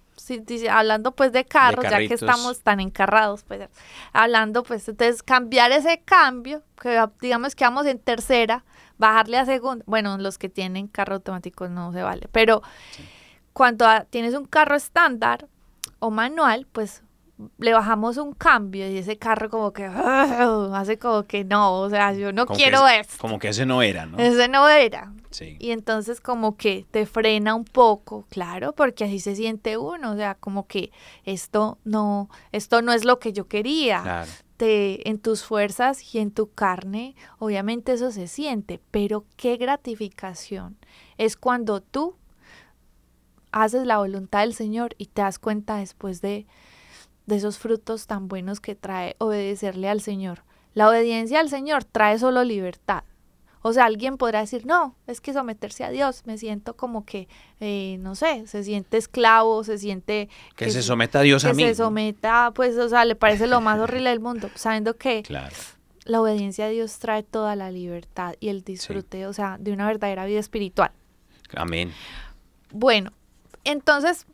hablando 0.71 1.13
pues 1.13 1.33
de 1.33 1.45
carros, 1.45 1.85
ya 1.85 1.99
que 1.99 2.15
estamos 2.15 2.61
tan 2.61 2.81
encarrados, 2.81 3.45
pues 3.45 3.69
hablando 4.13 4.63
pues 4.63 4.89
entonces 4.89 5.23
cambiar 5.23 5.73
ese 5.73 6.01
cambio, 6.05 6.63
que 6.81 7.03
digamos 7.21 7.55
que 7.55 7.65
vamos 7.65 7.87
en 7.87 7.99
tercera, 7.99 8.65
bajarle 8.99 9.39
a 9.39 9.45
segunda, 9.47 9.85
bueno, 9.87 10.19
los 10.19 10.39
que 10.39 10.49
tienen 10.49 10.87
carro 10.89 11.15
automático 11.17 11.69
no 11.69 11.93
se 11.93 12.03
vale, 12.03 12.29
pero 12.33 12.63
cuando 13.53 13.87
a- 13.87 14.05
tienes 14.05 14.35
un 14.35 14.45
carro 14.47 14.77
estándar 14.77 15.47
o 15.99 16.11
manual, 16.11 16.67
pues 16.73 17.03
le 17.59 17.73
bajamos 17.73 18.19
un 18.19 18.33
cambio 18.35 18.89
y 18.89 18.99
ese 18.99 19.17
carro 19.19 19.51
como 19.51 19.73
que 19.73 19.85
hace 20.75 20.99
como 20.99 21.25
que 21.25 21.45
no, 21.45 21.81
o 21.81 21.91
sea, 21.91 22.13
yo 22.13 22.33
no 22.33 22.47
Como 22.47 22.57
quiero 22.57 22.87
es-. 22.89 23.17
Como 23.17 23.39
que 23.39 23.49
ese 23.49 23.67
no 23.67 23.83
era, 23.83 24.07
¿no? 24.07 24.19
Ese 24.19 24.49
no 24.49 24.69
era. 24.69 25.13
Sí. 25.31 25.57
Y 25.59 25.71
entonces 25.71 26.21
como 26.21 26.57
que 26.59 26.85
te 26.91 27.07
frena 27.07 27.55
un 27.55 27.65
poco, 27.65 28.27
claro, 28.31 28.75
porque 28.75 29.05
así 29.05 29.19
se 29.19 29.35
siente 29.35 29.79
uno, 29.79 30.13
o 30.13 30.17
sea, 30.17 30.35
como 30.35 30.67
que 30.67 30.93
esto 31.25 31.79
no, 31.85 32.29
esto 32.53 32.83
no 32.83 32.93
es 32.93 33.05
lo 33.07 33.19
que 33.19 33.33
yo 33.33 33.49
quería. 33.49 34.03
Claro. 34.03 34.31
Este, 34.63 35.09
en 35.09 35.19
tus 35.19 35.43
fuerzas 35.43 36.15
y 36.15 36.21
en 36.21 36.31
tu 36.31 36.53
carne, 36.53 37.17
obviamente 37.41 37.93
eso 37.93 38.13
se 38.13 38.29
siente, 38.29 38.81
pero 38.93 39.25
qué 39.37 39.57
gratificación 39.57 40.77
es 41.19 41.37
cuando 41.37 41.81
tú 41.81 42.15
haces 43.51 43.85
la 43.87 43.99
voluntad 43.99 44.43
del 44.43 44.55
Señor 44.55 44.95
y 44.99 45.07
te 45.07 45.23
das 45.23 45.41
cuenta 45.41 45.79
después 45.79 46.21
de, 46.21 46.47
de 47.27 47.37
esos 47.37 47.59
frutos 47.59 48.07
tan 48.07 48.29
buenos 48.29 48.61
que 48.61 48.77
trae 48.77 49.17
obedecerle 49.19 49.89
al 49.89 50.01
Señor. 50.01 50.45
La 50.75 50.89
obediencia 50.89 51.41
al 51.41 51.49
Señor 51.49 51.83
trae 51.83 52.21
solo 52.21 52.45
libertad. 52.45 53.03
O 53.63 53.73
sea, 53.73 53.85
alguien 53.85 54.17
podrá 54.19 54.41
decir, 54.41 54.67
no, 54.67 54.97
es 55.07 55.21
que 55.21 55.33
someterse 55.33 55.85
a 55.85 55.91
Dios, 55.91 56.23
me 56.27 56.37
siento 56.37 56.75
como 56.77 57.05
que, 57.05 57.29
eh, 57.61 57.97
no 58.01 58.15
sé, 58.15 58.47
se 58.47 58.65
siente 58.65 58.97
esclavo, 58.97 59.63
se 59.65 59.79
siente... 59.79 60.29
Que 60.57 60.71
se 60.71 60.83
someta 60.83 61.21
a 61.21 61.23
Dios 61.23 61.45
a 61.45 61.49
que 61.51 61.55
mí. 61.55 61.63
se 61.65 61.77
someta, 61.77 62.51
pues, 62.55 62.77
o 62.77 62.89
sea, 62.89 63.05
le 63.05 63.15
parece 63.15 63.47
lo 63.47 63.61
más 63.61 63.79
horrible 63.79 64.11
del 64.11 64.21
mundo, 64.21 64.51
sabiendo 64.57 64.97
que 64.97 65.23
Claro. 65.23 65.55
la 66.05 66.21
obediencia 66.21 66.67
a 66.67 66.69
Dios 66.69 66.99
trae 66.99 67.23
toda 67.23 67.55
la 67.57 67.71
libertad 67.71 68.35
y 68.41 68.49
el 68.49 68.63
disfrute, 68.65 69.27
o 69.27 69.33
sea, 69.33 69.57
de 69.61 69.73
una 69.73 69.87
verdadera 69.87 70.25
vida 70.27 70.41
espiritual. 70.41 70.91
Amén. 71.55 71.93
Bueno, 72.73 73.13
entonces 73.65 74.27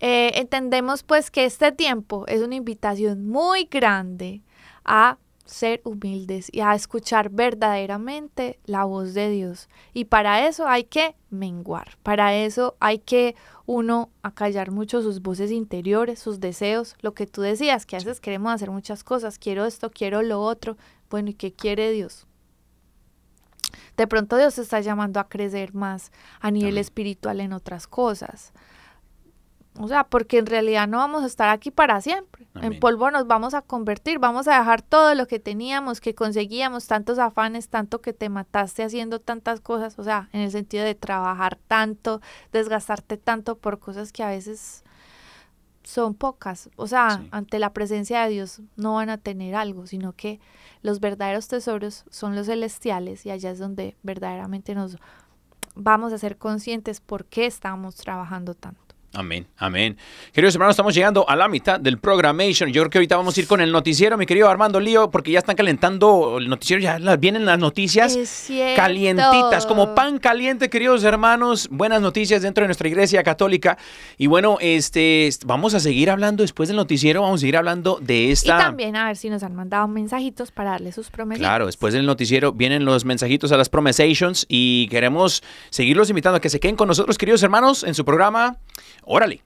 eh, 0.00 0.32
entendemos 0.36 1.02
pues 1.02 1.30
que 1.30 1.44
este 1.44 1.70
tiempo 1.72 2.24
es 2.28 2.40
una 2.42 2.54
invitación 2.54 3.26
muy 3.28 3.64
grande 3.70 4.40
a 4.84 5.18
ser 5.44 5.80
humildes 5.84 6.48
y 6.52 6.60
a 6.60 6.74
escuchar 6.74 7.30
verdaderamente 7.30 8.58
la 8.64 8.84
voz 8.84 9.14
de 9.14 9.30
Dios. 9.30 9.68
Y 9.92 10.06
para 10.06 10.46
eso 10.46 10.66
hay 10.66 10.84
que 10.84 11.14
menguar, 11.30 11.96
para 12.02 12.34
eso 12.34 12.76
hay 12.80 12.98
que 12.98 13.34
uno 13.66 14.10
acallar 14.22 14.70
mucho 14.70 15.02
sus 15.02 15.22
voces 15.22 15.50
interiores, 15.50 16.18
sus 16.18 16.40
deseos, 16.40 16.96
lo 17.00 17.14
que 17.14 17.26
tú 17.26 17.42
decías, 17.42 17.86
que 17.86 17.96
a 17.96 17.98
veces 17.98 18.20
queremos 18.20 18.52
hacer 18.52 18.70
muchas 18.70 19.04
cosas, 19.04 19.38
quiero 19.38 19.64
esto, 19.64 19.90
quiero 19.90 20.22
lo 20.22 20.40
otro. 20.40 20.76
Bueno, 21.10 21.30
¿y 21.30 21.34
qué 21.34 21.52
quiere 21.52 21.90
Dios? 21.92 22.26
De 23.96 24.06
pronto 24.06 24.36
Dios 24.36 24.54
te 24.56 24.62
está 24.62 24.80
llamando 24.80 25.20
a 25.20 25.28
crecer 25.28 25.74
más 25.74 26.10
a 26.40 26.50
nivel 26.50 26.74
Amén. 26.74 26.80
espiritual 26.80 27.40
en 27.40 27.52
otras 27.52 27.86
cosas. 27.86 28.52
O 29.78 29.88
sea, 29.88 30.04
porque 30.04 30.38
en 30.38 30.46
realidad 30.46 30.88
no 30.88 30.98
vamos 30.98 31.22
a 31.22 31.26
estar 31.26 31.48
aquí 31.48 31.70
para 31.70 32.00
siempre. 32.00 32.43
En 32.62 32.78
polvo 32.78 33.10
nos 33.10 33.26
vamos 33.26 33.52
a 33.54 33.62
convertir, 33.62 34.18
vamos 34.20 34.46
a 34.46 34.56
dejar 34.58 34.80
todo 34.80 35.14
lo 35.14 35.26
que 35.26 35.40
teníamos, 35.40 36.00
que 36.00 36.14
conseguíamos, 36.14 36.86
tantos 36.86 37.18
afanes, 37.18 37.68
tanto 37.68 38.00
que 38.00 38.12
te 38.12 38.28
mataste 38.28 38.84
haciendo 38.84 39.20
tantas 39.20 39.60
cosas, 39.60 39.98
o 39.98 40.04
sea, 40.04 40.28
en 40.32 40.40
el 40.42 40.50
sentido 40.52 40.84
de 40.84 40.94
trabajar 40.94 41.58
tanto, 41.66 42.20
desgastarte 42.52 43.16
tanto 43.16 43.58
por 43.58 43.80
cosas 43.80 44.12
que 44.12 44.22
a 44.22 44.28
veces 44.28 44.84
son 45.82 46.14
pocas. 46.14 46.70
O 46.76 46.86
sea, 46.86 47.18
Sí. 47.20 47.28
ante 47.32 47.58
la 47.58 47.72
presencia 47.72 48.22
de 48.22 48.30
Dios 48.30 48.62
no 48.76 48.94
van 48.94 49.10
a 49.10 49.18
tener 49.18 49.54
algo, 49.56 49.86
sino 49.86 50.12
que 50.12 50.40
los 50.82 51.00
verdaderos 51.00 51.48
tesoros 51.48 52.04
son 52.08 52.34
los 52.36 52.46
celestiales 52.46 53.26
y 53.26 53.30
allá 53.30 53.50
es 53.50 53.58
donde 53.58 53.96
verdaderamente 54.02 54.74
nos 54.74 54.96
vamos 55.74 56.12
a 56.12 56.18
ser 56.18 56.38
conscientes 56.38 57.00
por 57.00 57.24
qué 57.26 57.46
estamos 57.46 57.96
trabajando 57.96 58.54
tanto. 58.54 58.83
Amén, 59.16 59.46
amén. 59.58 59.96
Queridos 60.32 60.54
hermanos, 60.56 60.72
estamos 60.72 60.92
llegando 60.92 61.28
a 61.28 61.36
la 61.36 61.46
mitad 61.48 61.78
del 61.78 61.98
programation. 61.98 62.70
Yo 62.72 62.82
creo 62.82 62.90
que 62.90 62.98
ahorita 62.98 63.16
vamos 63.16 63.36
a 63.36 63.40
ir 63.40 63.46
con 63.46 63.60
el 63.60 63.70
noticiero, 63.70 64.18
mi 64.18 64.26
querido 64.26 64.48
Armando 64.50 64.80
Lío, 64.80 65.08
porque 65.10 65.30
ya 65.30 65.38
están 65.38 65.54
calentando 65.54 66.38
el 66.38 66.48
noticiero, 66.48 66.82
ya 66.82 66.98
las- 66.98 67.20
vienen 67.20 67.44
las 67.46 67.58
noticias 67.60 68.16
calientitas, 68.76 69.66
como 69.66 69.94
pan 69.94 70.18
caliente, 70.18 70.68
queridos 70.68 71.04
hermanos. 71.04 71.68
Buenas 71.70 72.00
noticias 72.00 72.42
dentro 72.42 72.62
de 72.62 72.68
nuestra 72.68 72.88
iglesia 72.88 73.22
católica. 73.22 73.78
Y 74.18 74.26
bueno, 74.26 74.58
este, 74.60 75.30
vamos 75.46 75.74
a 75.74 75.80
seguir 75.80 76.10
hablando 76.10 76.42
después 76.42 76.68
del 76.68 76.76
noticiero, 76.76 77.22
vamos 77.22 77.38
a 77.38 77.42
seguir 77.42 77.56
hablando 77.56 77.98
de 78.02 78.16
Y 78.24 78.30
esta... 78.32 78.58
también 78.58 78.96
a 78.96 79.06
ver 79.06 79.16
si 79.16 79.30
nos 79.30 79.42
han 79.44 79.54
mandado 79.54 79.86
mensajitos 79.86 80.50
para 80.50 80.70
darle 80.70 80.90
sus 80.90 81.10
promesas. 81.10 81.38
Claro, 81.38 81.66
después 81.66 81.94
del 81.94 82.04
noticiero 82.06 82.52
vienen 82.52 82.84
los 82.84 83.04
mensajitos 83.04 83.52
a 83.52 83.56
las 83.56 83.68
promesations 83.68 84.44
y 84.48 84.88
queremos 84.88 85.42
seguirlos 85.70 86.10
invitando 86.10 86.38
a 86.38 86.40
que 86.40 86.50
se 86.50 86.58
queden 86.58 86.74
con 86.74 86.88
nosotros, 86.88 87.16
queridos 87.16 87.42
hermanos, 87.44 87.84
en 87.84 87.94
su 87.94 88.04
programa. 88.04 88.56
Órale. 89.04 89.42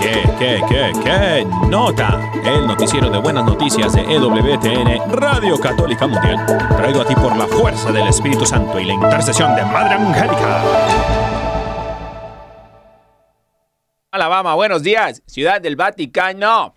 ¿Qué, 0.00 0.22
qué, 0.38 0.60
qué, 0.68 0.92
qué? 1.02 1.46
Nota. 1.68 2.30
El 2.44 2.66
noticiero 2.66 3.10
de 3.10 3.18
buenas 3.18 3.44
noticias 3.44 3.92
de 3.92 4.02
EWTN, 4.02 5.10
Radio 5.10 5.58
Católica 5.58 6.06
Mundial. 6.06 6.46
Traído 6.76 7.02
a 7.02 7.04
ti 7.04 7.14
por 7.14 7.36
la 7.36 7.46
fuerza 7.46 7.90
del 7.90 8.06
Espíritu 8.06 8.46
Santo 8.46 8.78
y 8.78 8.84
la 8.84 8.94
intercesión 8.94 9.54
de 9.56 9.64
Madre 9.64 9.94
Angélica. 9.94 10.62
Alabama, 14.10 14.54
buenos 14.54 14.82
días, 14.82 15.22
Ciudad 15.26 15.60
del 15.60 15.76
Vaticano. 15.76 16.74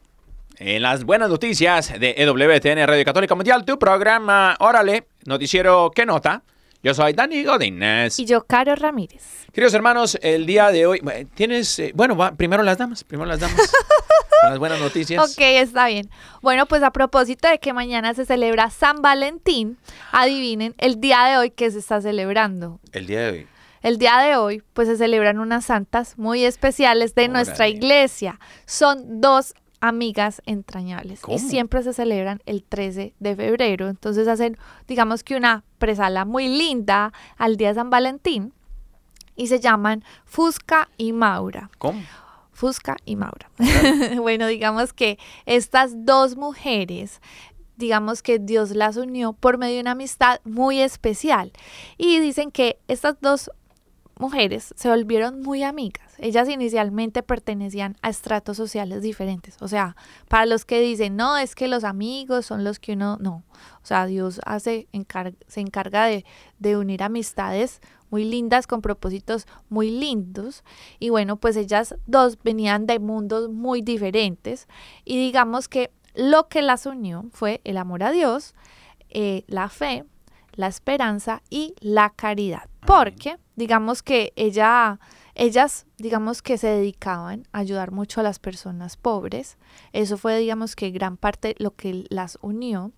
En 0.58 0.82
las 0.82 1.06
buenas 1.06 1.30
noticias 1.30 1.98
de 2.00 2.14
EWTN 2.18 2.86
Radio 2.86 3.06
Católica 3.06 3.36
Mundial, 3.36 3.64
tu 3.66 3.80
programa, 3.80 4.56
órale, 4.60 5.08
noticiero 5.26 5.92
¿Qué 5.96 6.06
nota? 6.06 6.44
Yo 6.84 6.96
soy 6.96 7.14
Dani 7.14 7.44
Godínez. 7.44 8.18
Y 8.18 8.26
yo, 8.26 8.44
Caro 8.44 8.76
Ramírez. 8.76 9.22
Queridos 9.54 9.76
hermanos, 9.76 10.18
el 10.24 10.48
día 10.48 10.72
de 10.72 10.88
hoy, 10.88 11.00
bueno, 11.04 11.30
tienes, 11.36 11.78
eh, 11.78 11.92
bueno, 11.94 12.18
va, 12.18 12.32
primero 12.32 12.64
las 12.64 12.80
damas, 12.80 13.04
primero 13.04 13.28
las 13.28 13.40
damas. 13.40 13.72
las 14.44 14.58
buenas 14.58 14.80
noticias. 14.80 15.24
Ok, 15.24 15.40
está 15.40 15.86
bien. 15.86 16.10
Bueno, 16.42 16.66
pues 16.66 16.82
a 16.82 16.90
propósito 16.90 17.48
de 17.48 17.60
que 17.60 17.72
mañana 17.72 18.16
se 18.16 18.26
celebra 18.26 18.72
San 18.72 19.04
Valentín, 19.04 19.78
adivinen 20.12 20.74
el 20.80 21.00
día 21.00 21.24
de 21.26 21.38
hoy 21.38 21.52
que 21.52 21.70
se 21.70 21.78
está 21.78 22.02
celebrando. 22.02 22.80
El 22.94 23.06
día 23.06 23.20
de 23.22 23.30
hoy. 23.30 23.48
El 23.84 23.98
día 24.00 24.18
de 24.18 24.36
hoy, 24.36 24.64
pues 24.74 24.88
se 24.88 24.98
celebran 24.98 25.38
unas 25.38 25.66
santas 25.66 26.18
muy 26.18 26.46
especiales 26.46 27.14
de 27.14 27.28
nuestra 27.28 27.68
iglesia. 27.68 28.40
Son 28.66 29.22
dos 29.22 29.54
amigas 29.82 30.42
entrañables 30.46 31.22
¿Cómo? 31.22 31.36
y 31.36 31.40
siempre 31.40 31.84
se 31.84 31.94
celebran 31.94 32.42
el 32.46 32.64
13 32.64 33.14
de 33.20 33.36
febrero. 33.36 33.90
Entonces 33.90 34.28
hacen, 34.28 34.58
digamos 34.88 35.24
que 35.24 35.36
una 35.36 35.64
presala 35.80 36.24
muy 36.24 36.48
linda 36.48 37.12
al 37.38 37.58
día 37.58 37.70
de 37.70 37.76
San 37.76 37.90
Valentín 37.90 38.54
y 39.36 39.48
se 39.48 39.60
llaman 39.60 40.04
Fusca 40.24 40.90
y 40.98 41.14
Maura. 41.14 41.70
¿Cómo? 41.78 42.02
Fusca 42.52 42.96
y 43.06 43.16
Maura. 43.16 43.50
bueno, 44.22 44.48
digamos 44.48 44.94
que 44.94 45.18
estas 45.46 46.06
dos 46.06 46.38
mujeres, 46.38 47.22
digamos 47.76 48.22
que 48.22 48.38
Dios 48.38 48.72
las 48.72 48.98
unió 48.98 49.34
por 49.34 49.58
medio 49.58 49.76
de 49.76 49.82
una 49.82 49.92
amistad 49.92 50.40
muy 50.44 50.80
especial. 50.80 51.52
Y 51.98 52.20
dicen 52.20 52.52
que 52.52 52.80
estas 52.88 53.20
dos 53.20 53.50
mujeres 54.22 54.74
se 54.78 54.88
volvieron 54.88 55.42
muy 55.42 55.64
amigas. 55.64 56.14
Ellas 56.20 56.48
inicialmente 56.48 57.24
pertenecían 57.24 57.98
a 58.02 58.10
estratos 58.10 58.56
sociales 58.56 59.02
diferentes. 59.02 59.58
O 59.60 59.68
sea, 59.68 59.96
para 60.30 60.46
los 60.46 60.64
que 60.64 60.80
dicen, 60.80 61.16
no, 61.16 61.38
es 61.38 61.56
que 61.56 61.68
los 61.68 61.84
amigos 61.84 62.46
son 62.46 62.64
los 62.64 62.80
que 62.80 62.94
uno, 62.94 63.18
no. 63.20 63.44
O 63.82 63.86
sea, 63.86 64.06
Dios 64.06 64.40
hace, 64.46 64.88
se 65.48 65.60
encarga 65.60 66.06
de, 66.06 66.24
de 66.60 66.78
unir 66.78 67.04
amistades 67.04 67.82
muy 68.12 68.24
lindas 68.24 68.68
con 68.68 68.82
propósitos 68.82 69.48
muy 69.70 69.90
lindos. 69.90 70.64
Y 71.00 71.10
bueno, 71.10 71.38
pues 71.38 71.58
ellas 71.58 71.96
dos 72.06 72.38
venían 72.44 72.86
de 72.86 73.00
mundos 73.00 73.50
muy 73.50 73.82
diferentes. 73.82 74.68
Y 75.04 75.18
digamos 75.18 75.68
que 75.68 75.92
lo 76.14 76.48
que 76.48 76.62
las 76.62 76.86
unió 76.86 77.26
fue 77.32 77.60
el 77.64 77.78
amor 77.78 78.04
a 78.04 78.12
Dios, 78.12 78.54
eh, 79.10 79.44
la 79.48 79.68
fe, 79.70 80.06
la 80.54 80.68
esperanza 80.68 81.42
y 81.50 81.76
la 81.80 82.10
caridad. 82.10 82.70
Porque, 82.86 83.38
digamos 83.56 84.02
que 84.04 84.34
ella, 84.36 85.00
ellas, 85.36 85.86
digamos 85.98 86.42
que 86.42 86.58
se 86.58 86.68
dedicaban 86.68 87.48
a 87.52 87.60
ayudar 87.60 87.92
mucho 87.92 88.20
a 88.20 88.24
las 88.24 88.40
personas 88.40 88.98
pobres. 88.98 89.58
Eso 89.94 90.18
fue, 90.18 90.38
digamos 90.38 90.76
que 90.76 90.92
gran 90.92 91.18
parte 91.18 91.56
lo 91.60 91.72
que 91.76 92.06
las 92.10 92.38
unió. 92.42 92.92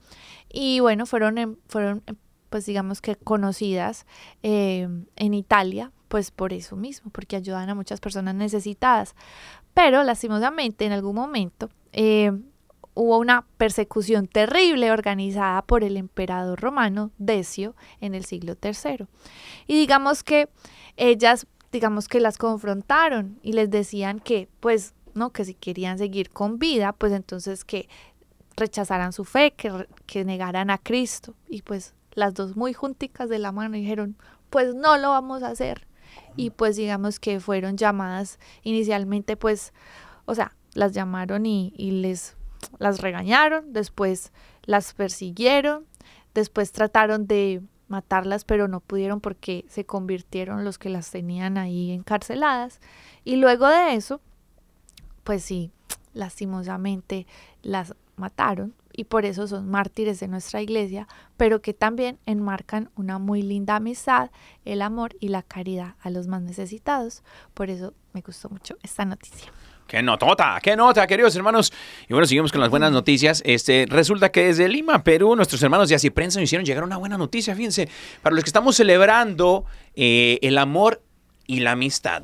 Y 0.52 0.80
bueno, 0.80 1.06
fueron, 1.06 1.60
fueron 1.68 2.04
pues 2.50 2.68
digamos 2.68 3.02
que 3.02 3.16
conocidas 3.16 4.06
eh, 4.44 4.88
en 5.16 5.34
Italia, 5.34 5.92
pues 6.08 6.30
por 6.30 6.54
eso 6.54 6.76
mismo, 6.76 7.10
porque 7.12 7.36
ayudan 7.36 7.68
a 7.70 7.74
muchas 7.74 8.00
personas 8.00 8.36
necesitadas. 8.36 9.16
Pero 9.74 10.04
lastimosamente 10.04 10.86
en 10.86 10.92
algún 10.92 11.16
momento 11.16 11.70
eh, 11.94 12.32
hubo 12.96 13.18
una 13.18 13.46
persecución 13.58 14.28
terrible 14.28 14.92
organizada 14.92 15.62
por 15.64 15.84
el 15.84 15.98
emperador 15.98 16.60
romano 16.60 17.12
Decio 17.18 17.76
en 18.02 18.16
el 18.16 18.26
siglo 18.26 18.56
III. 18.62 19.08
Y 19.68 19.80
digamos 19.80 20.24
que 20.24 20.50
ellas, 20.98 21.48
digamos 21.72 22.08
que 22.08 22.20
las 22.20 22.38
confrontaron 22.38 23.40
y 23.42 23.54
les 23.54 23.70
decían 23.70 24.20
que, 24.20 24.50
pues, 24.60 24.94
no, 25.14 25.32
que 25.32 25.46
si 25.46 25.54
querían 25.54 25.98
seguir 25.98 26.30
con 26.32 26.60
vida, 26.60 26.94
pues 26.94 27.14
entonces 27.14 27.66
que 27.66 27.88
rechazaran 28.56 29.14
su 29.14 29.26
fe, 29.26 29.54
que, 29.54 29.88
que 30.06 30.26
negaran 30.26 30.70
a 30.70 30.78
Cristo. 30.78 31.36
Y 31.48 31.62
pues 31.62 31.94
las 32.14 32.34
dos 32.34 32.56
muy 32.56 32.74
junticas 32.74 33.30
de 33.30 33.40
la 33.40 33.52
mano 33.52 33.76
dijeron, 33.76 34.18
pues 34.50 34.76
no 34.76 34.98
lo 34.98 35.10
vamos 35.10 35.44
a 35.44 35.50
hacer. 35.50 35.88
Y 36.36 36.52
pues 36.52 36.76
digamos 36.76 37.20
que 37.20 37.40
fueron 37.40 37.78
llamadas 37.78 38.40
inicialmente, 38.62 39.36
pues, 39.36 39.74
o 40.26 40.36
sea, 40.36 40.56
las 40.74 40.94
llamaron 40.94 41.46
y, 41.46 41.74
y 41.76 41.92
les 41.92 42.36
las 42.80 43.02
regañaron, 43.02 43.74
después 43.74 44.32
las 44.64 44.94
persiguieron, 44.94 45.86
después 46.34 46.72
trataron 46.72 47.28
de 47.28 47.62
matarlas, 47.88 48.44
pero 48.46 48.68
no 48.68 48.80
pudieron 48.80 49.22
porque 49.22 49.66
se 49.70 49.86
convirtieron 49.86 50.66
los 50.66 50.78
que 50.78 50.90
las 50.90 51.12
tenían 51.12 51.58
ahí 51.58 51.92
encarceladas. 51.92 52.80
Y 53.24 53.36
luego 53.36 53.68
de 53.68 53.96
eso, 53.96 54.22
pues 55.24 55.44
sí, 55.44 55.72
lastimosamente 56.14 57.28
las 57.62 57.96
mataron 58.16 58.74
y 58.94 59.06
por 59.06 59.26
eso 59.26 59.48
son 59.48 59.70
mártires 59.70 60.20
de 60.20 60.28
nuestra 60.28 60.62
iglesia, 60.62 61.08
pero 61.36 61.62
que 61.62 61.74
también 61.74 62.20
enmarcan 62.26 62.90
una 62.96 63.18
muy 63.18 63.42
linda 63.42 63.76
amistad, 63.76 64.30
el 64.66 64.82
amor 64.82 65.16
y 65.20 65.30
la 65.30 65.42
caridad 65.42 65.96
a 66.02 66.10
los 66.10 66.28
más 66.28 66.42
necesitados. 66.42 67.24
Por 67.54 67.70
eso 67.70 67.94
me 68.14 68.22
gustó 68.22 68.50
mucho 68.50 68.78
esta 68.84 69.04
noticia. 69.04 69.52
¡Qué 69.88 70.02
notota! 70.02 70.60
¡Qué 70.62 70.76
nota, 70.76 71.06
queridos 71.06 71.36
hermanos! 71.36 71.72
Y 72.10 72.14
bueno, 72.14 72.26
seguimos 72.26 72.52
con 72.52 72.62
las 72.62 72.70
buenas 72.70 72.92
noticias. 72.92 73.44
Este, 73.46 73.86
resulta 73.88 74.32
que 74.32 74.46
desde 74.46 74.68
Lima, 74.68 75.04
Perú, 75.04 75.36
nuestros 75.36 75.62
hermanos 75.62 75.90
de 75.90 75.96
Así 75.96 76.10
Prensa 76.10 76.40
nos 76.40 76.46
hicieron 76.46 76.66
llegar 76.66 76.84
una 76.84 76.98
buena 76.98 77.18
noticia. 77.18 77.56
Fíjense, 77.56 77.90
para 78.22 78.36
los 78.36 78.44
que 78.44 78.50
estamos 78.50 78.76
celebrando 78.76 79.66
eh, 79.96 80.40
el 80.42 80.58
amor 80.58 81.02
y 81.46 81.60
la 81.60 81.72
amistad. 81.72 82.24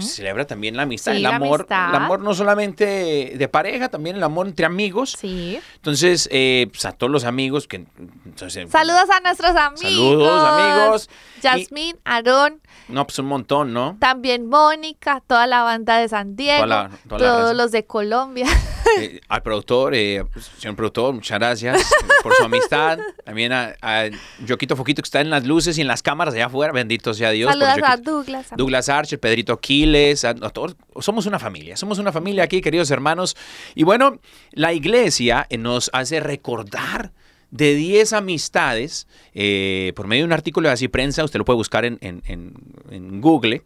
Se 0.00 0.08
celebra 0.16 0.46
también 0.46 0.76
la 0.76 0.82
amistad. 0.82 1.12
Sí, 1.12 1.18
el 1.18 1.26
amor, 1.26 1.60
amistad. 1.60 1.90
el 1.90 1.94
amor 1.94 2.20
no 2.20 2.34
solamente 2.34 3.34
de 3.36 3.48
pareja, 3.48 3.88
también 3.88 4.16
el 4.16 4.22
amor 4.24 4.48
entre 4.48 4.66
amigos. 4.66 5.16
Sí. 5.18 5.60
Entonces, 5.76 6.28
eh, 6.32 6.66
pues 6.70 6.84
a 6.84 6.92
todos 6.92 7.10
los 7.12 7.24
amigos 7.24 7.68
que... 7.68 7.86
entonces, 8.24 8.68
Saludos 8.70 9.04
a 9.16 9.20
nuestros 9.20 9.54
amigos. 9.54 9.80
Saludos, 9.80 10.44
amigos. 10.44 11.10
Yasmín, 11.42 11.96
Aarón, 12.04 12.60
No, 12.88 13.06
pues 13.06 13.18
un 13.20 13.26
montón, 13.26 13.72
¿no? 13.72 13.96
también 14.00 14.46
Mónica, 14.48 15.22
toda 15.26 15.46
la 15.46 15.62
banda 15.62 15.98
de 15.98 16.08
San 16.08 16.34
Diego, 16.34 16.64
Toda 16.64 16.66
la- 16.66 16.90
toda 17.08 17.18
la 17.20 17.26
todos 17.26 17.56
los 17.56 17.70
de 17.70 17.84
Colombia. 17.86 18.46
Eh, 19.00 19.20
al 19.28 19.42
productor, 19.42 19.94
eh, 19.94 20.24
pues, 20.32 20.50
señor 20.58 20.74
productor, 20.74 21.14
muchas 21.14 21.38
gracias 21.38 21.80
eh, 21.80 21.84
por 22.22 22.34
su 22.34 22.42
amistad. 22.44 22.98
También 23.24 23.52
a, 23.52 23.74
a 23.80 24.06
Yoquito 24.44 24.74
Foquito 24.76 25.02
que 25.02 25.06
está 25.06 25.20
en 25.20 25.30
las 25.30 25.46
luces 25.46 25.78
y 25.78 25.82
en 25.82 25.86
las 25.86 26.02
cámaras 26.02 26.34
allá 26.34 26.46
afuera. 26.46 26.72
Bendito 26.72 27.14
sea 27.14 27.30
Dios. 27.30 27.50
Saludos 27.50 27.68
a. 27.68 27.96
Douglas. 27.98 28.46
Douglas 28.56 28.88
Archer, 28.88 29.20
Pedrito 29.20 29.60
Quiles, 29.60 30.24
a- 30.24 30.30
a 30.30 30.50
todos. 30.50 30.74
somos 31.00 31.26
una 31.26 31.38
familia, 31.38 31.76
somos 31.76 31.98
una 31.98 32.10
familia 32.12 32.44
aquí, 32.44 32.60
queridos 32.60 32.90
hermanos. 32.90 33.36
Y 33.76 33.84
bueno, 33.84 34.18
la 34.52 34.72
iglesia 34.72 35.46
eh, 35.50 35.58
nos 35.58 35.90
hace 35.92 36.18
recordar 36.20 37.12
de 37.50 37.74
10 37.74 38.12
amistades 38.14 39.06
eh, 39.34 39.92
por 39.96 40.06
medio 40.06 40.22
de 40.22 40.26
un 40.26 40.32
artículo 40.32 40.68
de 40.68 40.74
Así 40.74 40.88
Prensa, 40.88 41.24
usted 41.24 41.38
lo 41.38 41.44
puede 41.44 41.56
buscar 41.58 41.84
en, 41.84 41.98
en- 42.00 42.22
en- 42.26 42.54
en 42.90 43.20
Google. 43.20 43.62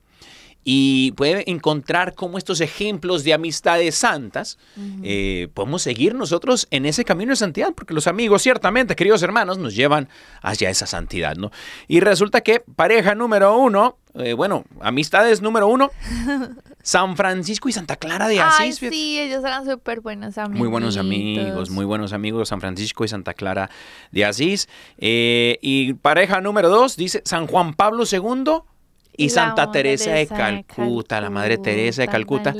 Y 0.64 1.12
puede 1.12 1.50
encontrar 1.50 2.14
cómo 2.14 2.38
estos 2.38 2.60
ejemplos 2.60 3.24
de 3.24 3.34
amistades 3.34 3.96
santas 3.96 4.58
eh, 5.02 5.48
podemos 5.54 5.82
seguir 5.82 6.14
nosotros 6.14 6.68
en 6.70 6.86
ese 6.86 7.04
camino 7.04 7.30
de 7.30 7.36
santidad, 7.36 7.72
porque 7.74 7.94
los 7.94 8.06
amigos, 8.06 8.42
ciertamente, 8.42 8.94
queridos 8.94 9.22
hermanos, 9.22 9.58
nos 9.58 9.74
llevan 9.74 10.08
hacia 10.40 10.70
esa 10.70 10.86
santidad, 10.86 11.36
¿no? 11.36 11.50
Y 11.88 12.00
resulta 12.00 12.42
que 12.42 12.60
pareja 12.76 13.14
número 13.14 13.56
uno, 13.56 13.98
eh, 14.14 14.34
bueno, 14.34 14.64
amistades 14.80 15.42
número 15.42 15.66
uno, 15.68 15.90
San 16.82 17.16
Francisco 17.16 17.68
y 17.68 17.72
Santa 17.72 17.96
Clara 17.96 18.28
de 18.28 18.40
Asís. 18.40 18.76
sí, 18.76 19.18
ellos 19.18 19.44
eran 19.44 19.64
súper 19.64 20.00
buenos 20.00 20.36
amigos. 20.38 20.58
Muy 20.58 20.68
buenos 20.68 20.96
amigos, 20.96 21.70
muy 21.70 21.84
buenos 21.84 22.12
amigos, 22.12 22.48
San 22.48 22.60
Francisco 22.60 23.04
y 23.04 23.08
Santa 23.08 23.34
Clara 23.34 23.70
de 24.10 24.24
Asís. 24.24 24.68
Eh, 24.98 25.58
y 25.62 25.94
pareja 25.94 26.40
número 26.40 26.68
dos, 26.68 26.96
dice 26.96 27.22
San 27.24 27.46
Juan 27.46 27.74
Pablo 27.74 28.04
II 28.10 28.62
y, 29.16 29.28
la 29.28 29.34
Santa 29.34 29.70
Teresa 29.70 30.12
de 30.12 30.26
Calcuta, 30.26 31.20
la 31.20 31.30
Madre 31.30 31.58
Teresa 31.58 32.02
de 32.02 32.08
Calcuta. 32.08 32.54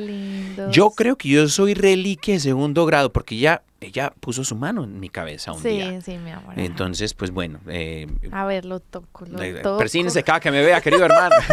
Yo 0.71 0.91
creo 0.91 1.17
que 1.17 1.29
yo 1.29 1.49
soy 1.49 1.75
reliquia 1.75 2.35
de 2.35 2.41
segundo 2.41 2.85
grado 2.85 3.11
porque 3.13 3.35
ella, 3.37 3.63
ella 3.81 4.13
puso 4.21 4.45
su 4.45 4.55
mano 4.55 4.85
en 4.85 5.01
mi 5.01 5.09
cabeza 5.09 5.53
un 5.53 5.63
Sí, 5.63 5.69
día. 5.71 6.01
sí, 6.03 6.19
mi 6.19 6.31
amor. 6.31 6.59
Entonces, 6.59 7.15
pues 7.15 7.31
bueno, 7.31 7.59
eh, 7.69 8.07
A 8.33 8.45
ver, 8.45 8.67
lo 8.67 8.81
toco, 8.81 9.25
lo 9.27 9.43
eh, 9.43 9.55
toco. 9.63 9.79
persínese 9.79 10.23
cada 10.23 10.41
que 10.41 10.51
me 10.51 10.63
vea, 10.63 10.81
querido 10.83 11.05
hermano. 11.07 11.35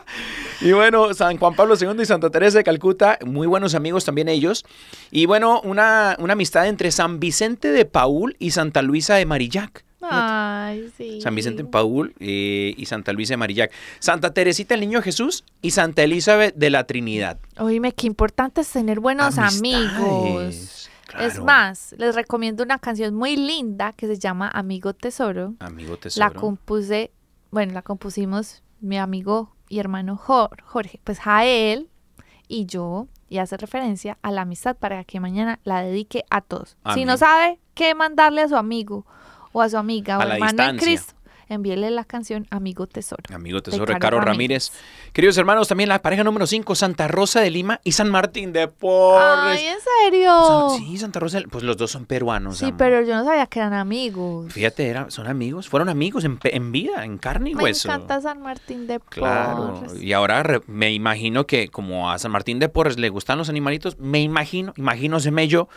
y 0.60 0.72
bueno, 0.72 1.14
San 1.14 1.38
Juan 1.38 1.54
Pablo 1.54 1.74
II 1.80 2.02
y 2.02 2.06
Santa 2.06 2.30
Teresa 2.30 2.58
de 2.58 2.64
Calcuta, 2.64 3.18
muy 3.24 3.46
buenos 3.46 3.74
amigos 3.74 4.04
también 4.04 4.28
ellos. 4.28 4.64
Y 5.10 5.26
bueno, 5.26 5.60
una, 5.62 6.16
una 6.18 6.32
amistad 6.32 6.66
entre 6.66 6.90
San 6.90 7.20
Vicente 7.20 7.70
de 7.70 7.84
Paul 7.84 8.36
y 8.40 8.50
Santa 8.50 8.82
Luisa 8.82 9.14
de 9.14 9.24
Marillac. 9.26 9.84
Ay, 10.10 10.90
sí. 10.96 11.20
San 11.20 11.34
Vicente 11.34 11.64
Paul 11.64 12.14
eh, 12.20 12.74
y 12.76 12.86
Santa 12.86 13.12
Luisa 13.12 13.34
de 13.34 13.36
Marillac. 13.38 13.72
Santa 13.98 14.32
Teresita 14.32 14.74
el 14.74 14.80
Niño 14.80 15.02
Jesús 15.02 15.44
y 15.62 15.70
Santa 15.72 16.02
Elizabeth 16.02 16.54
de 16.54 16.70
la 16.70 16.84
Trinidad. 16.84 17.38
Oíme, 17.58 17.92
qué 17.92 18.06
importante 18.06 18.60
es 18.60 18.68
tener 18.70 19.00
buenos 19.00 19.38
amigos. 19.38 20.88
Es 21.20 21.40
más, 21.40 21.94
les 21.98 22.14
recomiendo 22.14 22.62
una 22.62 22.78
canción 22.78 23.14
muy 23.14 23.36
linda 23.36 23.92
que 23.92 24.06
se 24.06 24.18
llama 24.18 24.50
Amigo 24.52 24.92
Tesoro. 24.92 25.54
Amigo 25.60 25.96
tesoro. 25.96 26.26
La 26.26 26.30
compuse, 26.32 27.10
bueno, 27.50 27.72
la 27.72 27.82
compusimos 27.82 28.62
mi 28.80 28.98
amigo 28.98 29.54
y 29.68 29.78
hermano 29.78 30.16
Jor- 30.18 30.60
Jorge, 30.62 31.00
pues 31.04 31.18
Jael 31.20 31.88
y 32.48 32.66
yo, 32.66 33.08
y 33.28 33.38
hace 33.38 33.56
referencia 33.56 34.18
a 34.22 34.30
la 34.30 34.42
amistad 34.42 34.76
para 34.76 35.04
que 35.04 35.18
mañana 35.20 35.58
la 35.64 35.80
dedique 35.82 36.24
a 36.28 36.42
todos. 36.42 36.76
Si 36.94 37.04
no 37.04 37.16
sabe 37.16 37.58
qué 37.74 37.94
mandarle 37.94 38.42
a 38.42 38.48
su 38.48 38.56
amigo 38.56 39.06
o 39.56 39.62
a 39.62 39.70
su 39.70 39.78
amiga 39.78 40.16
A 40.16 40.18
o 40.18 40.24
la 40.24 40.36
en. 40.36 40.76
Cristo, 40.76 41.14
envíele 41.48 41.90
la 41.90 42.04
canción 42.04 42.46
Amigo 42.50 42.86
Tesoro. 42.86 43.22
Amigo 43.32 43.58
de 43.58 43.62
tesoro, 43.70 43.86
Caro 43.86 43.98
Caro 44.00 44.20
Ramírez. 44.20 44.70
Queridos 45.14 45.38
hermanos, 45.38 45.66
también 45.66 45.88
la 45.88 46.02
pareja 46.02 46.24
número 46.24 46.46
5, 46.46 46.74
Santa 46.74 47.08
Rosa 47.08 47.40
de 47.40 47.50
Lima 47.50 47.80
y 47.84 47.92
San 47.92 48.10
Martín 48.10 48.52
de 48.52 48.68
Porres. 48.68 49.58
Ay, 49.60 49.64
¿en 49.64 49.76
serio? 50.10 50.68
San- 50.68 50.78
sí, 50.78 50.98
Santa 50.98 51.20
Rosa, 51.20 51.38
de- 51.40 51.48
pues 51.48 51.64
los 51.64 51.78
dos 51.78 51.90
son 51.90 52.04
peruanos. 52.04 52.58
Sí, 52.58 52.66
amor. 52.66 52.76
pero 52.76 53.00
yo 53.00 53.16
no 53.16 53.24
sabía 53.24 53.46
que 53.46 53.60
eran 53.60 53.72
amigos. 53.72 54.52
Fíjate, 54.52 54.88
era- 54.88 55.10
son 55.10 55.26
amigos, 55.26 55.68
fueron 55.70 55.88
amigos 55.88 56.24
en, 56.24 56.38
vida, 56.72 57.02
en 57.04 57.16
carne 57.16 57.50
y 57.50 57.54
Me 57.54 57.62
hueso. 57.62 57.88
encanta 57.88 58.20
San 58.20 58.42
Martín 58.42 58.86
de 58.86 59.00
Claro, 59.00 59.80
Porres. 59.86 60.02
y 60.02 60.12
ahora 60.12 60.42
re- 60.42 60.60
me 60.66 60.92
imagino 60.92 61.46
que 61.46 61.68
como 61.68 62.10
a 62.10 62.18
San 62.18 62.30
Martín 62.32 62.58
de 62.58 62.68
Porres 62.68 62.98
le 62.98 63.08
gustan 63.08 63.38
los 63.38 63.48
animalitos, 63.48 63.98
me 63.98 64.20
imagino, 64.20 64.74
imagínose 64.76 65.30
yo 65.48 65.68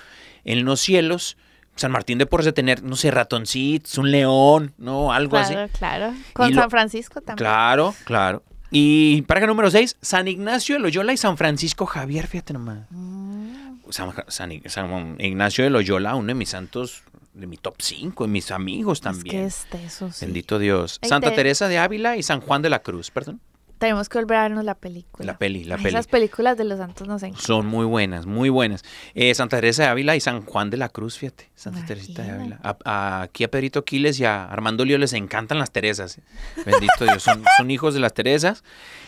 en 0.44 0.66
los 0.66 0.82
cielos, 0.82 1.38
San 1.80 1.92
Martín 1.92 2.18
de 2.18 2.26
Porres 2.26 2.46
de 2.46 2.54
tener, 2.54 2.84
no 2.84 2.96
sé, 2.96 3.10
ratoncitos, 3.12 3.98
un 3.98 4.12
león, 4.12 4.74
¿no? 4.78 5.12
Algo 5.14 5.38
así. 5.38 5.54
Claro, 5.54 5.72
claro. 5.78 6.14
Con 6.34 6.50
Y 6.50 6.54
lo- 6.54 6.62
San 6.62 6.70
Francisco 6.70 7.22
también. 7.22 7.38
Claro, 7.38 7.96
claro. 8.06 8.44
Y 8.72 9.24
pareja 9.24 9.48
número 9.48 9.72
6, 9.72 9.98
San 10.02 10.28
Ignacio 10.28 10.76
de 10.76 10.82
Loyola 10.82 11.12
y 11.14 11.18
San 11.18 11.38
Francisco 11.38 11.86
Javier, 11.88 12.28
fíjate 12.28 12.54
nomás. 12.54 12.80
Mm. 12.92 13.50
San, 13.90 14.14
San- 14.28 14.52
San 14.68 14.92
Ignacio 15.20 15.64
de 15.64 15.70
Loyola, 15.72 16.16
uno 16.16 16.28
de 16.28 16.36
mis 16.36 16.50
santos, 16.50 17.02
de 17.34 17.48
mi 17.48 17.58
top 17.58 17.76
5, 17.80 18.26
de 18.26 18.30
mis 18.30 18.52
amigos 18.52 19.00
Es 19.00 19.02
también. 19.02 19.36
que 19.38 19.46
es 19.46 19.66
de 19.72 19.86
eso, 19.86 20.12
sí. 20.12 20.26
Bendito 20.26 20.60
Dios. 20.60 21.00
Ay, 21.02 21.10
Santa 21.10 21.30
te- 21.32 21.38
Teresa 21.38 21.68
de 21.68 21.80
Ávila 21.80 22.16
y 22.18 22.22
San 22.24 22.42
Juan 22.42 22.62
de 22.62 22.70
la 22.70 22.80
Cruz, 22.80 23.10
perdón. 23.10 23.40
Tenemos 23.80 24.10
que 24.10 24.18
volver 24.20 24.38
a 24.38 24.42
vernos 24.44 24.66
la 24.66 24.76
película. 24.76 25.26
La 25.26 25.38
peli, 25.38 25.64
la 25.64 25.76
Ay, 25.76 25.84
peli. 25.84 25.96
Esas 25.96 26.08
películas 26.08 26.58
de 26.58 26.66
los 26.66 26.78
santos 26.80 27.08
nos 27.08 27.24
encantan. 27.24 27.46
Son 27.46 27.66
muy 27.66 27.86
buenas, 27.86 28.26
muy 28.26 28.50
buenas. 28.50 28.84
Eh, 29.16 29.34
Santa 29.34 29.56
Teresa 29.58 29.84
de 29.84 29.90
Ávila 29.90 30.16
y 30.18 30.20
San 30.20 30.42
Juan 30.46 30.70
de 30.70 30.76
la 30.78 30.90
Cruz, 30.90 31.18
fíjate. 31.18 31.50
Santa 31.56 31.86
Teresita 31.86 32.22
de 32.24 32.32
Ávila. 32.32 32.60
A- 32.62 32.78
a- 32.84 33.22
aquí 33.22 33.46
a 33.46 33.50
Pedrito 33.50 33.86
Quiles 33.86 34.20
y 34.20 34.26
a 34.26 34.44
Armando 34.46 34.84
Lío 34.84 34.98
les 34.98 35.14
encantan 35.14 35.60
las 35.60 35.72
Teresas. 35.72 36.20
Bendito 36.66 37.06
Dios, 37.06 37.24
son, 37.24 37.42
son 37.58 37.72
hijos 37.72 37.94
de 37.94 38.02
las 38.02 38.14
Teresas. 38.14 38.64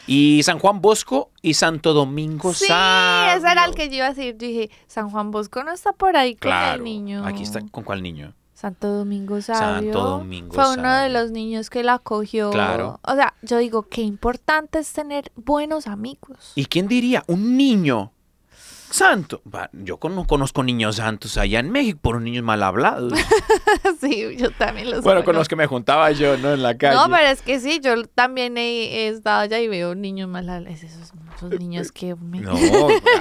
Y 0.08 0.42
San 0.44 0.58
Juan 0.58 0.80
Bosco 0.82 1.32
y 1.42 1.54
Santo 1.56 1.94
Domingo 1.94 2.54
Sí, 2.54 2.66
Sabio. 2.68 3.38
ese 3.40 3.52
era 3.52 3.66
el 3.66 3.76
que 3.76 3.90
yo 3.90 3.96
iba 3.98 4.06
a 4.08 4.14
decir. 4.14 4.38
Yo 4.38 4.48
dije, 4.48 4.72
San 4.88 5.10
Juan 5.10 5.32
Bosco 5.32 5.64
no 5.66 5.74
está 5.74 5.92
por 5.92 6.16
ahí 6.16 6.36
con 6.36 6.50
Claro. 6.50 6.78
el 6.78 6.84
niño. 6.86 7.26
Aquí 7.26 7.44
está, 7.44 7.60
¿con 7.72 7.84
cuál 7.84 8.02
niño? 8.02 8.34
Santo 8.62 8.90
Domingo 8.90 9.42
Sabio. 9.42 9.92
Santo 9.92 10.08
Domingo 10.08 10.54
Fue 10.54 10.76
uno 10.76 10.94
de 10.94 11.10
los 11.10 11.32
niños 11.32 11.72
que 11.72 11.84
la 11.84 11.96
acogió. 11.96 12.52
Claro. 12.52 13.00
O 13.02 13.16
sea, 13.16 13.34
yo 13.42 13.58
digo, 13.58 13.88
qué 13.90 14.04
importante 14.04 14.78
es 14.78 14.94
tener 14.94 15.32
buenos 15.36 15.88
amigos. 15.88 16.52
¿Y 16.54 16.66
quién 16.66 16.88
diría? 16.88 17.24
Un 17.26 17.58
niño 17.58 18.12
santo. 18.92 19.42
Yo 19.74 20.00
no 20.10 20.28
conozco 20.28 20.64
niños 20.64 20.98
santos 20.98 21.38
allá 21.38 21.60
en 21.60 21.72
México, 21.72 22.00
por 22.02 22.22
niños 22.22 22.44
mal 22.44 22.62
hablados. 22.64 23.14
sí, 24.02 24.36
yo 24.38 24.52
también 24.52 24.92
los 24.92 25.04
bueno, 25.04 25.24
con 25.24 25.36
los 25.36 25.48
que 25.48 25.56
me 25.56 25.66
juntaba 25.68 26.12
yo, 26.12 26.38
¿no? 26.38 26.54
En 26.54 26.62
la 26.62 26.78
calle. 26.78 26.96
No, 26.96 27.06
pero 27.10 27.28
es 27.28 27.42
que 27.42 27.60
sí, 27.60 27.80
yo 27.84 28.06
también 28.08 28.58
he, 28.58 29.06
he 29.06 29.08
estado 29.08 29.42
allá 29.42 29.60
y 29.60 29.68
veo 29.68 29.96
niños 29.96 30.30
más 30.30 30.46
esos, 30.68 31.14
esos 31.36 31.60
niños 31.60 31.92
que 31.92 32.16
me... 32.16 32.42
No, 32.42 32.54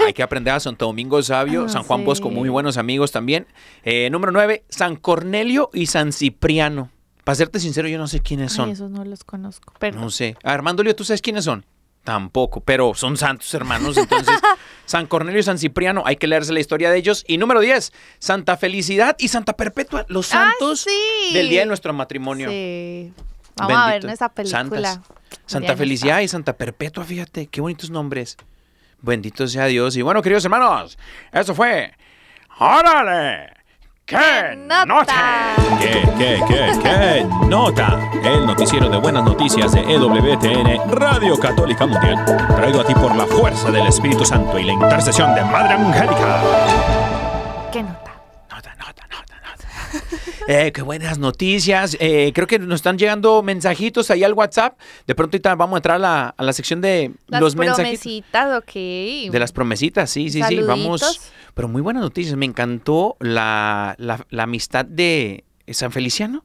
hay 0.07 0.13
que 0.13 0.23
aprender 0.23 0.55
a 0.55 0.61
Santo 0.61 0.87
Domingo 0.87 1.23
Sabio, 1.23 1.65
Ah, 1.65 1.69
San 1.69 1.83
Juan 1.83 2.05
Bosco, 2.05 2.31
muy 2.31 2.49
buenos 2.49 2.77
amigos 2.77 3.13
también. 3.13 3.47
Eh, 3.83 4.09
número 4.11 4.33
9, 4.33 4.65
San 4.69 4.97
Cornelio 4.97 5.71
y 5.73 5.87
San 5.87 6.13
Cipriano. 6.13 6.91
Para 7.25 7.37
serte 7.37 7.61
sincero, 7.61 7.89
yo 7.89 7.99
no 7.99 8.09
sé 8.09 8.21
quiénes 8.21 8.53
son. 8.53 8.67
Ay, 8.67 8.73
esos 8.73 8.91
no 8.91 9.05
los 9.05 9.25
conozco, 9.25 9.73
pero... 9.79 10.01
No 10.01 10.11
sé. 10.11 10.37
Armando 10.43 10.83
Lío, 10.83 10.97
¿tú 10.97 11.05
sabes 11.05 11.23
quiénes 11.23 11.45
son? 11.45 11.65
Tampoco, 12.11 12.61
pero 12.61 12.93
son 12.95 13.17
santos 13.17 13.55
hermanos. 13.55 13.97
Entonces, 13.97 14.35
San 14.85 15.07
Cornelio 15.07 15.39
y 15.39 15.45
San 15.45 15.59
Cipriano, 15.59 16.03
hay 16.05 16.17
que 16.17 16.27
leerse 16.27 16.53
la 16.53 16.59
historia 16.59 16.91
de 16.91 16.99
ellos. 16.99 17.25
Y 17.29 17.39
número 17.39 17.61
10, 17.61 17.93
Santa 18.19 18.57
Felicidad 18.57 19.15
y 19.21 19.29
Santa 19.29 19.53
Perpetua, 19.53 20.07
los 20.09 20.35
¡Ay, 20.35 20.51
santos 20.51 20.81
sí! 20.81 21.33
del 21.33 21.49
día 21.49 21.61
de 21.61 21.67
nuestro 21.67 21.93
matrimonio. 21.93 22.51
Sí. 22.51 23.13
Vamos 23.55 23.77
a 23.77 23.91
ver 23.93 24.07
esa 24.07 24.29
película. 24.29 24.65
Santas. 24.65 25.01
Santa 25.47 25.77
Felicidad 25.77 26.19
y 26.19 26.27
Santa 26.27 26.55
Perpetua, 26.55 27.05
fíjate, 27.05 27.47
qué 27.47 27.61
bonitos 27.61 27.91
nombres. 27.91 28.37
Bendito 29.01 29.47
sea 29.47 29.67
Dios. 29.67 29.97
Y 29.97 30.03
bueno, 30.03 30.21
queridos 30.21 30.45
hermanos, 30.45 30.99
eso 31.31 31.55
fue. 31.55 31.95
¡Órale! 32.59 33.53
¡Qué 34.11 34.57
nota! 34.67 35.55
¿Qué, 35.81 36.03
qué, 36.19 36.41
qué, 36.49 36.73
qué 36.83 37.27
nota? 37.47 38.11
El 38.25 38.45
noticiero 38.45 38.89
de 38.89 38.97
buenas 38.99 39.23
noticias 39.23 39.71
de 39.71 39.83
EWTN, 39.83 40.91
Radio 40.91 41.39
Católica 41.39 41.87
Mundial. 41.87 42.17
Traído 42.57 42.81
a 42.81 42.85
ti 42.85 42.93
por 42.95 43.15
la 43.15 43.25
fuerza 43.25 43.71
del 43.71 43.87
Espíritu 43.87 44.25
Santo 44.25 44.59
y 44.59 44.65
la 44.65 44.73
intercesión 44.73 45.33
de 45.37 45.45
Madre 45.45 45.75
Angélica. 45.75 46.43
¿Qué 47.73 47.85
nota? 47.85 48.21
Nota, 48.51 48.75
nota, 48.75 49.03
nota, 49.09 49.35
nota. 49.45 49.69
Eh, 50.49 50.73
qué 50.73 50.83
buenas 50.83 51.19
noticias. 51.19 51.97
Eh, 52.01 52.33
creo 52.35 52.49
que 52.49 52.59
nos 52.59 52.81
están 52.81 52.99
llegando 52.99 53.45
mensajitos 53.45 54.11
ahí 54.11 54.25
al 54.25 54.33
WhatsApp. 54.33 54.77
De 55.07 55.15
pronto 55.15 55.39
vamos 55.57 55.75
a 55.75 55.79
entrar 55.79 55.95
a 55.95 55.99
la, 56.01 56.35
a 56.37 56.43
la 56.43 56.53
sección 56.53 56.81
de 56.81 57.13
Las 57.29 57.41
los 57.41 57.55
mensajitos. 57.55 58.01
promesitas, 58.01 58.59
ok. 58.59 58.73
De 59.31 59.39
las 59.39 59.53
promesitas, 59.53 60.11
sí, 60.11 60.31
sí, 60.31 60.43
sí. 60.43 60.57
Vamos. 60.63 61.21
Pero 61.61 61.69
muy 61.69 61.83
buenas 61.83 62.03
noticias. 62.03 62.37
Me 62.39 62.47
encantó 62.47 63.19
la, 63.21 63.95
la- 63.99 64.25
la 64.31 64.45
amistad 64.45 64.87
de 64.87 65.45
San 65.69 65.93
Feliciano 65.93 66.43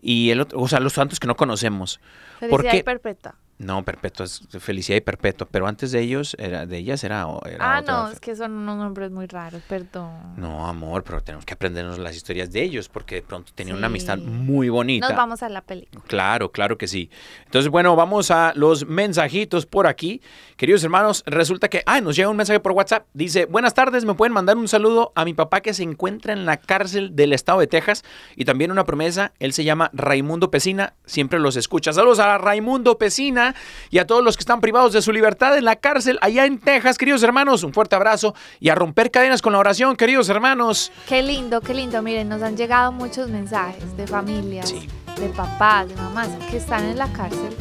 y 0.00 0.30
el 0.30 0.40
otro, 0.40 0.58
o 0.58 0.66
sea, 0.66 0.80
los 0.80 0.94
santos 0.94 1.20
que 1.20 1.28
no 1.28 1.36
conocemos. 1.36 2.00
¿Por 2.48 2.60
Felicidad 2.62 2.72
qué? 2.72 2.78
y 2.78 2.82
perpetua. 2.82 3.34
No, 3.58 3.84
perpetua, 3.84 4.26
es 4.26 4.40
felicidad 4.58 4.96
y 4.96 5.02
perpetua. 5.02 5.46
Pero 5.48 5.68
antes 5.68 5.92
de 5.92 6.00
ellos, 6.00 6.34
era, 6.40 6.66
de 6.66 6.78
ellas 6.78 7.04
era. 7.04 7.28
era 7.46 7.76
Ah, 7.76 7.80
otra 7.80 7.94
no, 7.94 8.08
es 8.10 8.18
que 8.18 8.34
son 8.34 8.50
unos 8.52 8.76
nombres 8.76 9.12
muy 9.12 9.26
raros, 9.26 9.62
perdón. 9.68 10.34
No, 10.36 10.66
amor, 10.66 11.04
pero 11.04 11.20
tenemos 11.22 11.44
que 11.44 11.54
aprendernos 11.54 11.98
las 12.00 12.16
historias 12.16 12.50
de 12.50 12.60
ellos 12.60 12.88
porque 12.88 13.16
de 13.16 13.22
pronto 13.22 13.52
tenían 13.54 13.76
una 13.76 13.86
amistad 13.86 14.18
muy 14.18 14.68
bonita. 14.68 15.06
Nos 15.06 15.16
vamos 15.16 15.44
a 15.44 15.48
la 15.48 15.60
película. 15.60 16.02
Claro, 16.08 16.50
claro 16.50 16.76
que 16.76 16.88
sí. 16.88 17.08
Entonces, 17.44 17.70
bueno, 17.70 17.94
vamos 17.94 18.32
a 18.32 18.52
los 18.56 18.84
mensajitos 18.88 19.64
por 19.64 19.86
aquí. 19.86 20.20
Queridos 20.56 20.82
hermanos, 20.82 21.22
resulta 21.26 21.68
que, 21.68 21.84
ah, 21.86 22.00
nos 22.00 22.16
llega 22.16 22.30
un 22.30 22.36
mensaje 22.36 22.58
por 22.58 22.72
WhatsApp. 22.72 23.06
Dice, 23.14 23.44
buenas 23.44 23.74
tardes, 23.74 24.04
me 24.04 24.14
pueden 24.14 24.32
mandar 24.32 24.56
un 24.56 24.66
saludo 24.66 25.12
a 25.14 25.24
mi 25.24 25.34
papá 25.34 25.60
que 25.60 25.72
se 25.72 25.84
encuentra 25.84 26.32
en 26.32 26.46
la 26.46 26.56
cárcel 26.56 27.14
del 27.14 27.32
estado 27.32 27.60
de 27.60 27.68
Texas 27.68 28.02
y 28.34 28.44
también 28.44 28.72
una 28.72 28.84
promesa, 28.84 29.34
él 29.38 29.52
se 29.52 29.62
llama 29.62 29.90
Raimundo 29.92 30.50
Pesina, 30.50 30.94
siempre 31.04 31.38
los 31.38 31.54
escucha. 31.54 31.92
Saludos 31.92 32.18
a 32.18 32.26
Raimundo 32.38 32.98
Pesina 32.98 33.54
y 33.90 33.98
a 33.98 34.06
todos 34.06 34.22
los 34.24 34.36
que 34.36 34.42
están 34.42 34.60
privados 34.60 34.92
de 34.92 35.02
su 35.02 35.12
libertad 35.12 35.56
en 35.56 35.64
la 35.64 35.76
cárcel 35.76 36.18
allá 36.22 36.46
en 36.46 36.58
Texas, 36.58 36.98
queridos 36.98 37.22
hermanos, 37.22 37.62
un 37.62 37.72
fuerte 37.72 37.96
abrazo 37.96 38.34
y 38.60 38.68
a 38.68 38.74
romper 38.74 39.10
cadenas 39.10 39.42
con 39.42 39.52
la 39.52 39.58
oración, 39.58 39.96
queridos 39.96 40.28
hermanos. 40.28 40.92
Qué 41.08 41.22
lindo, 41.22 41.60
qué 41.60 41.74
lindo. 41.74 42.00
Miren, 42.02 42.28
nos 42.28 42.42
han 42.42 42.56
llegado 42.56 42.92
muchos 42.92 43.28
mensajes 43.28 43.96
de 43.96 44.06
familias, 44.06 44.68
Sí. 44.68 44.88
de 45.20 45.28
papás, 45.30 45.88
de 45.88 45.94
mamás 45.96 46.28
que 46.50 46.56
están 46.56 46.84
en 46.84 46.98
la 46.98 47.12
cárcel 47.12 47.54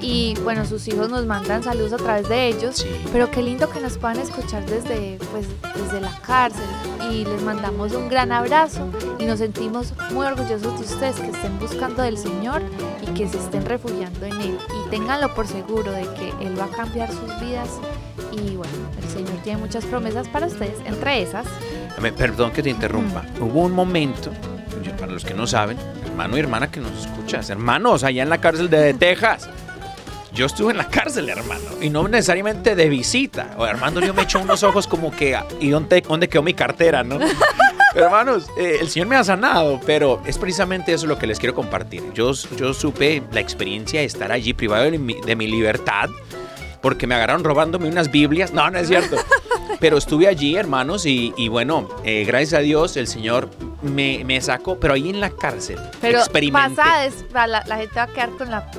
y 0.00 0.34
bueno, 0.44 0.64
sus 0.64 0.86
hijos 0.88 1.10
nos 1.10 1.26
mandan 1.26 1.62
saludos 1.62 1.92
a 1.92 1.96
través 1.96 2.28
de 2.28 2.48
ellos. 2.48 2.76
Sí. 2.76 2.88
Pero 3.12 3.30
qué 3.30 3.42
lindo 3.42 3.70
que 3.70 3.80
nos 3.80 3.98
puedan 3.98 4.18
escuchar 4.18 4.64
desde, 4.66 5.18
pues, 5.30 5.46
desde 5.76 6.00
la 6.00 6.12
cárcel 6.20 6.64
y 7.10 7.24
les 7.24 7.42
mandamos 7.42 7.92
un 7.94 8.08
gran 8.08 8.32
abrazo 8.32 8.88
y 9.18 9.24
nos 9.24 9.38
sentimos 9.38 9.94
muy 10.12 10.26
orgullosos 10.26 10.78
de 10.78 10.84
ustedes 10.84 11.16
que 11.16 11.30
estén 11.30 11.58
buscando 11.58 12.02
del 12.02 12.18
Señor 12.18 12.62
y 13.02 13.14
que 13.14 13.28
se 13.28 13.38
estén 13.38 13.64
refugiando 13.64 14.26
en 14.26 14.40
Él 14.40 14.58
y 14.70 14.90
ténganlo 14.90 15.34
por 15.34 15.46
seguro 15.46 15.90
de 15.90 16.02
que 16.02 16.32
Él 16.40 16.58
va 16.58 16.66
a 16.66 16.68
cambiar 16.68 17.10
sus 17.10 17.40
vidas 17.40 17.68
y 18.32 18.56
bueno, 18.56 18.72
el 19.02 19.08
Señor 19.08 19.42
tiene 19.42 19.58
muchas 19.60 19.84
promesas 19.86 20.28
para 20.28 20.46
ustedes, 20.46 20.78
entre 20.84 21.22
esas 21.22 21.46
Perdón 22.16 22.52
que 22.52 22.62
te 22.62 22.70
interrumpa. 22.70 23.24
Hubo 23.40 23.62
un 23.62 23.72
momento, 23.72 24.30
para 25.00 25.12
los 25.12 25.24
que 25.24 25.34
no 25.34 25.46
saben, 25.46 25.76
hermano 26.04 26.36
y 26.36 26.40
hermana 26.40 26.70
que 26.70 26.80
nos 26.80 27.06
escuchas, 27.06 27.50
hermanos, 27.50 28.04
allá 28.04 28.22
en 28.22 28.30
la 28.30 28.38
cárcel 28.38 28.70
de 28.70 28.94
Texas. 28.94 29.48
Yo 30.38 30.46
estuve 30.46 30.70
en 30.70 30.78
la 30.78 30.86
cárcel, 30.88 31.28
hermano, 31.28 31.64
y 31.80 31.90
no 31.90 32.06
necesariamente 32.06 32.76
de 32.76 32.88
visita. 32.88 33.56
O 33.58 33.64
Armando, 33.64 34.00
yo 34.00 34.14
me 34.14 34.22
echo 34.22 34.38
unos 34.38 34.62
ojos 34.62 34.86
como 34.86 35.10
que, 35.10 35.36
¿y 35.58 35.70
dónde, 35.70 36.00
dónde 36.00 36.28
quedó 36.28 36.44
mi 36.44 36.54
cartera, 36.54 37.02
no? 37.02 37.18
Hermanos, 37.96 38.48
eh, 38.56 38.78
el 38.80 38.88
Señor 38.88 39.08
me 39.08 39.16
ha 39.16 39.24
sanado, 39.24 39.80
pero 39.84 40.22
es 40.26 40.38
precisamente 40.38 40.92
eso 40.92 41.08
lo 41.08 41.18
que 41.18 41.26
les 41.26 41.40
quiero 41.40 41.56
compartir. 41.56 42.04
Yo, 42.14 42.30
yo 42.56 42.72
supe 42.72 43.20
la 43.32 43.40
experiencia 43.40 43.98
de 43.98 44.06
estar 44.06 44.30
allí 44.30 44.52
privado 44.54 44.84
de 44.88 44.96
mi, 44.96 45.20
de 45.20 45.34
mi 45.34 45.48
libertad, 45.48 46.08
porque 46.82 47.08
me 47.08 47.16
agarraron 47.16 47.42
robándome 47.42 47.88
unas 47.88 48.08
Biblias. 48.12 48.52
No, 48.52 48.70
no 48.70 48.78
es 48.78 48.86
cierto. 48.86 49.16
Pero 49.80 49.98
estuve 49.98 50.28
allí, 50.28 50.54
hermanos, 50.54 51.04
y, 51.04 51.34
y 51.36 51.48
bueno, 51.48 51.88
eh, 52.04 52.24
gracias 52.24 52.54
a 52.54 52.62
Dios 52.62 52.96
el 52.96 53.08
Señor 53.08 53.50
me, 53.82 54.22
me 54.24 54.40
sacó, 54.40 54.78
pero 54.80 54.94
ahí 54.94 55.08
en 55.10 55.20
la 55.20 55.30
cárcel. 55.30 55.78
Pero 56.00 56.18
experimenté. 56.18 56.76
pasa, 56.76 57.04
es- 57.06 57.24
la, 57.32 57.46
la 57.48 57.76
gente 57.76 57.94
va 57.96 58.02
a 58.02 58.06
quedar 58.08 58.30
con 58.30 58.50
la 58.50 58.70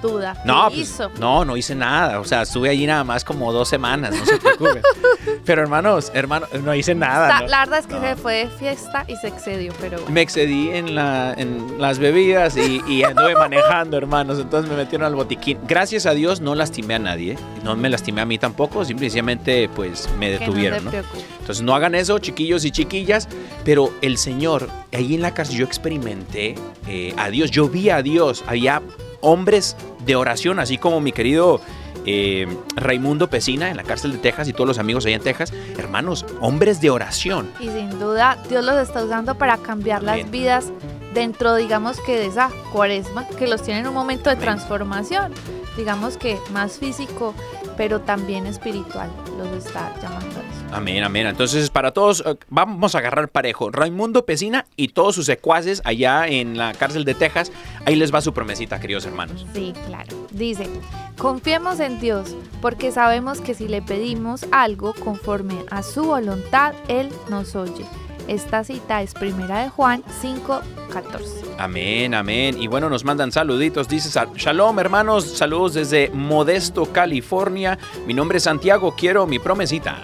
duda. 0.00 0.40
No, 0.44 0.68
¿Qué 0.68 0.76
pues, 0.76 0.88
hizo? 0.90 1.10
no, 1.18 1.44
no 1.44 1.56
hice 1.56 1.74
nada. 1.74 2.20
O 2.20 2.24
sea, 2.24 2.42
estuve 2.42 2.68
allí 2.70 2.86
nada 2.86 3.04
más 3.04 3.24
como 3.24 3.52
dos 3.52 3.68
semanas, 3.68 4.14
no 4.16 4.24
se 4.24 4.36
preocupen. 4.38 4.82
Pero 5.44 5.62
hermanos, 5.62 6.10
hermanos, 6.14 6.48
no 6.62 6.74
hice 6.74 6.94
nada. 6.94 7.28
Está- 7.28 7.40
¿no? 7.40 7.48
La 7.48 7.58
verdad 7.60 7.78
es 7.80 7.86
que 7.86 7.94
No. 7.94 8.00
se 8.00 8.16
fue 8.16 8.34
de 8.34 8.46
fiesta 8.48 9.04
y 9.08 9.16
se 9.16 9.28
excedió, 9.28 9.72
pero 9.80 9.98
bueno. 9.98 10.10
Me 10.12 10.20
excedí 10.22 10.70
en, 10.70 10.94
la, 10.94 11.34
en 11.36 11.80
las 11.80 11.98
bebidas 11.98 12.56
y, 12.56 12.82
y 12.86 13.02
anduve 13.02 13.34
manejando, 13.34 13.96
hermanos. 13.96 14.38
Entonces 14.38 14.70
me 14.70 14.76
metieron 14.76 15.06
al 15.06 15.14
botiquín. 15.14 15.58
Gracias 15.66 16.06
a 16.06 16.12
Dios 16.12 16.40
no 16.40 16.54
lastimé 16.54 16.94
a 16.94 16.98
nadie. 16.98 17.36
No 17.64 17.76
me 17.76 17.88
lastimé 17.88 18.20
a 18.20 18.24
mí 18.26 18.38
tampoco. 18.38 18.84
Simplemente, 18.84 19.68
pues, 19.74 20.08
me 20.18 20.30
detuvieron, 20.30 20.84
no 20.84 20.90
¿no? 20.90 20.90
se 20.90 21.02
preocupe. 21.02 21.24
Entonces 21.40 21.62
no 21.64 21.74
hagan 21.74 21.94
eso, 21.94 22.18
chiquillos 22.18 22.64
y 22.64 22.70
chiquillas. 22.70 23.28
Pero 23.64 23.92
el 24.02 24.18
Señor, 24.18 24.68
ahí 24.92 25.14
en 25.14 25.22
la 25.22 25.32
cárcel 25.34 25.56
yo 25.58 25.64
experimenté 25.66 26.54
eh, 26.86 27.14
a 27.16 27.30
Dios. 27.30 27.50
Yo 27.50 27.68
vi 27.68 27.90
a 27.90 28.02
Dios. 28.02 28.44
Había 28.46 28.82
hombres 29.20 29.76
de 30.04 30.16
oración, 30.16 30.58
así 30.58 30.78
como 30.78 31.00
mi 31.00 31.12
querido 31.12 31.60
eh, 32.06 32.46
Raimundo 32.76 33.28
Pesina 33.28 33.70
en 33.70 33.76
la 33.76 33.82
cárcel 33.82 34.12
de 34.12 34.18
Texas 34.18 34.48
y 34.48 34.52
todos 34.52 34.66
los 34.66 34.78
amigos 34.78 35.04
allá 35.06 35.16
en 35.16 35.22
Texas. 35.22 35.52
Hermanos, 35.76 36.24
hombres 36.40 36.80
de 36.80 36.90
oración. 36.90 37.50
Y 37.60 37.68
sin 37.68 37.98
duda, 37.98 38.38
Dios 38.48 38.64
los 38.64 38.76
está 38.76 39.04
usando 39.04 39.34
para 39.36 39.58
cambiar 39.58 40.02
las 40.02 40.30
vidas 40.30 40.72
dentro, 41.14 41.56
digamos 41.56 42.00
que 42.00 42.16
de 42.16 42.26
esa 42.26 42.50
cuaresma, 42.72 43.26
que 43.26 43.46
los 43.46 43.62
tiene 43.62 43.80
en 43.80 43.88
un 43.88 43.94
momento 43.94 44.30
de 44.30 44.36
transformación, 44.36 45.32
digamos 45.76 46.16
que 46.16 46.38
más 46.52 46.78
físico, 46.78 47.34
pero 47.78 48.00
también 48.00 48.44
espiritual, 48.46 49.08
los 49.38 49.64
está 49.64 49.94
llamando 50.02 50.40
a 50.40 50.42
eso. 50.42 50.74
Amén, 50.74 51.02
amén. 51.04 51.28
Entonces, 51.28 51.70
para 51.70 51.92
todos, 51.92 52.24
eh, 52.26 52.34
vamos 52.50 52.96
a 52.96 52.98
agarrar 52.98 53.28
parejo. 53.28 53.70
Raimundo 53.70 54.26
Pesina 54.26 54.66
y 54.74 54.88
todos 54.88 55.14
sus 55.14 55.26
secuaces 55.26 55.80
allá 55.84 56.26
en 56.26 56.58
la 56.58 56.74
cárcel 56.74 57.04
de 57.04 57.14
Texas. 57.14 57.52
Ahí 57.86 57.94
les 57.94 58.12
va 58.12 58.20
su 58.20 58.34
promesita, 58.34 58.80
queridos 58.80 59.06
hermanos. 59.06 59.46
Sí, 59.54 59.72
claro. 59.86 60.26
Dice, 60.32 60.68
confiemos 61.16 61.78
en 61.78 62.00
Dios, 62.00 62.34
porque 62.60 62.90
sabemos 62.90 63.40
que 63.40 63.54
si 63.54 63.68
le 63.68 63.80
pedimos 63.80 64.44
algo 64.50 64.92
conforme 64.92 65.64
a 65.70 65.84
su 65.84 66.02
voluntad, 66.04 66.74
Él 66.88 67.10
nos 67.30 67.54
oye. 67.54 67.84
Esta 68.28 68.62
cita 68.62 69.02
es 69.02 69.14
primera 69.14 69.62
de 69.62 69.70
Juan 69.70 70.04
5, 70.20 70.60
14. 70.92 71.26
Amén, 71.58 72.14
amén. 72.14 72.60
Y 72.60 72.68
bueno, 72.68 72.88
nos 72.90 73.04
mandan 73.04 73.32
saluditos. 73.32 73.88
Dice 73.88 74.10
Sal- 74.10 74.32
Shalom, 74.36 74.78
hermanos. 74.78 75.24
Saludos 75.24 75.74
desde 75.74 76.10
Modesto, 76.10 76.86
California. 76.92 77.78
Mi 78.06 78.14
nombre 78.14 78.38
es 78.38 78.44
Santiago. 78.44 78.94
Quiero 78.96 79.26
mi 79.26 79.38
promesita. 79.38 79.96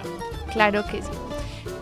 Claro 0.52 0.84
que 0.86 1.02
sí. 1.02 1.08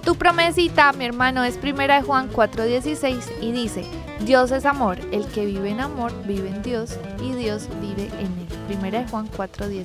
Tu 0.05 0.16
promesita, 0.16 0.93
mi 0.93 1.05
hermano, 1.05 1.45
es 1.45 1.57
primera 1.57 1.97
de 1.97 2.03
Juan 2.03 2.28
4:16 2.30 3.22
y 3.40 3.53
dice, 3.53 3.84
Dios 4.26 4.51
es 4.51 4.66
amor, 4.66 4.99
el 5.12 5.26
que 5.26 5.47
vive 5.47 5.70
en 5.70 5.80
amor 5.80 6.12
vive 6.26 6.49
en 6.49 6.62
Dios 6.62 6.99
y 7.22 7.32
Dios 7.34 7.68
vive 7.80 8.11
en 8.18 8.26
él. 8.26 8.49
Primera 8.69 9.01
de 9.01 9.09
Juan 9.09 9.29
4:16. 9.37 9.85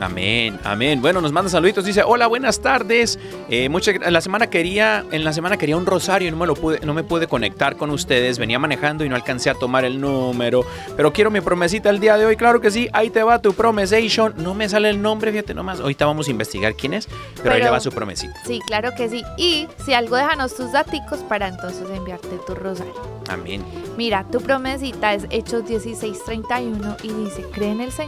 Amén, 0.00 0.58
amén. 0.64 1.00
Bueno, 1.00 1.20
nos 1.20 1.32
manda 1.32 1.48
saluditos. 1.48 1.84
Dice, 1.84 2.02
hola, 2.04 2.26
buenas 2.26 2.60
tardes. 2.60 3.18
Eh, 3.48 3.68
mucha- 3.68 3.92
la 4.10 4.20
semana 4.20 4.48
quería, 4.48 5.04
en 5.12 5.24
la 5.24 5.32
semana 5.32 5.56
quería 5.56 5.76
un 5.76 5.86
rosario 5.86 6.28
y 6.28 6.30
no 6.30 6.36
me 6.36 6.46
lo 6.46 6.54
pude, 6.54 6.80
no 6.84 6.92
me 6.94 7.04
pude 7.04 7.26
conectar 7.28 7.76
con 7.76 7.90
ustedes. 7.90 8.38
Venía 8.38 8.58
manejando 8.58 9.04
y 9.04 9.08
no 9.08 9.14
alcancé 9.14 9.48
a 9.50 9.54
tomar 9.54 9.84
el 9.84 10.00
número. 10.00 10.64
Pero 10.96 11.12
quiero 11.12 11.30
mi 11.30 11.40
promesita 11.40 11.88
el 11.90 12.00
día 12.00 12.16
de 12.18 12.26
hoy. 12.26 12.36
Claro 12.36 12.60
que 12.60 12.70
sí. 12.70 12.88
Ahí 12.92 13.08
te 13.10 13.22
va 13.22 13.40
tu 13.40 13.54
promesation. 13.54 14.34
No 14.36 14.54
me 14.54 14.68
sale 14.68 14.90
el 14.90 15.00
nombre, 15.00 15.30
fíjate 15.30 15.54
nomás. 15.54 15.80
Ahorita 15.80 16.04
vamos 16.04 16.26
a 16.28 16.30
investigar 16.32 16.74
quién 16.74 16.94
es. 16.94 17.06
Pero, 17.06 17.50
ahí 17.54 17.60
Pero- 17.60 17.64
le 17.66 17.70
va 17.70 17.80
su 17.80 17.92
promesita. 17.92 18.34
Sí, 18.46 18.60
claro 18.66 18.90
que 18.96 19.08
sí. 19.08 19.22
Y 19.36 19.68
si 19.84 19.94
algo, 19.94 20.16
déjanos 20.16 20.54
tus 20.54 20.72
daticos 20.72 21.20
para 21.20 21.48
entonces 21.48 21.88
enviarte 21.94 22.36
tu 22.46 22.54
rosario. 22.54 22.92
Amén. 23.28 23.64
Mira, 23.96 24.24
tu 24.30 24.40
promesita 24.40 25.14
es 25.14 25.26
Hechos 25.30 25.64
16:31 25.64 26.96
y 27.02 27.08
dice, 27.12 27.42
cree 27.52 27.70
en 27.70 27.80
el 27.80 27.90
Señor 27.92 28.01